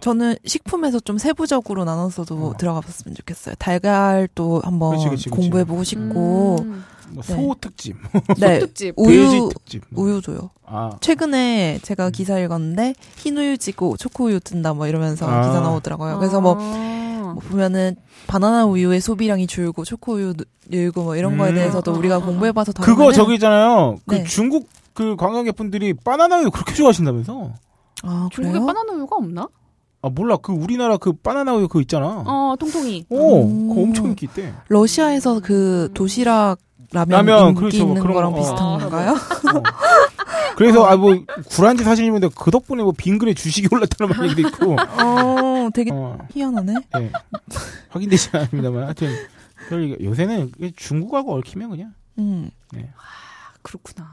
저는 0.00 0.36
식품에서 0.44 1.00
좀 1.00 1.18
세부적으로 1.18 1.84
나눠서도 1.84 2.48
어. 2.48 2.56
들어가 2.56 2.80
봤으면 2.80 3.14
좋겠어요. 3.14 3.54
달걀도 3.58 4.62
한번 4.64 4.96
그치, 4.96 5.08
그치, 5.08 5.28
그치. 5.28 5.30
공부해보고 5.30 5.84
싶고, 5.84 6.56
음, 6.62 6.84
뭐 7.10 7.22
네. 7.22 7.34
소 7.34 7.54
특집, 7.60 7.96
네. 8.38 8.58
특집. 8.58 8.68
돼지 8.68 8.92
우유, 8.96 9.48
특집. 9.52 9.82
뭐. 9.90 10.04
우유도요. 10.04 10.50
아, 10.66 10.90
최근에 11.00 11.78
제가 11.82 12.10
기사 12.10 12.38
읽었는데, 12.38 12.94
흰 13.16 13.36
우유 13.36 13.58
지고 13.58 13.96
초코 13.96 14.24
우유 14.24 14.40
뜬다 14.40 14.74
뭐 14.74 14.86
이러면서 14.86 15.26
아. 15.26 15.46
기사 15.46 15.60
나오더라고요. 15.60 16.18
그래서 16.18 16.40
뭐, 16.40 16.56
아. 16.58 17.32
뭐 17.34 17.42
보면은 17.42 17.96
바나나 18.26 18.64
우유의 18.66 19.00
소비량이 19.00 19.46
줄고 19.46 19.84
초코 19.84 20.14
우유 20.14 20.34
늘고 20.68 21.04
뭐 21.04 21.16
이런 21.16 21.36
거에 21.36 21.50
음. 21.50 21.54
대해서도 21.54 21.92
우리가 21.92 22.18
공부해봐서 22.20 22.72
그거 22.72 22.86
다루면은 22.86 23.12
저기 23.12 23.34
있잖아요. 23.34 23.96
그 24.06 24.16
네. 24.16 24.24
중국 24.24 24.68
그 24.94 25.16
관광객분들이 25.16 25.92
바나나 25.92 26.38
우유 26.38 26.50
그렇게 26.50 26.72
좋아하신다면서? 26.74 27.52
아 28.02 28.28
중국에 28.32 28.58
그래요? 28.58 28.66
바나나 28.66 28.92
우유가 28.94 29.16
없나? 29.16 29.48
아 30.02 30.08
몰라. 30.08 30.36
그 30.36 30.52
우리나라 30.52 30.96
그 30.96 31.12
바나나 31.12 31.54
우유 31.54 31.68
그거 31.68 31.80
있잖아. 31.80 32.22
어, 32.26 32.54
통통이. 32.58 33.06
오, 33.08 33.42
음. 33.44 33.68
그거 33.68 33.80
엄청 33.82 34.06
인기 34.06 34.26
있대. 34.26 34.52
러시아에서 34.68 35.40
그 35.40 35.90
도시락 35.94 36.58
라면, 36.92 37.26
라면, 37.26 37.48
인기 37.48 37.58
그렇죠. 37.58 37.76
있는 37.78 38.00
그런 38.00 38.14
거랑 38.14 38.32
거. 38.32 38.38
비슷한 38.38 38.58
어. 38.66 38.78
건가요? 38.78 39.10
어. 39.12 39.62
그래서 40.56 40.84
아 40.86 40.96
뭐 40.96 41.14
구란지 41.50 41.82
사진인데 41.84 42.28
그 42.38 42.50
덕분에 42.50 42.82
뭐 42.82 42.92
빙글에 42.96 43.34
주식이 43.34 43.68
올랐다는 43.72 44.14
말 44.16 44.30
얘기도 44.30 44.48
있고. 44.48 44.72
어, 44.74 45.68
되게 45.74 45.90
어, 45.92 46.16
희한하네. 46.32 46.74
네. 46.98 47.12
확인되지 47.90 48.30
않습니다만 48.32 48.84
하여튼 48.84 49.08
요새는 50.00 50.52
중국하고 50.76 51.34
얽히면 51.34 51.70
그냥 51.70 51.92
음, 52.18 52.50
아, 52.74 52.78
그렇구나. 53.62 54.08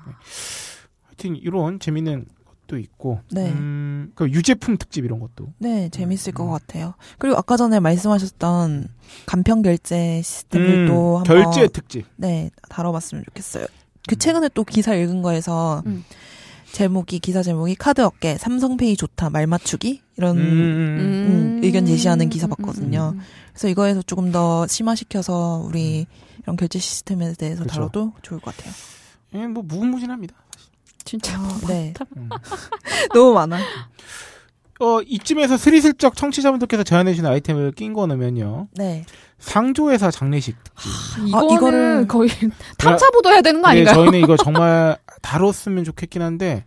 하여튼 1.05 1.35
이런 1.37 1.79
재밌는 1.79 2.25
것도 2.73 2.79
있고 2.79 3.19
네. 3.31 3.51
음, 3.51 4.11
그 4.15 4.29
유제품 4.29 4.77
특집 4.77 5.05
이런 5.05 5.19
것도 5.19 5.53
네, 5.59 5.89
재밌을 5.89 6.33
음. 6.33 6.35
것 6.35 6.47
같아요. 6.47 6.95
그리고 7.19 7.37
아까 7.37 7.55
전에 7.55 7.79
말씀하셨던 7.79 8.89
간편 9.27 9.61
결제 9.61 10.21
시스템들도 10.23 10.93
음, 10.93 11.17
한번 11.17 11.23
결제 11.25 11.67
특집 11.67 12.05
네, 12.15 12.49
다뤄봤으면 12.69 13.23
좋겠어요. 13.25 13.65
그 14.07 14.17
최근에 14.17 14.49
또 14.53 14.63
기사 14.63 14.93
읽은 14.95 15.21
거에서 15.21 15.83
음. 15.85 16.03
제목이 16.71 17.19
기사 17.19 17.43
제목이 17.43 17.75
카드 17.75 18.01
업계 18.01 18.37
삼성페이 18.37 18.97
좋다 18.97 19.29
말 19.29 19.45
맞추기 19.45 20.01
이런 20.17 20.37
음, 20.37 20.41
음, 20.41 20.97
음, 20.99 21.59
의견 21.63 21.85
제시하는 21.85 22.29
기사 22.29 22.47
봤거든요. 22.47 23.13
음. 23.15 23.21
그래서 23.51 23.67
이거에서 23.67 24.01
조금 24.01 24.31
더 24.31 24.65
심화시켜서 24.65 25.63
우리 25.65 26.07
이런 26.41 26.57
결제 26.57 26.79
시스템에 26.79 27.33
대해서 27.33 27.61
그렇죠. 27.61 27.75
다뤄도 27.75 28.13
좋을 28.23 28.41
것 28.41 28.55
같아요. 28.55 28.73
예, 29.35 29.47
뭐 29.47 29.63
무궁무진합니다. 29.63 30.35
진짜. 31.05 31.39
네, 31.67 31.93
음. 32.17 32.29
너무 33.13 33.33
많아. 33.33 33.57
어 34.79 35.01
이쯤에서 35.05 35.55
스리슬쩍 35.55 36.15
청취자분들께서 36.15 36.83
제안해주신 36.83 37.25
아이템을 37.25 37.71
낀거 37.73 38.07
넣으면요 38.07 38.67
네, 38.75 39.05
상조회사 39.37 40.09
장례식 40.11 40.55
이거는 41.27 42.05
이거를- 42.05 42.07
거의 42.07 42.29
탐사보도 42.79 43.29
해야 43.29 43.41
되는 43.41 43.61
거 43.61 43.67
네, 43.69 43.73
아닌가요? 43.81 43.95
저희는 43.95 44.19
이거 44.19 44.35
정말 44.43 44.97
다뤘으면 45.21 45.83
좋겠긴 45.83 46.21
한데 46.23 46.65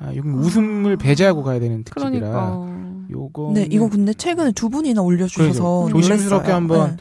아, 0.00 0.06
여기 0.16 0.20
웃음을 0.26 0.96
배제하고 0.96 1.42
가야 1.44 1.60
되는 1.60 1.84
특집이라 1.84 2.10
그러니까. 2.10 2.66
요거 3.10 3.52
네 3.54 3.68
이거 3.70 3.88
근데 3.90 4.14
최근에 4.14 4.52
두 4.52 4.70
분이나 4.70 5.02
올려주셔서. 5.02 5.88
조심스럽게 5.90 6.48
놀랐어요. 6.48 6.54
한번 6.54 6.98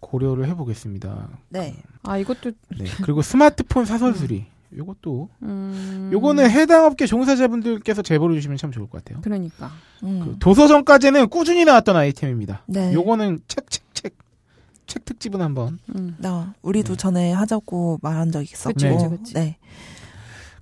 고려를 0.00 0.46
해보겠습니다. 0.48 1.30
네. 1.48 1.74
아, 2.02 2.18
이것도 2.18 2.52
네. 2.78 2.84
그리고 3.02 3.22
스마트폰 3.22 3.86
사설수리 3.86 4.46
요것도 4.76 5.28
음. 5.42 6.10
요거는 6.12 6.50
해당 6.50 6.84
업계 6.84 7.06
종사자분들께서 7.06 8.02
제보를 8.02 8.36
주시면 8.36 8.56
참 8.58 8.70
좋을 8.70 8.88
것 8.88 9.04
같아요. 9.04 9.20
그러니까. 9.22 9.70
음. 10.02 10.20
그 10.24 10.38
도서전까지는 10.38 11.28
꾸준히 11.28 11.64
나왔던 11.64 11.96
아이템입니다. 11.96 12.62
네. 12.66 12.92
요거는 12.92 13.40
책 13.48 13.70
책책책 13.70 15.04
특집은 15.04 15.40
한번 15.40 15.78
음. 15.94 16.16
나 16.18 16.54
우리도 16.62 16.94
네. 16.94 16.96
전에 16.96 17.32
하자고 17.32 18.00
말한 18.02 18.32
적 18.32 18.42
있었고. 18.42 18.74
그치, 18.74 18.88
그치, 18.88 19.08
그치. 19.08 19.34
네. 19.34 19.56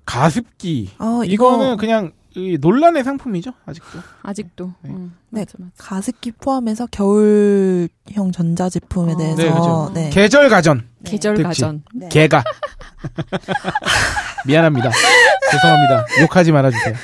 가습기 0.04 0.90
어, 0.98 1.24
이거는 1.24 1.66
이거 1.66 1.76
그냥 1.76 2.12
이 2.36 2.58
논란의 2.60 3.04
상품이죠 3.04 3.52
아직도. 3.64 3.98
아직도. 4.22 4.72
네. 4.82 4.90
음, 4.90 5.14
네. 5.30 5.40
맞아, 5.40 5.52
맞아. 5.58 5.70
가습기 5.78 6.32
포함해서 6.32 6.86
겨울형 6.90 8.32
전자 8.32 8.68
제품에 8.68 9.12
어. 9.12 9.16
대해서 9.16 9.42
네, 9.42 9.48
그죠. 9.50 9.90
네. 9.94 10.10
계절 10.10 10.48
가전 10.48 10.88
네. 11.00 11.10
계절. 11.12 11.42
가전. 11.42 11.82
네. 11.94 12.08
개가 12.08 12.42
미안합니다. 14.46 14.90
죄송합니다. 15.50 16.06
욕하지 16.22 16.52
말아주세요. 16.52 16.94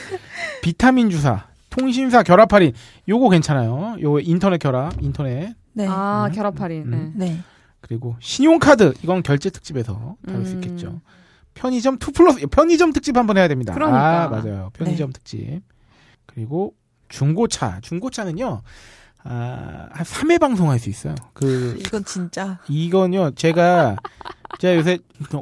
비타민 0.63 1.11
주사, 1.11 1.47
통신사 1.71 2.23
결합 2.23 2.53
할인 2.53 2.73
요거 3.09 3.31
괜찮아요. 3.31 3.97
요 4.03 4.19
인터넷 4.21 4.59
결합, 4.59 4.93
인터넷 5.01 5.55
네. 5.73 5.87
아, 5.89 6.27
음. 6.29 6.33
결합 6.33 6.61
할인. 6.61 6.93
음. 6.93 7.13
네. 7.17 7.27
네. 7.31 7.41
그리고 7.81 8.17
신용카드 8.21 8.95
이건 9.03 9.23
결제 9.23 9.49
특집에서 9.51 10.17
다룰 10.27 10.45
수 10.47 10.55
음. 10.55 10.63
있겠죠. 10.63 11.01
편의점 11.55 11.99
two 11.99 12.13
plus 12.13 12.47
편의점 12.47 12.93
특집 12.93 13.17
한번 13.17 13.37
해야 13.37 13.49
됩니다. 13.49 13.75
그러니까. 13.75 14.25
아 14.25 14.29
맞아요. 14.29 14.71
편의점 14.73 15.13
특집. 15.13 15.61
그리고 16.27 16.75
중고차 17.09 17.81
중고차는요. 17.83 18.63
아, 19.23 19.89
한 19.93 20.05
3회 20.07 20.41
방송할 20.41 20.79
수 20.79 20.89
있어요. 20.89 21.15
그 21.35 21.77
이건 21.79 22.05
진짜 22.05 22.59
이건요. 22.69 23.33
제가 23.33 23.97
제가 24.59 24.77
요새 24.77 24.99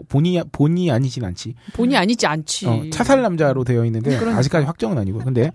본의 0.08 0.40
본의 0.50 0.90
아니진 0.90 1.24
않지. 1.24 1.54
본의 1.74 1.96
아니지 1.96 2.26
않지. 2.26 2.66
어, 2.66 2.82
차살 2.90 3.22
남자로 3.22 3.64
되어 3.64 3.84
있는데 3.84 4.16
그러니까. 4.16 4.38
아직까지 4.38 4.66
확정은 4.66 4.98
아니고. 4.98 5.20
근데 5.20 5.52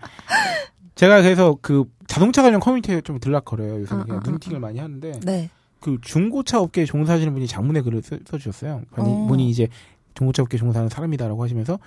제가 0.96 1.22
그래서 1.22 1.58
그 1.62 1.86
자동차 2.08 2.42
관련 2.44 2.60
커뮤니티에 2.60 3.02
좀 3.02 3.20
들락거려요. 3.20 3.82
요새 3.82 3.94
어, 3.94 3.98
는 3.98 4.04
그냥 4.06 4.18
어, 4.20 4.22
어, 4.26 4.30
눈팅을 4.30 4.60
많이 4.60 4.80
하는데 4.80 5.20
네. 5.24 5.50
그 5.80 5.98
중고차 6.02 6.62
업계에 6.62 6.86
종사하시는 6.86 7.34
분이 7.34 7.46
장문의 7.48 7.84
글을 7.84 8.02
써, 8.04 8.18
써주셨어요. 8.26 8.84
아니, 8.94 9.10
어. 9.10 9.26
본인 9.28 9.48
이 9.48 9.50
이제 9.50 9.68
중고차 10.16 10.44
업계에 10.44 10.58
종사하는 10.60 10.90
사람이다라고 10.90 11.44
하시면서 11.44 11.80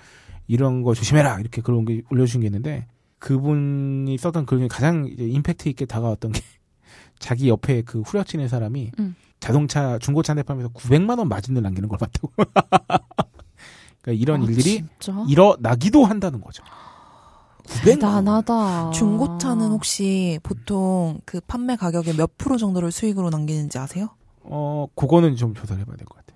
이런 0.47 0.81
거 0.81 0.93
조심해라 0.93 1.39
이렇게 1.39 1.61
그런 1.61 1.85
게 1.85 2.01
올려주신 2.11 2.41
게 2.41 2.47
있는데 2.47 2.87
그분이 3.19 4.17
썼던 4.17 4.45
글 4.45 4.59
중에 4.59 4.67
가장 4.67 5.07
이제 5.07 5.25
임팩트 5.25 5.69
있게 5.69 5.85
다가왔던 5.85 6.31
게 6.31 6.41
자기 7.19 7.49
옆에 7.49 7.81
그 7.81 8.01
후려치는 8.01 8.47
사람이 8.47 8.91
음. 8.99 9.15
자동차 9.39 9.97
중고차 9.99 10.33
내팔면서 10.33 10.69
900만 10.73 11.19
원 11.19 11.27
마진을 11.29 11.61
남기는 11.61 11.87
걸 11.89 11.97
봤다고. 11.99 12.31
그러니까 14.01 14.21
이런 14.21 14.41
아, 14.41 14.45
일들이 14.45 14.83
진짜? 14.99 15.25
일어나기도 15.27 16.05
한다는 16.05 16.41
거죠. 16.41 16.63
900만 17.65 17.87
원. 17.87 17.95
대단하다. 17.99 18.91
중고차는 18.91 19.69
혹시 19.69 20.39
보통 20.43 21.19
그 21.25 21.39
판매 21.41 21.75
가격의 21.75 22.15
몇 22.15 22.37
프로 22.37 22.57
정도를 22.57 22.91
수익으로 22.91 23.29
남기는지 23.29 23.77
아세요? 23.77 24.09
어, 24.43 24.87
그거는 24.95 25.35
좀 25.35 25.53
조사를 25.53 25.79
해봐야 25.81 25.97
될 25.97 26.05
것 26.07 26.15
같아요. 26.17 26.26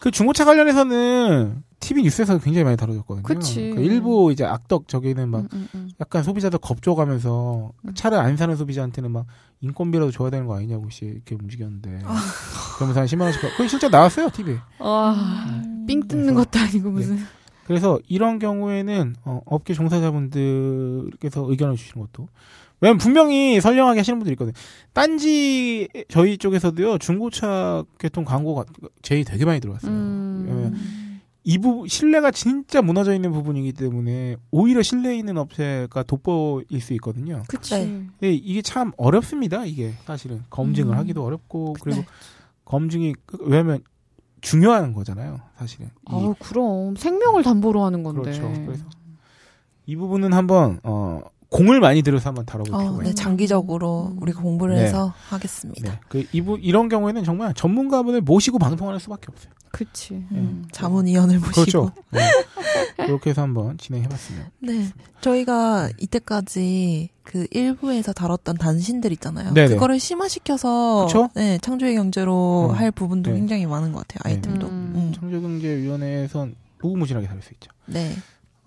그 0.00 0.10
중고차 0.10 0.44
관련해서는 0.44 1.62
TV 1.80 2.02
뉴스에서 2.02 2.38
굉장히 2.38 2.64
많이 2.64 2.76
다뤄졌거든요. 2.76 3.22
그치. 3.22 3.72
그 3.74 3.80
일부 3.80 4.30
이제 4.32 4.44
악덕 4.44 4.88
저기는 4.88 5.28
막 5.28 5.40
음, 5.42 5.48
음, 5.52 5.68
음. 5.74 5.90
약간 6.00 6.22
소비자들 6.22 6.58
겁줘가면서 6.60 7.72
음. 7.84 7.94
차를 7.94 8.18
안 8.18 8.36
사는 8.36 8.54
소비자한테는 8.56 9.10
막 9.12 9.26
인건비라도 9.60 10.10
줘야 10.10 10.30
되는 10.30 10.46
거 10.46 10.56
아니냐고 10.56 10.88
씨 10.90 11.04
이렇게 11.06 11.34
움직였는데 11.34 12.00
그러면서 12.76 13.00
한 13.00 13.06
10만 13.06 13.22
원씩 13.22 13.40
받- 13.42 13.56
그게 13.56 13.68
실제 13.68 13.88
나왔어요 13.88 14.28
TV에. 14.30 14.58
아, 14.80 15.62
삥 15.86 16.06
뜯는 16.08 16.34
것도 16.34 16.58
아니고 16.58 16.90
무슨. 16.90 17.18
그래서 17.66 17.98
이런 18.08 18.38
경우에는 18.38 19.16
어, 19.24 19.40
업계 19.46 19.74
종사자분들께서 19.74 21.50
의견을 21.50 21.76
주시는 21.76 22.06
것도 22.06 22.28
왜냐면 22.80 22.98
분명히 22.98 23.60
선량하게 23.60 24.00
하시는 24.00 24.18
분들이 24.18 24.34
있거든요. 24.34 24.54
딴지 24.92 25.88
저희 26.08 26.38
쪽에서도요 26.38 26.98
중고차 26.98 27.84
개통 27.98 28.24
광고가 28.24 28.64
제일 29.02 29.24
되게 29.24 29.44
많이 29.44 29.60
들어왔어요. 29.60 29.90
음. 29.92 31.20
이 31.44 31.56
부분 31.58 31.88
신뢰가 31.88 32.30
진짜 32.30 32.82
무너져 32.82 33.14
있는 33.14 33.32
부분이기 33.32 33.72
때문에 33.72 34.36
오히려 34.50 34.82
신뢰 34.82 35.16
있는 35.16 35.38
업체가 35.38 36.02
돋보일 36.02 36.80
수 36.80 36.92
있거든요. 36.94 37.42
그치. 37.48 37.74
네. 37.74 37.86
근데 38.20 38.34
이게 38.34 38.60
참 38.60 38.92
어렵습니다. 38.98 39.64
이게 39.64 39.94
사실은 40.04 40.44
검증을 40.50 40.94
음. 40.94 40.98
하기도 40.98 41.24
어렵고 41.24 41.74
그리고 41.80 42.00
네. 42.02 42.06
검증이 42.66 43.14
그- 43.24 43.38
왜냐면 43.42 43.80
중요한 44.42 44.92
거잖아요. 44.92 45.40
사실은 45.56 45.86
이 45.86 46.12
아우, 46.12 46.34
그럼. 46.38 46.94
생명을 46.96 47.42
담보로 47.42 47.82
하는 47.82 48.02
건데. 48.02 48.20
그렇죠. 48.30 48.52
그래서 48.66 48.84
이 49.86 49.96
부분은 49.96 50.34
한번 50.34 50.80
어 50.84 51.22
공을 51.50 51.80
많이 51.80 52.02
들여서 52.02 52.28
한번 52.28 52.44
다뤄볼 52.44 52.74
어, 52.74 52.78
필요가 52.78 53.02
네. 53.02 53.14
장기적으로 53.14 54.12
음. 54.12 54.22
우리가 54.22 54.42
공부를 54.42 54.74
네. 54.74 54.82
해서 54.82 55.14
하겠습니다. 55.28 55.90
네. 55.92 56.00
그 56.08 56.26
이부 56.32 56.58
이런 56.60 56.88
경우에는 56.88 57.24
정말 57.24 57.54
전문가분을 57.54 58.20
모시고 58.20 58.58
방송할 58.58 59.00
수밖에 59.00 59.26
없어요. 59.28 59.52
그치. 59.70 60.14
음, 60.14 60.62
네. 60.62 60.68
자문위원을 60.72 61.38
모시고. 61.38 61.60
그렇죠. 61.60 61.92
네. 62.10 62.20
그렇게 63.06 63.30
해서 63.30 63.42
한번 63.42 63.78
진행해봤으면. 63.78 64.50
네. 64.60 64.88
저희가 65.20 65.90
이때까지 65.98 67.10
그 67.22 67.46
일부에서 67.50 68.12
다뤘던 68.12 68.56
단신들 68.56 69.12
있잖아요. 69.12 69.52
네네. 69.54 69.74
그거를 69.74 70.00
심화시켜서 70.00 71.06
그쵸? 71.06 71.28
네, 71.34 71.58
창조의 71.58 71.94
경제로 71.94 72.68
음. 72.70 72.74
할 72.74 72.90
부분도 72.90 73.30
네. 73.30 73.36
굉장히 73.36 73.66
많은 73.66 73.92
것 73.92 74.06
같아요. 74.06 74.32
아이템도. 74.32 74.66
음. 74.66 74.92
음. 74.94 75.12
창조경제위원회에선 75.14 76.56
무궁무진하게 76.80 77.26
다룰 77.26 77.42
수 77.42 77.52
있죠. 77.54 77.70
네. 77.86 78.14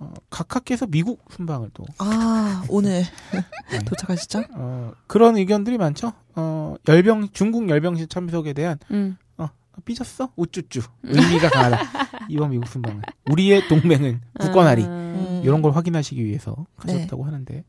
어, 0.01 0.11
각하께서 0.31 0.87
미국 0.87 1.23
순방을 1.29 1.69
또 1.75 1.85
아, 1.99 2.63
오늘 2.69 3.03
네. 3.71 3.79
도착하시죠? 3.85 4.43
어, 4.55 4.93
그런 5.05 5.37
의견들이 5.37 5.77
많죠. 5.77 6.11
어, 6.35 6.73
열병 6.87 7.29
중국 7.33 7.69
열병식 7.69 8.09
참석에 8.09 8.53
대한 8.53 8.79
음. 8.89 9.15
어, 9.37 9.47
삐졌어? 9.85 10.31
우쭈쭈 10.35 10.81
의미가 11.03 11.49
강하다. 11.49 11.77
이번 12.29 12.49
미국 12.49 12.67
순방은 12.67 13.03
우리의 13.29 13.67
동맹은 13.67 14.21
굳건하리 14.39 14.83
음. 14.83 14.89
음. 14.89 15.41
이런 15.43 15.61
걸 15.61 15.73
확인하시기 15.73 16.25
위해서 16.25 16.55
네. 16.83 16.93
가졌다고 16.93 17.23
하는데 17.23 17.63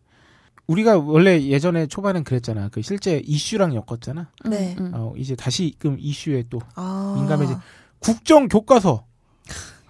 우리가 0.68 0.96
원래 0.96 1.42
예전에 1.42 1.86
초반엔 1.86 2.24
그랬잖아. 2.24 2.70
그 2.70 2.80
실제 2.80 3.20
이슈랑 3.22 3.74
엮었잖아. 3.74 4.30
네. 4.46 4.74
음, 4.78 4.86
음. 4.86 4.92
어, 4.94 5.12
이제 5.18 5.36
다시 5.36 5.74
금 5.78 5.98
이슈에 5.98 6.44
또 6.48 6.60
아. 6.76 7.14
민감해지. 7.18 7.54
국정 7.98 8.48
교과서 8.48 9.04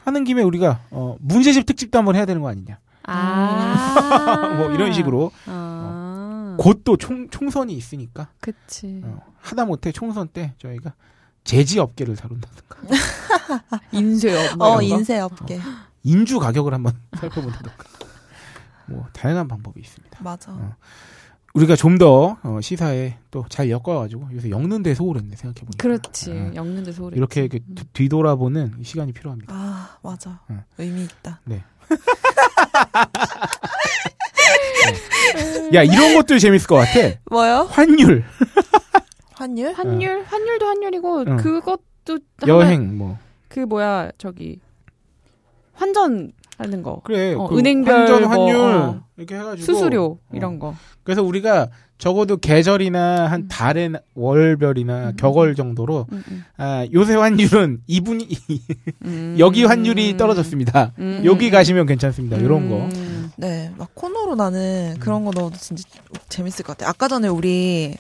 하는 0.05 0.25
김에 0.25 0.43
우리가 0.43 0.81
어, 0.91 1.17
문제집 1.21 1.67
특집도 1.67 1.99
한번 1.99 2.17
해야 2.17 2.27
되는 2.27 2.41
거 2.43 2.49
아니냐. 2.49 2.79
아. 3.05 4.55
뭐 4.59 4.73
이런 4.73 4.93
식으로 4.93 5.33
아. 5.47 6.57
곧또 6.59 6.97
총, 6.97 7.29
총선이 7.31 7.73
있으니까 7.75 8.29
그치. 8.41 9.01
어, 9.05 9.21
하다 9.41 9.65
못해 9.65 9.91
총선 9.93 10.29
때 10.29 10.55
저희가 10.59 10.95
제지 11.45 11.79
업계를 11.81 12.15
다룬다든가 12.17 12.77
인쇄업. 13.93 14.57
뭐 14.59 14.77
어, 14.77 14.83
이런 14.83 14.91
거. 14.91 14.97
인쇄 14.99 15.19
업계. 15.19 15.61
인주 16.05 16.39
가격을 16.39 16.73
한번 16.75 16.95
살펴본다든가 17.19 17.85
뭐 18.87 19.07
다양한 19.13 19.49
방법이 19.49 19.81
있습니다. 19.81 20.19
맞아. 20.23 20.77
어. 21.55 21.59
우리가 21.59 21.77
좀 21.77 21.99
더 21.99 22.37
시사에 22.63 23.19
또 23.31 23.45
잘 23.49 23.69
엮어가지고 23.71 24.29
요새 24.35 24.51
엮는 24.51 24.83
데 24.83 24.95
소홀했네 24.95 25.37
생각해보니까 25.37 25.77
그렇지. 25.83 26.31
어, 26.33 26.51
엮는 26.55 26.85
데 26.85 26.93
소리. 26.93 27.17
이렇게 27.17 27.43
이렇게 27.43 27.59
뒤- 27.59 27.85
뒤돌아보는 27.93 28.77
시간이 28.83 29.13
필요합니다. 29.13 29.55
아, 29.55 29.99
맞아. 30.03 30.41
응. 30.51 30.63
의미 30.79 31.05
있다. 31.05 31.41
야 35.75 35.83
이런 35.83 36.15
것도 36.15 36.39
재밌을 36.39 36.67
것 36.67 36.77
같아. 36.77 37.19
뭐요? 37.31 37.67
환율, 37.71 38.25
환율? 39.35 39.73
환율, 39.73 40.23
환율도 40.25 40.67
환율이고 40.67 41.25
응. 41.29 41.37
그것도 41.37 42.19
여행 42.47 42.97
뭐 42.99 43.19
그 43.49 43.61
뭐야 43.61 44.11
저기 44.17 44.59
환전 45.75 46.33
하는 46.59 46.83
거. 46.83 47.01
그래 47.05 47.35
어, 47.35 47.49
그 47.49 47.59
은행별 47.59 47.95
환전 47.95 48.23
뭐, 48.23 48.31
환율 48.31 48.57
어. 48.61 49.05
이렇게 49.17 49.35
해가지고 49.37 49.65
수수료 49.65 50.05
어. 50.05 50.19
이런 50.33 50.59
거. 50.59 50.75
그래서 51.03 51.23
우리가 51.23 51.69
적어도 51.99 52.37
계절이나 52.37 53.31
한 53.31 53.47
달에 53.47 53.91
월별이나 54.15 55.11
음. 55.11 55.17
격월 55.17 55.55
정도로 55.55 56.07
음, 56.11 56.25
음. 56.29 56.45
아, 56.57 56.85
요새 56.93 57.15
환율은 57.15 57.83
이분이 57.87 58.29
음. 59.05 59.37
여기 59.39 59.65
환율이 59.65 60.17
떨어졌습니다. 60.17 60.95
음. 60.99 61.23
여기 61.25 61.51
가시면 61.51 61.87
괜찮습니다. 61.87 62.39
이런 62.39 62.69
거. 62.69 62.77
음. 62.87 63.31
네, 63.37 63.71
막 63.79 63.95
코너로 63.95 64.35
나는 64.35 64.97
그런 64.99 65.25
거 65.25 65.31
넣어도 65.31 65.57
진짜 65.57 65.85
재밌을 66.29 66.65
것 66.65 66.77
같아. 66.77 66.91
아까 66.91 67.07
전에 67.07 67.29
우리 67.29 67.95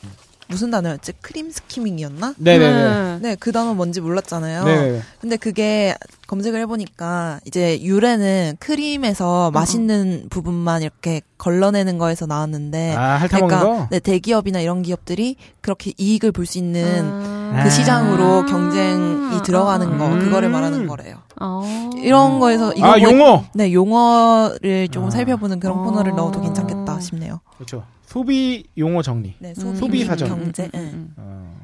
무슨 0.48 0.70
단어였지? 0.70 1.12
크림 1.20 1.50
스키밍이었나? 1.50 2.34
네네네. 2.38 2.82
음. 2.82 3.18
네, 3.22 3.36
그 3.38 3.52
단어 3.52 3.72
뭔지 3.72 4.00
몰랐잖아요. 4.00 4.64
네. 4.64 5.00
근데 5.20 5.36
그게 5.36 5.94
검색을 6.32 6.60
해보니까 6.60 7.40
이제 7.44 7.78
유래는 7.82 8.56
크림에서 8.58 9.50
맛있는 9.50 10.28
부분만 10.30 10.80
이렇게 10.80 11.20
걸러내는 11.36 11.98
거에서 11.98 12.24
나왔는데 12.24 12.94
아, 12.96 13.16
핥아먹는 13.18 13.28
그러니까 13.48 13.60
거? 13.60 13.88
네, 13.90 14.00
대기업이나 14.00 14.60
이런 14.60 14.80
기업들이 14.80 15.36
그렇게 15.60 15.92
이익을 15.98 16.32
볼 16.32 16.46
수 16.46 16.56
있는 16.56 17.04
아. 17.04 17.60
그 17.62 17.68
시장으로 17.68 18.46
경쟁이 18.46 19.42
들어가는 19.44 19.98
거 19.98 20.06
음. 20.06 20.18
그거를 20.20 20.48
말하는 20.48 20.86
거래요. 20.86 21.18
아. 21.36 21.60
이런 22.02 22.38
거에서 22.40 22.72
이거 22.72 22.86
아, 22.86 22.96
뭐- 22.96 23.10
용어! 23.12 23.44
네 23.54 23.70
용어를 23.74 24.88
조금 24.88 25.08
아. 25.08 25.10
살펴보는 25.10 25.60
그런 25.60 25.80
아. 25.80 25.82
코너를 25.82 26.12
넣어도 26.16 26.40
괜찮겠다 26.40 26.98
싶네요. 27.00 27.40
그렇죠. 27.56 27.84
소비 28.06 28.64
용어 28.78 29.02
정리. 29.02 29.34
네, 29.38 29.52
음. 29.58 29.76
소비 29.76 30.02
사전. 30.06 30.28
경제. 30.28 30.62
음, 30.64 30.70
네. 30.72 30.78
음, 30.80 31.14
어. 31.18 31.54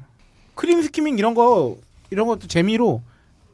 크림 0.55 0.83
스키밍 0.83 1.17
이런 1.19 1.33
거, 1.35 1.77
이런 2.11 2.27
것도 2.27 2.49
재미로 2.49 3.01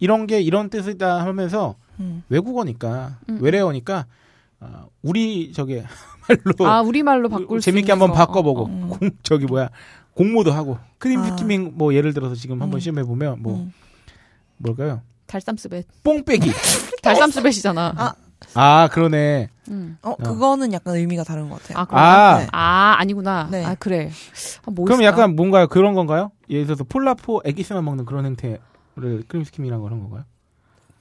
이런 0.05 0.27
게 0.27 0.43
이런 0.43 0.69
뜻이다 0.69 1.25
하면서 1.25 1.77
음. 1.99 2.23
외국어니까, 2.29 3.17
음. 3.31 3.39
외래어니까, 3.41 4.05
어, 4.61 4.87
우리 5.03 5.51
저게 5.55 5.83
말로 6.29 6.69
아 6.71 6.83
우리 6.83 7.03
말로 7.03 7.31
바꿀 7.31 7.63
수 7.63 7.65
재밌게 7.65 7.91
한번 7.91 8.11
거. 8.11 8.15
바꿔보고, 8.17 8.61
어, 8.61 8.65
어. 8.65 8.69
음. 8.69 8.89
공, 8.91 9.11
저기 9.23 9.47
뭐야, 9.47 9.71
공모도 10.13 10.53
하고, 10.53 10.77
크림 10.99 11.21
아. 11.21 11.25
스키밍 11.25 11.73
뭐 11.77 11.95
예를 11.95 12.13
들어서 12.13 12.35
지금 12.35 12.61
한번 12.61 12.77
음. 12.77 12.81
시험해 12.81 13.05
보면 13.05 13.39
뭐, 13.43 13.61
음. 13.61 13.73
뭘까요? 14.59 15.01
달쌈스벳. 15.27 15.87
뽕빼기. 16.03 16.51
달쌈스벳이잖아. 17.03 17.95
아. 17.97 18.15
아, 18.53 18.89
그러네. 18.93 19.49
음. 19.71 19.97
어, 20.03 20.17
그거는 20.17 20.75
약간 20.75 20.97
의미가 20.97 21.25
다른 21.25 21.49
것 21.49 21.63
같아요. 21.63 21.79
아? 21.79 21.99
아, 21.99 22.39
네. 22.41 22.47
아, 22.53 22.97
아니구나. 22.99 23.49
네. 23.51 23.65
아, 23.65 23.75
그래. 23.75 24.11
아, 24.67 24.71
뭐 24.71 24.85
그럼 24.85 25.01
있을까? 25.01 25.07
약간 25.07 25.35
뭔가요? 25.35 25.67
그런 25.67 25.95
건가요? 25.95 26.31
예를 26.51 26.67
들어서 26.67 26.85
폴라포 26.85 27.41
에기스만 27.47 27.83
먹는 27.83 28.05
그런 28.05 28.27
행태를 28.27 28.59
크림 28.95 29.45
스키밍이라는 29.45 29.83
걸 29.83 29.93
한 29.93 30.01
건가요? 30.01 30.25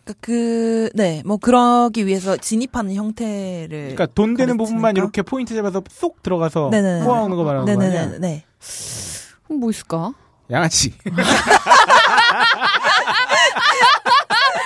그러니까 0.03 0.19
그, 0.21 0.89
네, 0.95 1.21
뭐 1.25 1.37
그러기 1.37 2.05
위해서 2.05 2.35
진입하는 2.35 2.93
형태를. 2.93 3.69
그러니까 3.69 4.05
돈 4.07 4.35
되는? 4.35 4.57
부분만 4.57 4.97
이렇게 4.97 5.21
포인트 5.21 5.55
잡아서 5.55 5.81
쏙 5.89 6.21
들어가서 6.21 6.69
네네네. 6.71 7.03
모아오는 7.05 7.37
거 7.37 7.43
말하는 7.43 7.65
거 7.65 7.81
아니야? 7.81 8.01
네네네. 8.05 8.17
네. 8.19 8.43
그럼 9.45 9.59
뭐 9.61 9.69
있을까? 9.69 10.13
양아치. 10.51 10.93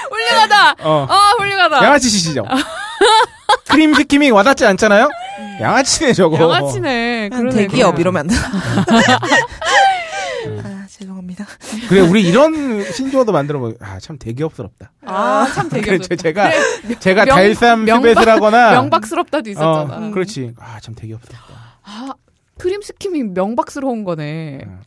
훌륭하다! 0.09 0.75
어. 0.83 1.05
아, 1.09 1.33
훌륭하다! 1.37 1.83
양아치시죠? 1.83 2.43
크림 3.69 3.93
스키밍 3.93 4.33
와닿지 4.33 4.65
않잖아요? 4.65 5.09
양아치네 5.61 6.13
저거. 6.13 6.37
양아치네. 6.41 7.29
그러네, 7.29 7.55
대기업. 7.67 7.99
이러면 7.99 8.21
안 8.21 8.27
돼. 8.27 8.35
아, 8.35 9.19
죄송합니다. 10.97 11.45
그래 11.89 12.01
우리 12.01 12.23
이런 12.27 12.83
신조어도 12.83 13.31
만들어 13.31 13.59
보. 13.59 13.73
아참 13.79 14.17
대기업스럽다. 14.17 14.91
아, 15.05 15.47
참 15.53 15.69
그래 15.69 15.81
대기업. 15.81 16.01
제- 16.09 16.15
제가 16.15 16.51
제가 16.99 17.25
명- 17.25 17.35
달쌈 17.35 17.85
명박- 17.85 18.15
퓨벳을 18.15 18.29
하거나 18.29 18.71
명박스럽다도 18.71 19.49
있었잖아. 19.51 20.07
어, 20.07 20.11
그렇지. 20.11 20.53
아참 20.59 20.95
대기업스럽다. 20.95 21.47
아, 21.83 22.13
cream 22.57 22.81
skimming 22.81 23.33
명박스러운 23.35 24.03
거네. 24.03 24.61
응. 24.65 24.79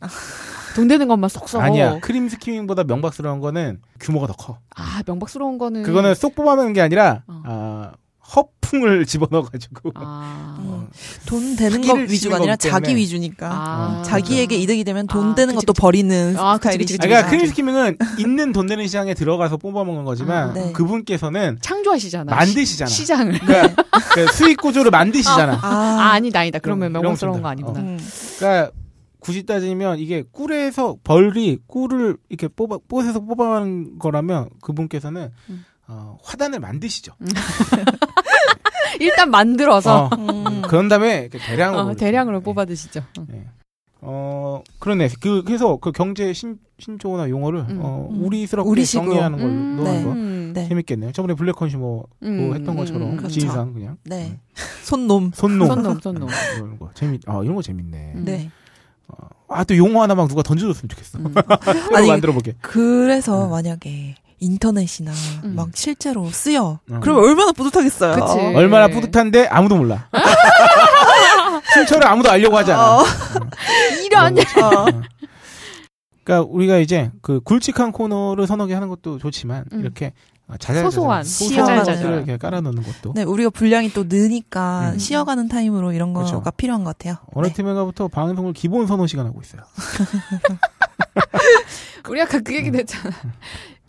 돈 0.75 0.87
되는 0.87 1.07
것만 1.07 1.29
쏙 1.29 1.47
써. 1.47 1.59
아니야 1.61 1.99
cream 2.01 2.27
skimming보다 2.29 2.83
명박스러운 2.83 3.39
거는 3.39 3.79
규모가 3.99 4.27
더 4.27 4.33
커. 4.33 4.57
아, 4.75 5.01
명박스러운 5.05 5.57
거는. 5.57 5.83
그거는 5.83 6.13
쏙 6.15 6.35
뽑아먹는 6.35 6.73
게 6.73 6.81
아니라 6.81 7.23
어. 7.27 7.41
아, 7.45 7.91
허풍을 8.35 9.05
집어넣어가지고 9.07 9.91
아. 9.95 10.57
음. 10.59 10.87
돈 11.25 11.55
되는 11.55 11.81
거 11.81 11.87
사기를 11.87 12.09
위주가 12.11 12.35
아니라 12.37 12.55
자기. 12.55 12.95
위주니까. 12.95 13.49
아. 13.51 14.03
자기에게 14.05 14.55
이득이 14.55 14.83
되면 14.83 15.07
돈 15.07 15.31
아, 15.31 15.35
되는 15.35 15.53
그치, 15.55 15.65
것도 15.65 15.73
그치. 15.73 15.81
버리는 15.81 16.35
아, 16.37 16.53
그치, 16.53 16.61
스타일이지. 16.63 16.93
그치, 16.93 16.97
그치. 16.97 17.07
그러니까 17.07 17.29
cream 17.29 17.45
skimming은 17.47 17.97
있는 18.19 18.51
돈 18.53 18.67
되는 18.67 18.85
시장에 18.85 19.13
들어가서 19.13 19.57
뽑아먹는 19.57 20.05
거지만 20.05 20.49
아, 20.49 20.53
네. 20.53 20.71
그분께서는 20.71 21.57
창조하시잖아. 21.61 22.33
만드시잖아. 22.33 22.89
시, 22.89 23.05
장을 23.05 23.37
그러니까 23.39 23.83
그 24.13 24.27
수익 24.33 24.61
구조를 24.61 24.91
만드시잖아. 24.91 25.59
아, 25.61 25.67
아, 25.67 26.11
아니다, 26.13 26.39
아니다. 26.39 26.59
그러면 26.59 26.91
명박스러운 26.93 27.41
것입니다. 27.41 27.41
거 27.41 27.49
아니구나. 27.49 27.79
음. 27.79 27.99
그러니까 28.37 28.71
굳이 29.19 29.45
따지면 29.45 29.99
이게 29.99 30.23
꿀에서 30.31 30.95
벌이 31.03 31.59
꿀을 31.67 32.17
이렇게 32.29 32.47
뽑아 32.47 32.77
뽀에서 32.87 33.19
뽑아가는 33.19 33.99
거라면 33.99 34.49
그분께서는 34.61 35.29
음. 35.49 35.65
어, 35.91 36.17
화단을 36.23 36.59
만드시죠. 36.61 37.13
일단 39.01 39.29
만들어서 39.29 40.05
어, 40.05 40.09
음. 40.15 40.61
그런 40.61 40.87
다음에 40.87 41.27
대량으로 41.27 41.81
어. 41.81 41.93
대량으로 41.95 42.39
네. 42.39 42.43
뽑아 42.43 42.63
드시죠. 42.65 43.01
응. 43.19 43.47
어 44.03 44.63
그러네. 44.79 45.09
그 45.19 45.43
그래서 45.43 45.77
그 45.77 45.91
경제 45.91 46.31
신 46.33 46.57
신조어나 46.79 47.29
용어를 47.29 47.59
음. 47.69 47.79
어, 47.81 48.07
음. 48.09 48.23
우리스럽게 48.23 48.69
우리식으로. 48.69 49.05
정리하는 49.11 49.37
걸로 49.37 49.49
음, 49.51 49.75
넣는 49.77 49.83
네. 49.93 50.03
거 50.03 50.11
음. 50.11 50.51
네. 50.55 50.67
재밌겠네요. 50.69 51.11
저번에 51.11 51.33
블랙 51.35 51.55
컨슈머 51.55 52.03
음, 52.23 52.53
했던 52.55 52.69
음, 52.69 52.75
것처럼 52.77 53.01
음, 53.11 53.17
그렇죠. 53.17 53.33
지리상 53.33 53.73
그냥 53.73 53.97
네. 54.05 54.39
손놈. 54.83 55.31
손놈 55.35 55.67
손놈, 55.67 55.99
손놈. 56.01 56.29
이런 56.55 56.79
거 56.79 56.89
재밌 56.93 57.21
아 57.27 57.41
이런 57.43 57.55
거 57.55 57.61
재밌네. 57.61 58.13
음. 58.15 58.25
네. 58.25 58.49
아또 59.49 59.75
용어 59.75 60.01
하나 60.01 60.15
막 60.15 60.29
누가 60.29 60.41
던져줬으면 60.41 60.87
좋겠어. 60.89 61.19
음. 61.19 61.33
아니, 61.93 62.07
만들어 62.07 62.31
보게. 62.33 62.55
그래서 62.61 63.45
음. 63.47 63.51
만약에 63.51 64.15
인터넷이나 64.41 65.11
음. 65.45 65.55
막 65.55 65.69
실제로 65.73 66.29
쓰여. 66.29 66.79
음. 66.89 66.99
그러면 66.99 67.23
얼마나 67.23 67.51
뿌듯하겠어요. 67.53 68.15
그치. 68.15 68.39
얼마나 68.55 68.89
뿌듯한데 68.89 69.47
아무도 69.47 69.77
몰라. 69.77 70.09
출처를 71.73 72.05
아무도 72.07 72.29
알려고 72.29 72.57
하지 72.57 72.71
않아. 72.73 72.97
어. 72.97 73.03
이런. 74.03 74.37
어. 74.37 74.85
그러니까 76.23 76.49
우리가 76.51 76.77
이제 76.77 77.11
그 77.21 77.39
굵직한 77.39 77.91
코너를 77.91 78.47
선호하게 78.47 78.73
하는 78.73 78.89
것도 78.89 79.17
좋지만 79.19 79.65
음. 79.71 79.79
이렇게 79.79 80.13
자잘자잘 80.59 80.91
소소한, 80.91 81.23
소소한 81.23 81.65
자잘자잘. 81.65 81.95
것들을 81.95 82.17
이렇게 82.17 82.37
깔아놓는 82.37 82.83
것도 82.83 83.13
네, 83.15 83.23
우리가 83.23 83.49
분량이 83.51 83.91
또 83.93 84.03
느니까 84.03 84.91
음. 84.93 84.99
쉬어가는 84.99 85.47
타임으로 85.47 85.93
이런 85.93 86.11
거가 86.13 86.25
그렇죠. 86.25 86.43
필요한 86.57 86.83
것 86.83 86.97
같아요. 86.97 87.17
어느 87.33 87.47
네. 87.47 87.53
팀에가부터 87.53 88.09
방송을 88.09 88.53
기본 88.53 88.85
서너 88.85 89.07
시간 89.07 89.25
하고 89.25 89.41
있어요. 89.41 89.61
우리 92.09 92.21
아까 92.21 92.39
그 92.39 92.53
얘기 92.53 92.71
됐잖아. 92.71 93.15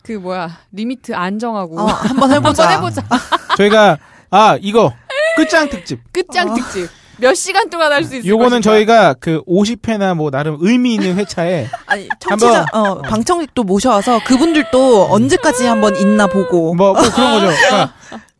그 0.03 0.11
뭐야 0.13 0.49
limit 0.71 1.13
안 1.13 1.39
정하고 1.39 1.79
어, 1.79 1.85
한번 1.85 2.31
해보자. 2.31 2.69
한번 2.69 2.91
해보자. 2.91 3.03
저희가 3.57 3.97
아 4.29 4.57
이거 4.61 4.93
끝장 5.37 5.69
특집. 5.69 5.99
끝장 6.11 6.49
어. 6.51 6.53
특집 6.55 6.89
몇 7.17 7.33
시간 7.35 7.69
동안 7.69 7.91
할 7.91 8.03
수 8.03 8.15
있을 8.17 8.27
요거는 8.27 8.59
것인가. 8.61 8.69
저희가 8.71 9.13
그 9.19 9.41
50회나 9.45 10.15
뭐 10.15 10.29
나름 10.31 10.57
의미 10.59 10.95
있는 10.95 11.15
회차에 11.15 11.69
아니, 11.85 12.09
청취자, 12.19 12.65
어, 12.73 13.01
방청객도 13.01 13.63
모셔와서 13.63 14.21
그분들도 14.25 15.07
언제까지 15.11 15.65
한번 15.65 15.95
있나 15.95 16.27
보고. 16.27 16.73
뭐, 16.73 16.93
뭐 16.93 17.01
그런 17.01 17.33
거죠. 17.33 17.47
그러니까 17.55 17.93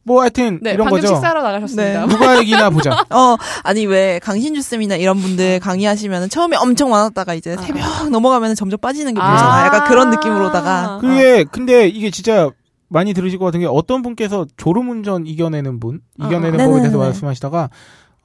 뭐 0.05 0.21
하여튼 0.21 0.59
네, 0.61 0.73
이런 0.73 0.85
방금 0.85 1.01
거죠. 1.01 1.15
식사하러 1.15 1.41
나가셨습니다. 1.41 2.05
네. 2.05 2.07
누가 2.07 2.37
얘기나 2.39 2.69
보자. 2.69 2.91
어, 3.09 3.37
아니 3.63 3.85
왜 3.85 4.19
강신주 4.19 4.61
쌤이나 4.61 4.95
이런 4.95 5.17
분들 5.17 5.59
강의하시면 5.59 6.29
처음에 6.29 6.57
엄청 6.57 6.89
많았다가 6.89 7.33
이제 7.33 7.55
새벽 7.57 8.09
넘어가면 8.09 8.55
점점 8.55 8.79
빠지는 8.79 9.13
게 9.13 9.21
아. 9.21 9.29
보이잖아. 9.29 9.65
약간 9.65 9.87
그런 9.87 10.09
느낌으로다가. 10.09 10.97
그게 10.99 11.45
근데 11.45 11.87
이게 11.87 12.11
진짜 12.11 12.49
많이 12.89 13.13
들으실 13.13 13.39
것 13.39 13.45
같은 13.45 13.61
게 13.61 13.65
어떤 13.65 14.01
분께서 14.01 14.45
졸음운전 14.57 15.25
이겨내는 15.25 15.79
분 15.79 16.01
이겨내는 16.19 16.59
어. 16.59 16.65
법에 16.65 16.79
대해서 16.81 16.97
네네네. 16.97 16.97
말씀하시다가 16.97 17.69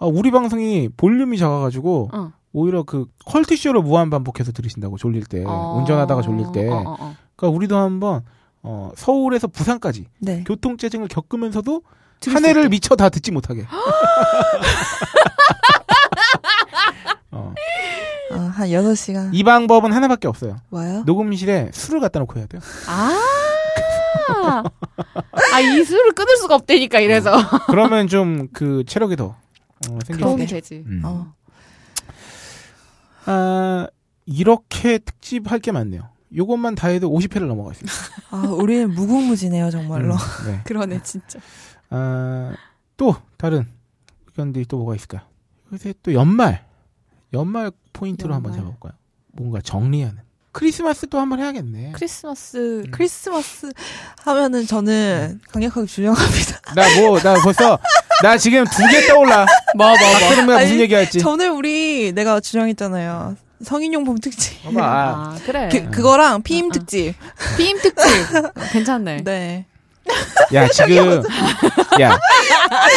아, 0.00 0.06
우리 0.06 0.30
방송이 0.30 0.88
볼륨이 0.96 1.38
작아가지고 1.38 2.10
어. 2.12 2.32
오히려 2.52 2.82
그 2.82 3.06
컬투쇼를 3.26 3.82
무한 3.82 4.10
반복해서 4.10 4.52
들으신다고 4.52 4.96
졸릴 4.96 5.24
때 5.24 5.44
어. 5.46 5.76
운전하다가 5.78 6.22
졸릴 6.22 6.46
때 6.52 6.68
어, 6.68 6.74
어, 6.74 6.96
어. 6.98 7.16
그러니까 7.36 7.56
우리도 7.56 7.76
한번 7.76 8.22
어, 8.70 8.92
서울에서 8.96 9.46
부산까지 9.48 10.06
네. 10.18 10.44
교통체증을 10.46 11.08
겪으면서도 11.08 11.82
들을 12.20 12.34
한수 12.36 12.48
해를. 12.48 12.68
미처 12.68 12.96
다 12.96 13.08
듣지 13.08 13.30
못하게 13.32 13.66
어, 17.30 17.54
어, 18.32 18.36
한 18.38 18.68
6시간. 18.68 19.30
이 19.32 19.42
방법은 19.42 19.92
하나밖에 19.92 20.28
없어요 20.28 20.56
와요? 20.70 21.02
녹음실에 21.06 21.70
술을 21.72 22.00
갖다 22.00 22.18
놓고 22.20 22.38
해야 22.38 22.46
돼요 22.46 22.60
아. 22.88 23.18
아, 25.54 25.60
이 25.60 25.84
술을 25.84 26.12
끊을 26.12 26.36
수가 26.36 26.54
없다니까, 26.56 27.00
이래서. 27.00 27.32
그러면 27.68 28.08
좀 28.08 28.48
그 28.52 28.84
체력이 28.86 29.16
더 29.16 29.26
어, 29.26 29.36
생길 30.04 30.14
수 30.16 30.20
도움이 30.20 30.42
있죠. 30.42 30.56
되지. 30.56 30.82
음. 30.86 31.02
어. 31.04 31.32
아, 33.26 33.86
이렇게 34.26 34.98
특집 34.98 35.50
할 35.50 35.60
게 35.60 35.72
많네요. 35.72 36.08
요것만 36.36 36.74
다 36.74 36.88
해도 36.88 37.10
50회를 37.10 37.46
넘어가 37.46 37.72
있습니다. 37.72 37.96
아, 38.30 38.36
우리는 38.48 38.90
무궁무진해요, 38.94 39.70
정말로. 39.70 40.14
음, 40.14 40.18
네. 40.46 40.60
그러네, 40.66 41.00
진짜. 41.02 41.38
아, 41.90 42.52
또 42.96 43.16
다른 43.36 43.66
의견들이 44.28 44.66
또 44.66 44.78
뭐가 44.78 44.94
있을까요? 44.94 45.22
요새 45.72 45.94
또 46.02 46.12
연말, 46.14 46.64
연말 47.32 47.70
포인트로 47.92 48.34
한번 48.34 48.52
연말. 48.52 48.64
잡아볼까요? 48.66 48.92
뭔가 49.32 49.60
정리하는. 49.60 50.18
크리스마스도 50.52 51.20
한번 51.20 51.38
해야겠네. 51.40 51.92
크리스마스. 51.94 52.82
음. 52.84 52.90
크리스마스 52.90 53.70
하면은 54.24 54.66
저는 54.66 55.40
강력하게 55.50 55.86
주장합니다. 55.86 56.60
나 56.74 57.00
뭐, 57.00 57.18
나 57.20 57.34
벌써, 57.42 57.78
나 58.22 58.36
지금 58.36 58.64
두 58.64 58.82
개 58.90 59.06
떠올라. 59.06 59.46
뭐, 59.76 59.86
뭐, 59.86 59.96
뭐. 59.96 60.30
무슨 60.30 60.50
아니, 60.50 60.80
얘기 60.80 60.94
할지. 60.94 61.20
전에 61.20 61.46
우리 61.46 62.12
내가 62.12 62.40
주장했잖아요. 62.40 63.36
성인용품 63.62 64.18
특집. 64.18 64.62
봐봐. 64.64 64.80
아, 64.82 65.36
그래. 65.44 65.68
그, 65.70 65.90
그거랑 65.90 66.42
피임 66.42 66.66
아, 66.66 66.68
아. 66.68 66.72
특집. 66.72 67.14
피임 67.56 67.78
특집. 67.78 68.04
괜찮네. 68.72 69.24
네. 69.24 69.66
야, 70.54 70.66
지금, 70.68 71.22
야, 72.00 72.18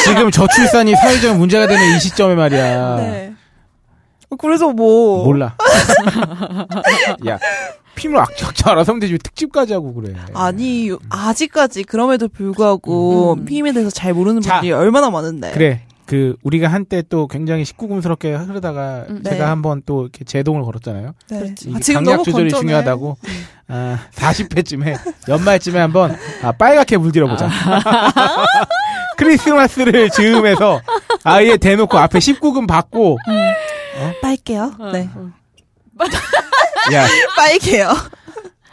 지금 0.06 0.32
저출산이 0.32 0.96
사회적 0.96 1.38
문제가 1.38 1.68
되는 1.68 1.96
이 1.96 2.00
시점에 2.00 2.36
말이야. 2.36 2.96
네. 2.98 3.34
어, 4.30 4.36
그래서 4.38 4.70
뭐. 4.70 5.26
몰라. 5.26 5.58
야, 7.28 7.38
피물 7.96 8.18
악착자 8.20 8.72
알아서 8.72 8.94
하면 8.94 9.02
되지 9.02 9.14
왜 9.14 9.18
특집까지 9.20 9.74
하고 9.74 9.94
그래. 9.94 10.16
아니, 10.34 10.90
아직까지 11.10 11.84
그럼에도 11.84 12.30
불구하고 12.30 13.34
음. 13.34 13.46
피임에 13.46 13.74
대해서 13.74 13.90
잘 13.92 14.14
모르는 14.14 14.42
자. 14.42 14.54
분들이 14.56 14.72
얼마나 14.72 15.10
많은데. 15.10 15.52
그래. 15.52 15.82
그 16.12 16.36
우리가 16.44 16.68
한때 16.68 17.02
또 17.08 17.26
굉장히 17.26 17.64
19금스럽게 17.64 18.38
흐르다가 18.46 19.06
음. 19.08 19.22
네. 19.24 19.30
제가 19.30 19.50
한번 19.50 19.82
또 19.86 20.02
이렇게 20.02 20.26
제동을 20.26 20.64
걸었잖아요. 20.64 21.14
네. 21.30 21.56
아, 21.74 21.80
지금 21.80 22.04
강약 22.04 22.26
조절이 22.26 22.52
건전해. 22.52 22.60
중요하다고. 22.60 23.18
아, 23.70 23.98
40회쯤에 24.14 25.30
연말쯤에 25.30 25.80
한번 25.80 26.18
아, 26.44 26.52
빨갛게 26.52 26.98
물들여 26.98 27.30
보자. 27.30 27.48
크리스마스를 29.16 30.10
즈음해서 30.10 30.82
아예 31.24 31.56
대놓고 31.56 31.98
앞에 31.98 32.20
19금 32.20 32.68
받고 32.68 33.18
빨게요. 34.22 34.76
네. 34.92 35.10
야, 36.94 37.08
빨게요. 37.38 37.94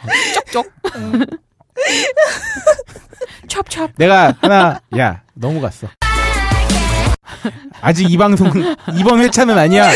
찹찹. 3.46 3.92
내가 3.96 4.34
하나 4.40 4.80
야, 4.98 5.22
너무 5.34 5.60
갔어. 5.60 5.86
아직 7.80 8.10
이 8.10 8.16
방송 8.16 8.50
이번 8.98 9.20
회차는 9.20 9.56
아니야. 9.58 9.88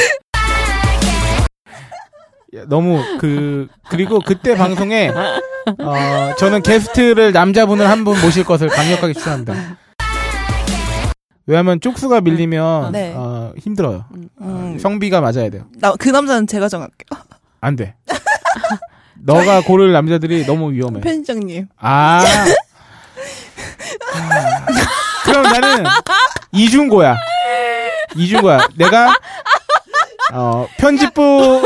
야, 2.54 2.64
너무 2.66 3.02
그 3.18 3.66
그리고 3.88 4.20
그때 4.20 4.54
방송에 4.56 5.10
어 5.78 6.34
저는 6.38 6.62
게스트를 6.62 7.32
남자분을 7.32 7.88
한 7.88 8.04
분 8.04 8.20
모실 8.20 8.44
것을 8.44 8.68
강력하게 8.68 9.14
추천합니다. 9.14 9.54
왜냐하면 11.46 11.80
쪽수가 11.80 12.20
밀리면 12.20 12.92
네. 12.92 13.12
어, 13.16 13.52
힘들어요. 13.58 14.04
음, 14.40 14.78
성비가 14.78 15.20
맞아야 15.20 15.50
돼요. 15.50 15.64
나, 15.80 15.92
그 15.98 16.08
남자는 16.08 16.46
제가 16.46 16.68
정할게요. 16.68 17.20
안 17.60 17.74
돼. 17.76 17.94
너가 19.24 19.60
고를 19.62 19.92
남자들이 19.92 20.46
너무 20.46 20.72
위험해. 20.72 21.00
편집장님. 21.00 21.66
아. 21.78 22.22
아. 24.14 24.66
그럼 25.24 25.42
나는 25.44 25.84
이중고야. 26.52 27.16
이중고야. 28.16 28.68
내가 28.76 29.14
어 30.32 30.66
편집부 30.78 31.62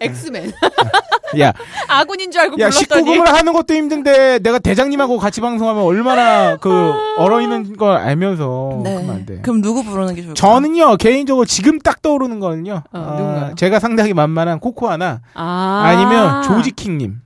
엑스맨. 0.00 0.52
야, 1.40 1.52
아군인 1.88 2.30
줄 2.30 2.40
알고 2.40 2.56
야 2.58 2.70
불렀더니. 2.70 3.04
19금을 3.18 3.26
하는 3.26 3.52
것도 3.52 3.74
힘든데 3.74 4.38
내가 4.40 4.58
대장님하고 4.58 5.18
같이 5.18 5.40
방송하면 5.40 5.82
얼마나 5.82 6.56
그 6.56 6.92
얼어 7.18 7.40
있는 7.40 7.76
걸 7.76 7.96
알면서 7.96 8.80
그러면 8.82 9.10
안 9.10 9.26
돼. 9.26 9.34
네. 9.36 9.42
그럼 9.42 9.60
누구 9.60 9.84
부르는 9.84 10.14
게 10.14 10.22
좋을까요? 10.22 10.34
저는요 10.34 10.96
개인적으로 10.96 11.44
지금 11.44 11.78
딱 11.78 12.02
떠오르는 12.02 12.40
거는요. 12.40 12.82
어, 12.92 12.98
어, 12.98 13.16
누군가요? 13.18 13.54
제가 13.56 13.78
상당히 13.78 14.14
만만한 14.14 14.58
코코아나 14.58 15.20
아. 15.34 15.82
아니면 15.84 16.42
조지킹 16.42 16.98
님. 16.98 17.20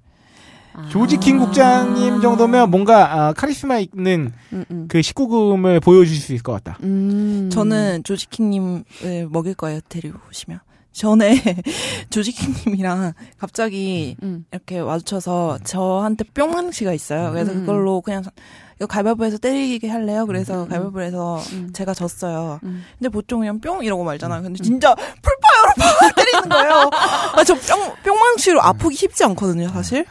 아. 0.74 0.88
조지 0.90 1.18
킹 1.18 1.38
국장님 1.38 2.20
정도면 2.20 2.70
뭔가 2.70 3.28
아, 3.28 3.32
카리스마 3.32 3.78
있는 3.78 4.32
음, 4.52 4.64
음. 4.70 4.86
그 4.88 5.00
19금을 5.00 5.82
보여주실 5.82 6.20
수 6.20 6.32
있을 6.32 6.42
것 6.42 6.52
같다. 6.52 6.78
음. 6.82 7.50
저는 7.52 8.04
조지 8.04 8.28
킹님을 8.28 8.84
먹일 9.30 9.54
거예요, 9.54 9.80
데리고 9.88 10.18
오시면. 10.28 10.60
전에 10.92 11.40
조지킹님이랑 12.10 13.14
갑자기 13.38 14.14
음. 14.22 14.44
이렇게 14.52 14.82
마주쳐서 14.82 15.58
저한테 15.64 16.24
뿅망치가 16.34 16.92
있어요. 16.92 17.30
그래서 17.32 17.52
음. 17.52 17.60
그걸로 17.60 18.02
그냥 18.02 18.22
이거 18.76 18.86
가위바위보해서 18.86 19.38
때리게 19.38 19.88
할래요? 19.88 20.26
그래서 20.26 20.66
가위바위보해서 20.68 21.38
음. 21.52 21.70
제가 21.72 21.94
졌어요. 21.94 22.60
음. 22.64 22.84
근데 22.98 23.08
보통 23.08 23.40
그냥 23.40 23.58
뿅 23.60 23.82
이러고 23.84 24.04
말잖아요. 24.04 24.42
근데 24.42 24.62
진짜 24.62 24.94
full 24.94 25.23
power로 25.23 25.72
팍 25.78 26.14
때리는 26.16 26.48
거예요. 26.48 26.90
아, 27.36 27.44
저 27.44 27.54
뿅, 27.54 27.94
뿅망치로 28.04 28.60
아프기 28.62 28.94
쉽지 28.94 29.24
않거든요, 29.24 29.68
사실. 29.68 30.04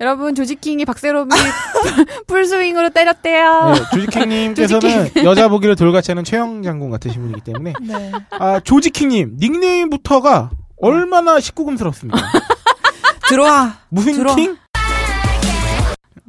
여러분 0.00 0.34
조지킹이 0.34 0.86
박세롬이 0.86 1.30
풀스윙으로 2.26 2.88
때렸대요. 2.90 3.74
네, 3.74 3.80
조지킹님께서는 3.92 5.10
여자 5.24 5.48
보기를 5.48 5.76
돌같이 5.76 6.10
하는 6.10 6.24
최영 6.24 6.62
장군 6.62 6.90
같으신 6.90 7.20
분이기 7.20 7.42
때문에 7.42 7.74
네. 7.82 8.10
아 8.30 8.60
조지킹님 8.60 9.36
닉네임부터가 9.38 10.50
얼마나 10.78 11.36
19금스럽습니까? 11.36 12.16
들어와. 13.28 13.76
무슨 13.90 14.14
들어. 14.14 14.34
킹? 14.34 14.56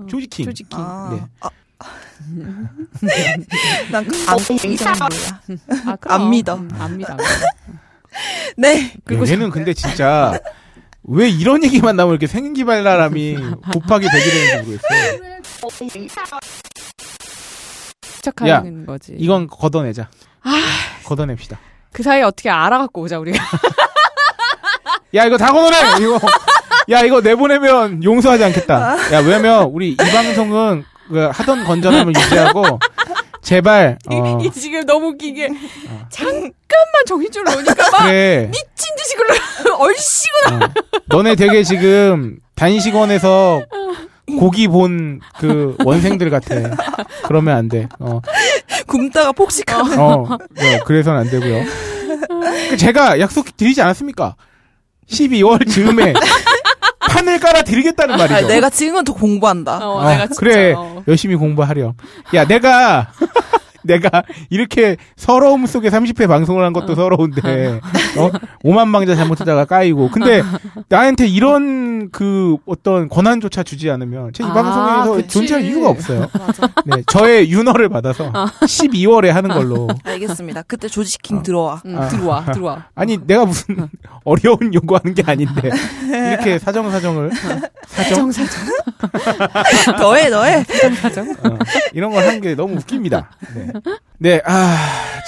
조지킹. 0.09 0.45
조지킹. 0.45 0.77
아, 0.79 1.09
네. 1.13 1.23
아. 1.39 1.49
난 3.91 4.05
그, 4.05 4.15
안, 4.27 4.37
이상이야. 4.69 5.07
아, 5.87 5.95
그럼. 5.95 6.21
안 6.21 6.29
믿어. 6.29 6.55
음, 6.55 6.69
안 6.77 6.97
믿어. 6.97 7.17
네. 8.57 8.93
그리고 9.05 9.27
얘는 9.27 9.49
근데 9.49 9.73
진짜 9.73 10.37
왜 11.03 11.29
이런 11.29 11.63
얘기만 11.63 11.95
나오면 11.95 12.13
이렇게 12.13 12.27
생기발랄함이 12.27 13.37
곱하기 13.73 14.07
되게 14.07 14.29
되는지 14.29 14.69
모르겠어요. 14.69 15.41
거지. 18.85 19.15
이건 19.17 19.47
걷어내자. 19.47 20.09
아. 20.43 20.51
걷어냅시다. 21.05 21.59
그 21.91 22.03
사이에 22.03 22.21
어떻게 22.21 22.49
알아갖고 22.49 23.01
오자 23.01 23.19
우리가. 23.19 23.43
야 25.15 25.25
이거 25.25 25.37
다 25.37 25.51
걷어내. 25.51 26.03
이거 26.03 26.19
야 26.89 27.01
이거 27.01 27.19
내보내면 27.21 28.03
용서하지 28.03 28.43
않겠다. 28.45 29.13
야 29.13 29.19
왜냐면 29.19 29.63
우리 29.65 29.91
이 29.93 29.95
방송은 29.97 30.85
그 31.09 31.19
하던 31.33 31.65
건전함을 31.65 32.13
유지하고 32.15 32.79
제발 33.41 33.97
어이 34.07 34.51
지금 34.51 34.85
너무 34.85 35.07
웃긴 35.07 35.33
게 35.35 35.47
어. 35.47 36.05
잠깐만 36.09 36.51
정신줄 37.07 37.43
놓으니까 37.43 37.73
막 37.91 38.03
그래 38.05 38.49
미친 38.51 38.95
듯이 38.97 39.15
글러 39.15 39.75
얼씨구 39.77 40.37
어. 40.53 40.59
너네 41.07 41.35
되게 41.35 41.63
지금 41.63 42.37
단식원에서 42.55 43.63
고기 44.39 44.67
본 44.67 45.19
그 45.39 45.75
원생들 45.83 46.29
같아. 46.29 46.55
그러면 47.23 47.57
안 47.57 47.67
돼. 47.67 47.87
어, 47.99 48.21
굶다가 48.87 49.31
폭식하는. 49.31 49.99
어, 49.99 50.37
네, 50.51 50.79
그래서는 50.85 51.19
안 51.19 51.29
되고요. 51.29 51.63
그 52.69 52.77
제가 52.77 53.19
약속 53.19 53.57
드리지 53.57 53.81
않았습니까? 53.81 54.35
12월 55.09 55.67
즈음에 55.67 56.13
판을 57.11 57.39
깔아 57.39 57.63
드리겠다는 57.63 58.17
말이죠. 58.17 58.35
아, 58.35 58.47
내가 58.47 58.69
지금은 58.69 59.03
더 59.03 59.13
공부한다. 59.13 59.77
어, 59.87 59.97
어, 59.99 60.09
내가 60.09 60.27
진짜. 60.27 60.39
그래 60.39 60.73
어. 60.75 61.03
열심히 61.07 61.35
공부하렴. 61.35 61.93
야 62.33 62.45
내가 62.45 63.11
내가 63.85 64.23
이렇게 64.49 64.97
서러움 65.15 65.65
속에 65.65 65.89
30회 65.89 66.27
방송을 66.27 66.63
한 66.65 66.73
것도 66.73 66.95
서러운데 66.95 67.79
어? 68.17 68.31
오만방자 68.63 69.15
잘못 69.15 69.41
하다가 69.41 69.65
까이고 69.65 70.09
근데 70.11 70.41
나한테 70.89 71.27
이런 71.27 72.09
그 72.11 72.57
어떤 72.65 73.07
권한조차 73.09 73.63
주지 73.63 73.89
않으면 73.91 74.33
제이 74.33 74.45
아, 74.47 74.53
방송에서 74.53 75.13
그치. 75.15 75.27
존재할 75.29 75.63
이유가 75.63 75.89
없어요. 75.89 76.27
네, 76.85 77.03
저의 77.07 77.49
윤허를 77.51 77.89
받아서 77.89 78.31
12월에 78.31 79.27
하는 79.27 79.49
걸로. 79.49 79.87
알겠습니다. 80.03 80.63
그때 80.63 80.87
조지킹 80.87 81.37
어. 81.37 81.43
들어와. 81.43 81.81
응, 81.85 81.97
아. 81.99 82.07
들어와, 82.07 82.45
들어와. 82.45 82.85
아니 82.95 83.17
내가 83.25 83.45
무슨 83.45 83.89
어려운 84.23 84.73
요구하는 84.73 85.13
게 85.13 85.23
아닌데 85.25 85.69
이렇게 86.07 86.57
사정사정을 86.59 87.31
사정 87.87 88.31
정사정. 88.31 88.67
너해, 89.99 90.29
너해. 90.29 90.57
어, 90.59 91.57
이런 91.93 92.11
걸 92.11 92.21
한 92.27 92.41
게 92.41 92.55
너무 92.55 92.75
웃깁니다. 92.77 93.29
네. 93.53 93.67
네, 94.17 94.41
아, 94.45 94.77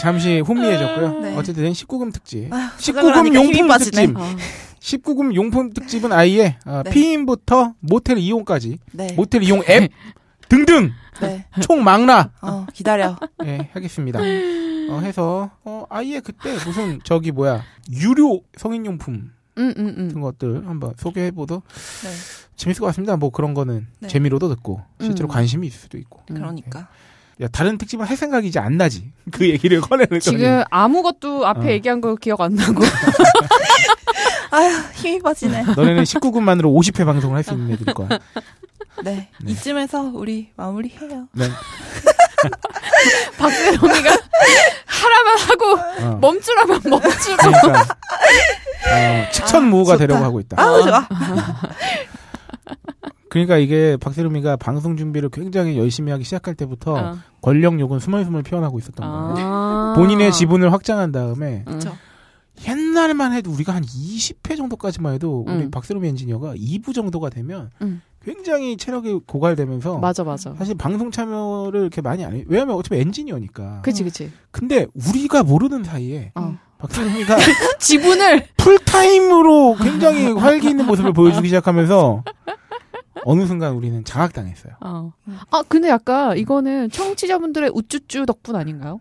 잠시 0.02 0.40
혼미해졌고요. 0.40 1.20
네. 1.20 1.36
어쨌든 1.36 1.72
19금 1.72 2.14
특집. 2.14 2.52
아휴, 2.54 2.70
19금 2.78 3.12
하니까 3.12 3.42
힘이 3.42 3.60
용품. 3.60 3.78
특집. 3.80 4.18
어. 4.18 4.36
19금 4.80 5.36
용품 5.36 5.74
특집은 5.74 6.12
아예 6.12 6.58
어, 6.66 6.82
네. 6.84 6.92
피임부터 6.92 7.74
모텔 7.80 8.18
이용까지, 8.18 8.80
네. 8.92 9.14
모텔 9.14 9.44
이용 9.44 9.62
앱 9.70 9.90
등등 10.50 10.92
네. 11.22 11.46
총 11.62 11.84
망라 11.84 12.32
어, 12.42 12.66
기다려. 12.74 13.18
예, 13.46 13.70
하겠습니다. 13.74 14.20
어, 14.20 15.00
해서 15.00 15.52
어, 15.64 15.86
아예 15.90 16.20
그때 16.20 16.54
무슨 16.66 17.00
저기 17.04 17.32
뭐야 17.32 17.64
유료 17.94 18.42
성인용품 18.58 19.32
응, 19.58 19.74
응, 19.78 19.96
응. 19.98 20.08
같은 20.10 20.22
것들 20.22 20.68
한번 20.68 20.94
소개해보도 20.98 21.62
네. 22.04 22.10
재밌을 22.58 22.82
것 22.82 22.88
같습니다. 22.88 23.16
뭐 23.16 23.30
그런 23.30 23.54
거는 23.54 23.88
네. 24.00 24.08
재미로도 24.10 24.50
듣고 24.50 24.82
실제로 25.00 25.28
음. 25.28 25.32
관심이 25.32 25.66
있을 25.68 25.80
수도 25.80 25.98
있고. 25.98 26.22
그러니까. 26.28 26.90
야 27.42 27.48
다른 27.52 27.78
특집은 27.78 28.06
할 28.06 28.16
생각이 28.16 28.48
이제 28.48 28.60
안 28.60 28.78
나지. 28.78 29.12
그 29.32 29.50
얘기를 29.50 29.82
꺼내는 29.82 30.20
지금 30.20 30.64
아무것도 30.70 31.46
앞에 31.48 31.68
어. 31.68 31.72
얘기한 31.72 32.00
거 32.02 32.16
기억 32.16 32.42
안 32.42 32.54
나고. 32.56 32.84
아휴, 34.52 34.70
힘이 34.94 35.20
빠지네. 35.20 35.64
너네는 35.76 36.04
19금만으로 36.04 36.66
50회 36.66 37.06
방송을 37.06 37.38
할 37.38 37.44
수 37.44 37.54
있는 37.54 37.72
애들일 37.74 37.94
거야. 37.96 38.08
네. 39.04 39.30
네. 39.42 39.52
이쯤에서 39.52 40.12
우리 40.14 40.52
마무리해요. 40.56 41.28
네. 41.34 41.50
박세롬이가 43.38 44.18
하라면 44.86 45.38
하고 45.40 46.06
어. 46.06 46.18
멈추라면 46.22 46.82
멈추고. 46.86 47.38
그러니까 47.38 47.82
어, 47.82 47.84
아, 48.94 49.30
좋다. 49.32 49.48
되려고 49.98 50.24
하고 50.24 50.40
있다. 50.40 50.62
아우, 50.62 50.84
좋아. 50.84 51.08
그러니까 53.34 53.58
이게 53.58 53.98
박세롬이가 53.98 54.58
방송 54.58 54.96
준비를 54.96 55.30
굉장히 55.30 55.76
열심히 55.76 56.12
하기 56.12 56.24
시작할 56.24 56.54
때부터 56.54 56.94
어. 56.94 57.18
권력 57.42 57.80
욕은 57.80 57.98
스멀스멀 57.98 58.44
피어나고 58.44 58.78
있었던 58.78 59.10
거예요. 59.10 59.48
아. 59.48 59.94
본인의 59.98 60.32
지분을 60.32 60.72
확장한 60.72 61.12
다음에 61.12 61.64
응. 61.68 61.74
그쵸. 61.74 61.98
옛날만 62.68 63.34
해도 63.34 63.50
우리가 63.50 63.74
한 63.74 63.82
20회 63.82 64.56
정도까지만 64.56 65.16
해도 65.16 65.44
우리 65.48 65.64
음. 65.64 65.72
박세롬 65.72 66.06
엔지니어가 66.06 66.54
2부 66.54 66.94
정도가 66.94 67.32
되면 67.32 67.72
음. 67.82 68.04
굉장히 68.24 68.78
체력이 68.78 69.22
고갈되면서 69.26 69.98
맞아, 69.98 70.24
맞아. 70.24 70.54
사실 70.54 70.76
방송 70.76 71.10
참여를 71.10 71.82
이렇게 71.82 72.02
많이 72.02 72.24
안 72.24 72.36
해. 72.36 72.44
왜냐면 72.46 72.76
어차피 72.76 73.02
엔지니어니까. 73.02 73.82
그치, 73.82 74.04
그치. 74.04 74.32
근데 74.52 74.86
우리가 74.94 75.42
모르는 75.42 75.84
사이에 75.84 76.34
어. 76.36 76.56
박세롬이가 76.78 77.38
지분을 77.80 78.46
풀타임으로 78.58 79.78
굉장히 79.82 80.32
활기 80.32 80.70
있는 80.70 80.86
모습을 80.86 81.14
보여주기 81.14 81.48
시작하면서 81.48 82.24
어느 83.26 83.46
순간 83.46 83.74
우리는 83.74 84.04
장악당했어요. 84.04 84.74
어. 84.82 85.14
아, 85.52 85.64
근데 85.68 85.90
약간 85.90 86.38
이거는 86.38 86.90
청취자분들의 86.92 87.72
우쭈쭈 87.74 88.26
덕분 88.26 88.56
아닌가요? 88.56 89.00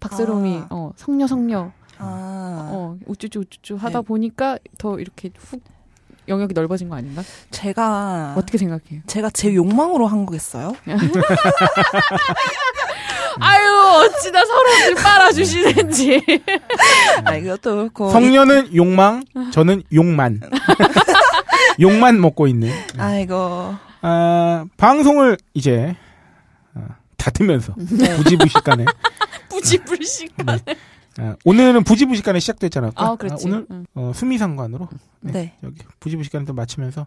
박세롬이 0.00 0.56
아. 0.58 0.66
어, 0.70 0.92
성녀 0.96 1.26
성녀 1.26 1.72
아, 1.98 2.68
어, 2.72 2.96
우쭈쭈 3.06 3.40
우쭈쭈 3.40 3.76
하다 3.76 4.00
네. 4.00 4.04
보니까 4.06 4.58
더 4.78 4.98
이렇게 4.98 5.30
훅 5.36 5.62
영역이 6.26 6.54
넓어진 6.54 6.88
거 6.88 6.96
아닌가? 6.96 7.22
제가 7.50 8.34
어떻게 8.36 8.56
생각해요? 8.58 9.02
제가 9.06 9.28
제 9.30 9.54
욕망으로 9.54 10.06
한 10.06 10.24
거겠어요? 10.24 10.74
아유, 13.40 13.68
어찌나 13.98 14.44
서로를 14.44 14.94
빨아주시는지. 14.94 16.22
아, 17.24 17.34
이것도 17.34 17.76
그렇고. 17.76 18.08
성녀는 18.10 18.74
욕망, 18.74 19.24
저는 19.52 19.82
욕만. 19.92 20.40
욕만 21.80 22.20
먹고 22.20 22.46
있는. 22.46 22.70
아이고. 22.98 23.74
아, 24.02 24.66
방송을 24.76 25.38
이제 25.54 25.96
아, 26.74 26.96
닫으면서 27.16 27.74
네. 27.76 28.16
부지부식간에 28.16 28.84
부지불식. 29.48 30.34
아, 31.18 31.36
오늘은 31.44 31.84
부지부식간에 31.84 32.40
시작됐잖아요. 32.40 32.92
아, 32.96 33.16
그렇지. 33.16 33.46
오늘 33.46 33.66
응. 33.70 33.86
어, 33.94 34.12
수미상관으로 34.14 34.88
네. 35.20 35.32
네. 35.32 35.58
여기 35.62 35.82
부지부식간을 36.00 36.46
좀 36.46 36.56
마치면서 36.56 37.06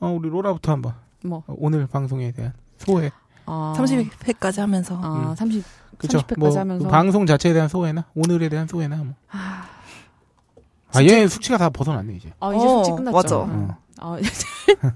어, 0.00 0.08
우리 0.08 0.28
로라부터 0.28 0.72
한번 0.72 0.94
뭐, 1.24 1.42
어, 1.46 1.54
오늘 1.58 1.86
방송에 1.86 2.30
대한 2.32 2.52
소회. 2.78 3.10
아. 3.46 3.74
30회까지 3.76 4.58
하면서. 4.60 4.98
아, 5.02 5.30
음. 5.30 5.34
30. 5.34 5.64
그쵸? 5.96 6.18
30회까지 6.18 6.38
뭐, 6.38 6.56
하면서. 6.56 6.84
그 6.84 6.90
방송 6.90 7.26
자체에 7.26 7.52
대한 7.52 7.68
소회나 7.68 8.04
오늘에 8.14 8.48
대한 8.48 8.68
소회나 8.68 8.96
뭐. 8.96 9.14
아, 9.30 9.64
아, 10.94 11.02
얘 11.02 11.26
숙취가 11.26 11.58
다 11.58 11.68
벗어났네 11.70 12.14
이제. 12.14 12.32
아, 12.40 12.54
이제 12.54 12.64
어, 12.64 12.84
숙취 12.84 12.90
끝났죠. 13.02 13.16
맞아. 13.16 13.36
응. 13.44 13.68
어. 13.70 13.78
아, 14.00 14.16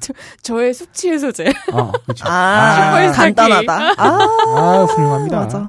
저, 0.00 0.12
저의 0.42 0.74
숙취 0.74 1.10
해소제. 1.10 1.52
어, 1.72 1.92
그렇죠. 2.04 2.24
아, 2.26 2.74
슈퍼스타 2.74 3.22
간단하다. 3.22 3.94
아, 3.98 4.18
아, 4.56 4.84
훌륭합니다. 4.88 5.36
맞아. 5.40 5.58
음. 5.58 5.68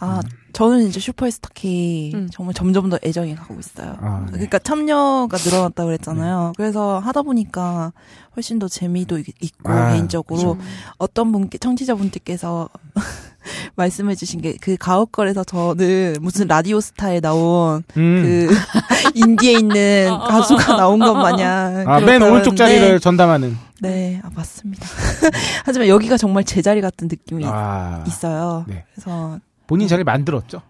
아, 0.00 0.20
저는 0.58 0.88
이제 0.88 0.98
슈퍼스타 0.98 1.50
K 1.54 2.10
음. 2.14 2.28
정말 2.32 2.52
점점 2.52 2.90
더 2.90 2.98
애정이 3.04 3.36
가고 3.36 3.54
있어요. 3.60 3.94
아, 4.00 4.22
네. 4.26 4.32
그러니까 4.32 4.58
참여가 4.58 5.36
늘어났다고 5.36 5.86
그랬잖아요. 5.86 6.54
그래서 6.56 6.98
하다 6.98 7.22
보니까 7.22 7.92
훨씬 8.34 8.58
더 8.58 8.66
재미도 8.66 9.18
있- 9.20 9.26
있고 9.40 9.70
아, 9.70 9.92
개인적으로 9.92 10.54
음. 10.54 10.60
어떤 10.98 11.30
분께 11.30 11.58
청취자분들께서 11.58 12.68
말씀해 13.76 14.16
주신 14.16 14.40
게 14.40 14.54
그 14.60 14.76
가옥걸에서 14.76 15.44
저는 15.44 16.16
무슨 16.20 16.48
라디오 16.48 16.80
스타에 16.80 17.20
나온 17.20 17.84
음. 17.96 18.22
그 18.24 18.48
인디에 19.14 19.52
있는 19.52 20.08
가수가 20.10 20.76
나온 20.76 20.98
것 20.98 21.14
마냥 21.14 21.84
아, 21.86 22.00
맨 22.00 22.20
오른쪽 22.20 22.56
자리를 22.56 22.98
전담하는. 22.98 23.56
네, 23.80 24.20
아, 24.24 24.30
맞습니다. 24.34 24.84
하지만 25.64 25.86
여기가 25.86 26.16
정말 26.16 26.42
제 26.42 26.62
자리 26.62 26.80
같은 26.80 27.06
느낌이 27.06 27.44
아, 27.46 28.02
있어요. 28.08 28.64
네. 28.66 28.84
그래서 28.92 29.38
본인 29.68 29.86
자리를 29.86 30.02
만들었죠. 30.02 30.62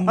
음, 0.00 0.06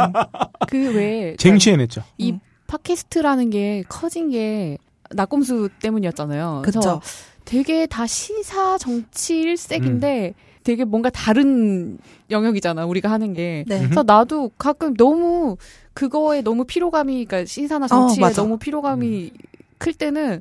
그 0.68 0.94
왜. 0.94 1.36
쟁취해냈죠. 1.36 2.02
이 2.16 2.32
음. 2.32 2.40
팟캐스트라는 2.68 3.50
게 3.50 3.82
커진 3.88 4.30
게 4.30 4.78
낙곰수 5.10 5.68
때문이었잖아요. 5.82 6.62
그래서 6.64 6.80
그쵸. 6.80 7.00
되게 7.44 7.86
다 7.86 8.06
시사 8.06 8.78
정치 8.78 9.40
일색인데 9.40 10.28
음. 10.28 10.62
되게 10.62 10.84
뭔가 10.84 11.10
다른 11.10 11.98
영역이잖아 12.30 12.86
우리가 12.86 13.10
하는 13.10 13.34
게. 13.34 13.64
네. 13.66 13.80
그래서 13.80 14.04
나도 14.04 14.52
가끔 14.56 14.94
너무 14.94 15.56
그거에 15.92 16.40
너무 16.42 16.64
피로감이 16.64 17.24
그러니까 17.24 17.46
시사나 17.46 17.88
정치에 17.88 18.24
어. 18.24 18.30
너무 18.30 18.56
피로감이 18.56 19.32
클 19.78 19.92
때는 19.92 20.40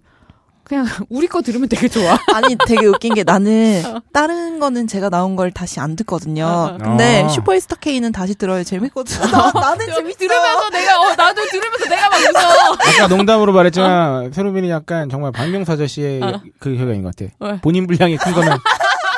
그냥 0.71 0.85
우리 1.09 1.27
거 1.27 1.41
들으면 1.41 1.67
되게 1.67 1.89
좋아. 1.89 2.17
아니 2.33 2.55
되게 2.65 2.85
웃긴 2.85 3.13
게 3.13 3.25
나는 3.25 3.83
다른 4.13 4.57
거는 4.61 4.87
제가 4.87 5.09
나온 5.09 5.35
걸 5.35 5.51
다시 5.51 5.81
안 5.81 5.97
듣거든요. 5.97 6.45
어, 6.45 6.75
어. 6.75 6.77
근데 6.81 7.23
아. 7.23 7.27
슈퍼스타 7.27 7.75
K는 7.81 8.13
다시 8.13 8.35
들어야 8.35 8.63
재밌거든. 8.63 9.19
나, 9.31 9.51
나는 9.53 9.85
재밌어. 9.93 10.17
들으면서 10.17 10.69
내가 10.69 11.01
어 11.01 11.13
나도 11.13 11.41
들으면서 11.49 11.85
내가 11.89 12.09
막 12.09 12.17
웃어. 12.21 12.73
아까 12.73 13.07
농담으로 13.13 13.51
말했지만 13.51 14.31
세로빈이 14.31 14.69
약간 14.69 15.09
정말 15.09 15.33
박명수 15.33 15.73
아저씨의 15.73 16.23
어. 16.23 16.41
그 16.59 16.73
효과인 16.77 17.03
것 17.03 17.13
같아. 17.17 17.31
왜? 17.41 17.59
본인 17.59 17.85
분량이 17.85 18.15
큰 18.15 18.31
거는 18.31 18.55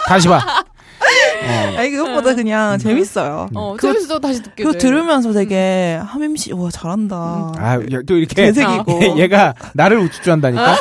다시 0.07 0.27
봐. 0.27 0.37
어. 0.37 1.77
아니 1.77 1.91
그것보다 1.91 2.33
그냥 2.33 2.79
재밌어요. 2.79 3.47
어 3.53 3.75
그거- 3.75 3.89
그래서 3.93 4.17
다시 4.19 4.41
듣게 4.41 4.63
그거 4.63 4.71
돼. 4.73 4.79
들으면서 4.79 5.33
되게 5.33 5.99
함임 6.03 6.35
씨, 6.35 6.51
와 6.53 6.71
잘한다. 6.71 7.15
아, 7.57 7.75
야, 7.91 7.99
또 8.07 8.15
이렇게 8.17 8.33
개색이고. 8.45 9.19
얘가 9.19 9.53
나를 9.73 9.99
우쭈쭈한다니까. 9.99 10.75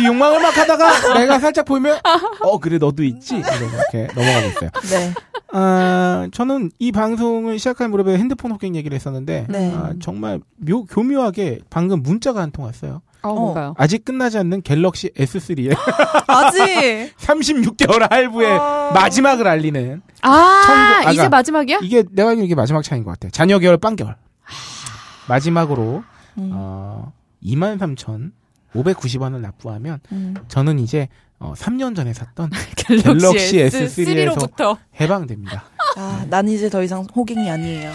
지 0.00 0.06
욕망을 0.06 0.40
막 0.40 0.56
하다가 0.56 1.14
내가 1.18 1.38
살짝 1.38 1.64
보이면 1.64 1.98
어 2.42 2.58
그래 2.58 2.78
너도 2.78 3.02
있지 3.04 3.36
이렇게 3.36 4.08
넘어가고 4.14 4.46
있어요. 4.48 4.70
네. 4.90 5.14
아 5.52 6.28
저는 6.32 6.70
이 6.78 6.92
방송을 6.92 7.58
시작할 7.58 7.88
무렵에 7.88 8.16
핸드폰 8.18 8.52
호갱 8.52 8.76
얘기를 8.76 8.94
했었는데 8.94 9.46
네. 9.48 9.74
아, 9.74 9.92
정말 10.00 10.40
묘 10.56 10.84
교묘하게 10.84 11.60
방금 11.70 12.02
문자가 12.02 12.40
한 12.40 12.50
통 12.52 12.64
왔어요. 12.64 13.02
어 13.22 13.34
뭔가요? 13.34 13.74
아직 13.76 14.04
끝나지 14.04 14.38
않는 14.38 14.62
갤럭시 14.62 15.10
S3의 15.10 15.76
아직 16.26 17.14
36개월 17.20 18.08
할부의 18.10 18.50
어. 18.58 18.92
마지막을 18.94 19.46
알리는 19.46 20.00
아 20.22 20.62
청구- 20.66 21.00
아까- 21.02 21.12
이제 21.12 21.28
마지막이야? 21.28 21.78
이게 21.82 22.02
내가 22.12 22.32
이게 22.32 22.54
마지막 22.54 22.82
차인 22.82 23.04
것 23.04 23.10
같아. 23.10 23.28
잔여 23.30 23.58
개월 23.58 23.76
빵 23.76 23.94
개월. 23.96 24.16
마지막으로 25.28 26.02
음. 26.38 26.50
어 26.54 27.12
23,000 27.42 28.32
590원을 28.74 29.40
납부하면 29.40 30.00
음. 30.12 30.34
저는 30.48 30.78
이제 30.78 31.08
어, 31.38 31.54
3년 31.54 31.96
전에 31.96 32.12
샀던 32.12 32.50
갤럭시, 32.76 33.02
갤럭시 33.02 33.56
S3로부터. 33.58 34.56
S3에서 34.56 34.78
해방됩니다. 35.00 35.64
아, 35.96 36.26
난 36.28 36.48
이제 36.48 36.68
더 36.68 36.82
이상 36.82 37.04
호갱이 37.16 37.50
아니에요. 37.50 37.90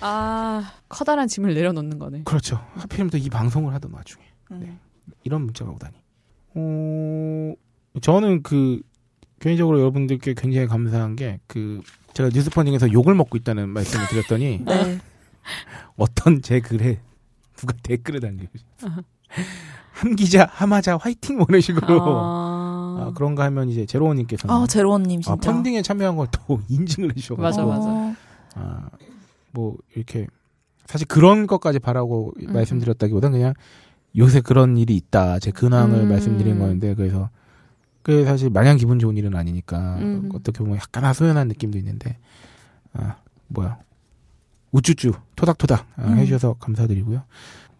아, 0.00 0.72
커다란 0.88 1.26
짐을 1.28 1.52
내려놓는 1.54 1.98
거네. 1.98 2.22
그렇죠. 2.24 2.64
하필이면 2.76 3.10
또 3.10 3.18
이 3.18 3.28
방송을 3.28 3.74
하던 3.74 3.92
와중에 3.92 4.22
음. 4.52 4.78
이런 5.24 5.42
문자가 5.42 5.70
오다니. 5.72 5.94
어, 6.54 7.52
저는 8.00 8.42
그 8.42 8.80
개인적으로 9.40 9.80
여러분들께 9.80 10.34
굉장히 10.34 10.66
감사한 10.66 11.16
게 11.16 11.40
그 11.46 11.82
제가 12.14 12.30
뉴스펀딩에서 12.32 12.92
욕을 12.92 13.14
먹고 13.14 13.36
있다는 13.36 13.68
말씀을 13.68 14.06
드렸더니 14.08 14.62
네. 14.64 14.98
어떤 15.96 16.40
제 16.40 16.60
글에 16.60 16.98
누가 17.56 17.74
댓글을 17.82 18.20
남겨요. 18.20 18.48
한 19.96 20.14
기자 20.14 20.46
하마자 20.52 20.96
화이팅 20.98 21.38
뭐 21.38 21.46
이런 21.48 21.60
식으로 21.62 21.86
아, 22.02 23.06
아, 23.08 23.12
그런가 23.14 23.44
하면 23.44 23.70
이제 23.70 23.86
제로원님께서는 23.86 24.54
아, 24.54 24.66
제로원님 24.66 25.20
아, 25.20 25.22
진짜. 25.36 25.52
펀딩에 25.52 25.80
참여한 25.82 26.16
걸 26.16 26.28
또 26.32 26.60
인증을 26.68 27.10
해주셔가지고 27.12 27.66
맞아, 27.66 27.78
맞아. 27.78 27.90
어, 27.90 28.14
아, 28.56 28.88
뭐 29.52 29.76
이렇게 29.94 30.26
사실 30.84 31.06
그런 31.08 31.46
것까지 31.46 31.78
바라고 31.78 32.34
음. 32.42 32.52
말씀드렸다기보다는 32.52 33.38
그냥 33.38 33.54
요새 34.18 34.40
그런 34.40 34.76
일이 34.76 34.94
있다 34.96 35.38
제 35.38 35.50
근황을 35.50 36.00
음. 36.00 36.08
말씀드린 36.10 36.58
거였는데 36.58 36.94
그래서 36.94 37.30
그게 38.02 38.24
사실 38.24 38.50
마냥 38.50 38.76
기분 38.76 38.98
좋은 38.98 39.16
일은 39.16 39.34
아니니까 39.34 39.96
음. 39.96 40.28
어떻게 40.34 40.58
보면 40.58 40.76
약간 40.76 41.04
하소연한 41.04 41.48
느낌도 41.48 41.78
있는데 41.78 42.18
아 42.92 43.16
뭐야 43.48 43.78
우쭈쭈 44.72 45.12
토닥토닥 45.36 45.86
아, 45.96 46.04
음. 46.04 46.18
해주셔서 46.18 46.54
감사드리고요 46.60 47.22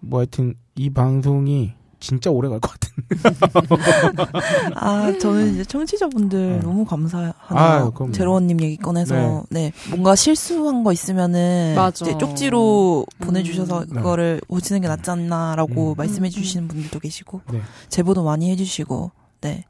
뭐 0.00 0.20
하여튼 0.20 0.54
이 0.76 0.88
방송이 0.90 1.74
진짜 1.98 2.30
오래 2.30 2.48
갈 2.48 2.60
것 2.60 2.70
같은 2.72 2.86
아, 4.74 5.12
저는 5.18 5.54
이제 5.54 5.64
청취자분들 5.64 6.60
어. 6.62 6.66
너무 6.66 6.84
감사하네요. 6.84 7.92
그럼요. 7.92 8.12
제로원님 8.12 8.60
얘기 8.62 8.76
꺼내서 8.76 9.44
네. 9.50 9.72
뭔가 9.90 10.14
실수한 10.14 10.84
거 10.84 10.92
있으면은 10.92 11.74
맞아. 11.76 12.04
이제 12.04 12.16
쪽지로 12.18 13.06
음. 13.20 13.24
보내주셔서 13.26 13.84
네. 13.86 13.94
그거를 13.94 14.40
보시는 14.48 14.80
게 14.80 14.88
낫지 14.88 15.10
않나라고 15.10 15.90
음. 15.90 15.94
말씀해 15.96 16.28
음, 16.28 16.30
주시는 16.30 16.68
분들도 16.68 16.98
계시고 17.00 17.40
네. 17.52 17.60
제보도 17.88 18.24
많이 18.24 18.50
해주시고 18.50 19.10
네 19.42 19.64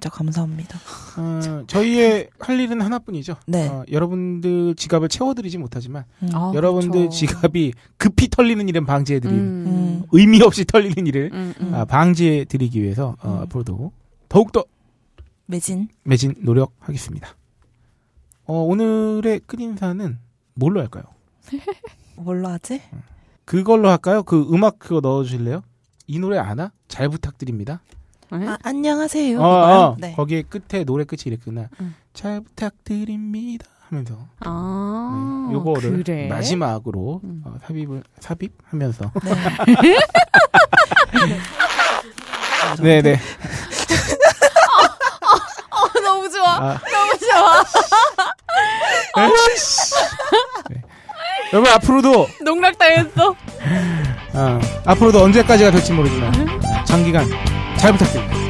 진짜 0.00 0.08
감사합니다. 0.08 0.78
어, 1.18 1.64
저희의 1.66 2.30
할 2.38 2.58
일은 2.58 2.80
하나뿐이죠 2.80 3.36
네. 3.46 3.68
어, 3.68 3.84
여러분들 3.92 4.74
지갑을 4.74 5.10
채워드리지 5.10 5.58
못하지만 5.58 6.04
음. 6.22 6.30
아, 6.32 6.52
여러분들 6.54 7.00
그렇죠. 7.00 7.14
지갑이 7.14 7.74
급히 7.98 8.28
털리는 8.28 8.66
일은 8.66 8.86
방지해드릴 8.86 9.34
음. 9.34 9.64
음. 9.66 10.04
의미 10.12 10.40
없이 10.40 10.64
털리는 10.64 11.06
일을 11.06 11.30
음, 11.34 11.52
음. 11.60 11.66
음. 11.66 11.74
아, 11.74 11.84
방지해드리기 11.84 12.82
위해서 12.82 13.14
어, 13.22 13.34
음. 13.34 13.38
앞으로도 13.42 13.92
더욱더 14.30 14.64
매진 15.44 15.88
매진 16.04 16.34
노력하겠습니다. 16.38 17.28
어, 18.46 18.54
오늘의 18.62 19.40
끝인사는 19.40 20.18
뭘로 20.54 20.80
할까요? 20.80 21.04
뭘로 22.16 22.48
하지? 22.48 22.80
그걸로 23.44 23.90
할까요? 23.90 24.22
그 24.22 24.48
음악 24.50 24.78
그거 24.78 25.00
넣어주실래요? 25.00 25.60
이 26.06 26.18
노래 26.18 26.38
아나? 26.38 26.72
잘 26.88 27.10
부탁드립니다. 27.10 27.82
네? 28.32 28.46
아, 28.48 28.58
안녕하세요. 28.62 29.40
어? 29.40 29.44
어, 29.44 29.96
네. 29.98 30.12
거기에 30.12 30.42
끝에 30.42 30.84
노래 30.84 31.04
끝이 31.04 31.22
이렇게 31.26 31.42
끝나. 31.44 31.68
음. 31.80 31.94
잘 32.14 32.40
부탁드립니다 32.40 33.66
하면서 33.88 34.14
아, 34.40 35.46
네, 35.48 35.54
요거를 35.54 36.02
그래? 36.04 36.28
마지막으로 36.28 37.20
음. 37.24 37.42
어, 37.44 37.54
삽입을 37.66 38.02
삽입하면서 38.20 39.12
네. 42.80 43.02
네네 43.02 43.14
어, 45.70 46.00
너무 46.02 46.30
좋아. 46.30 46.48
아, 46.56 46.80
너무 46.92 47.18
좋아. 47.18 47.64
네. 50.70 50.82
여러분 51.52 51.72
앞으로도 51.72 52.28
농락당했어. 52.44 53.34
아, 54.34 54.60
앞으로도 54.84 55.20
언제까지가 55.22 55.70
될지 55.72 55.92
모르지만 55.92 56.32
아, 56.64 56.84
장기간 56.84 57.28
잘 57.80 57.92
부탁드립니다. 57.92 58.49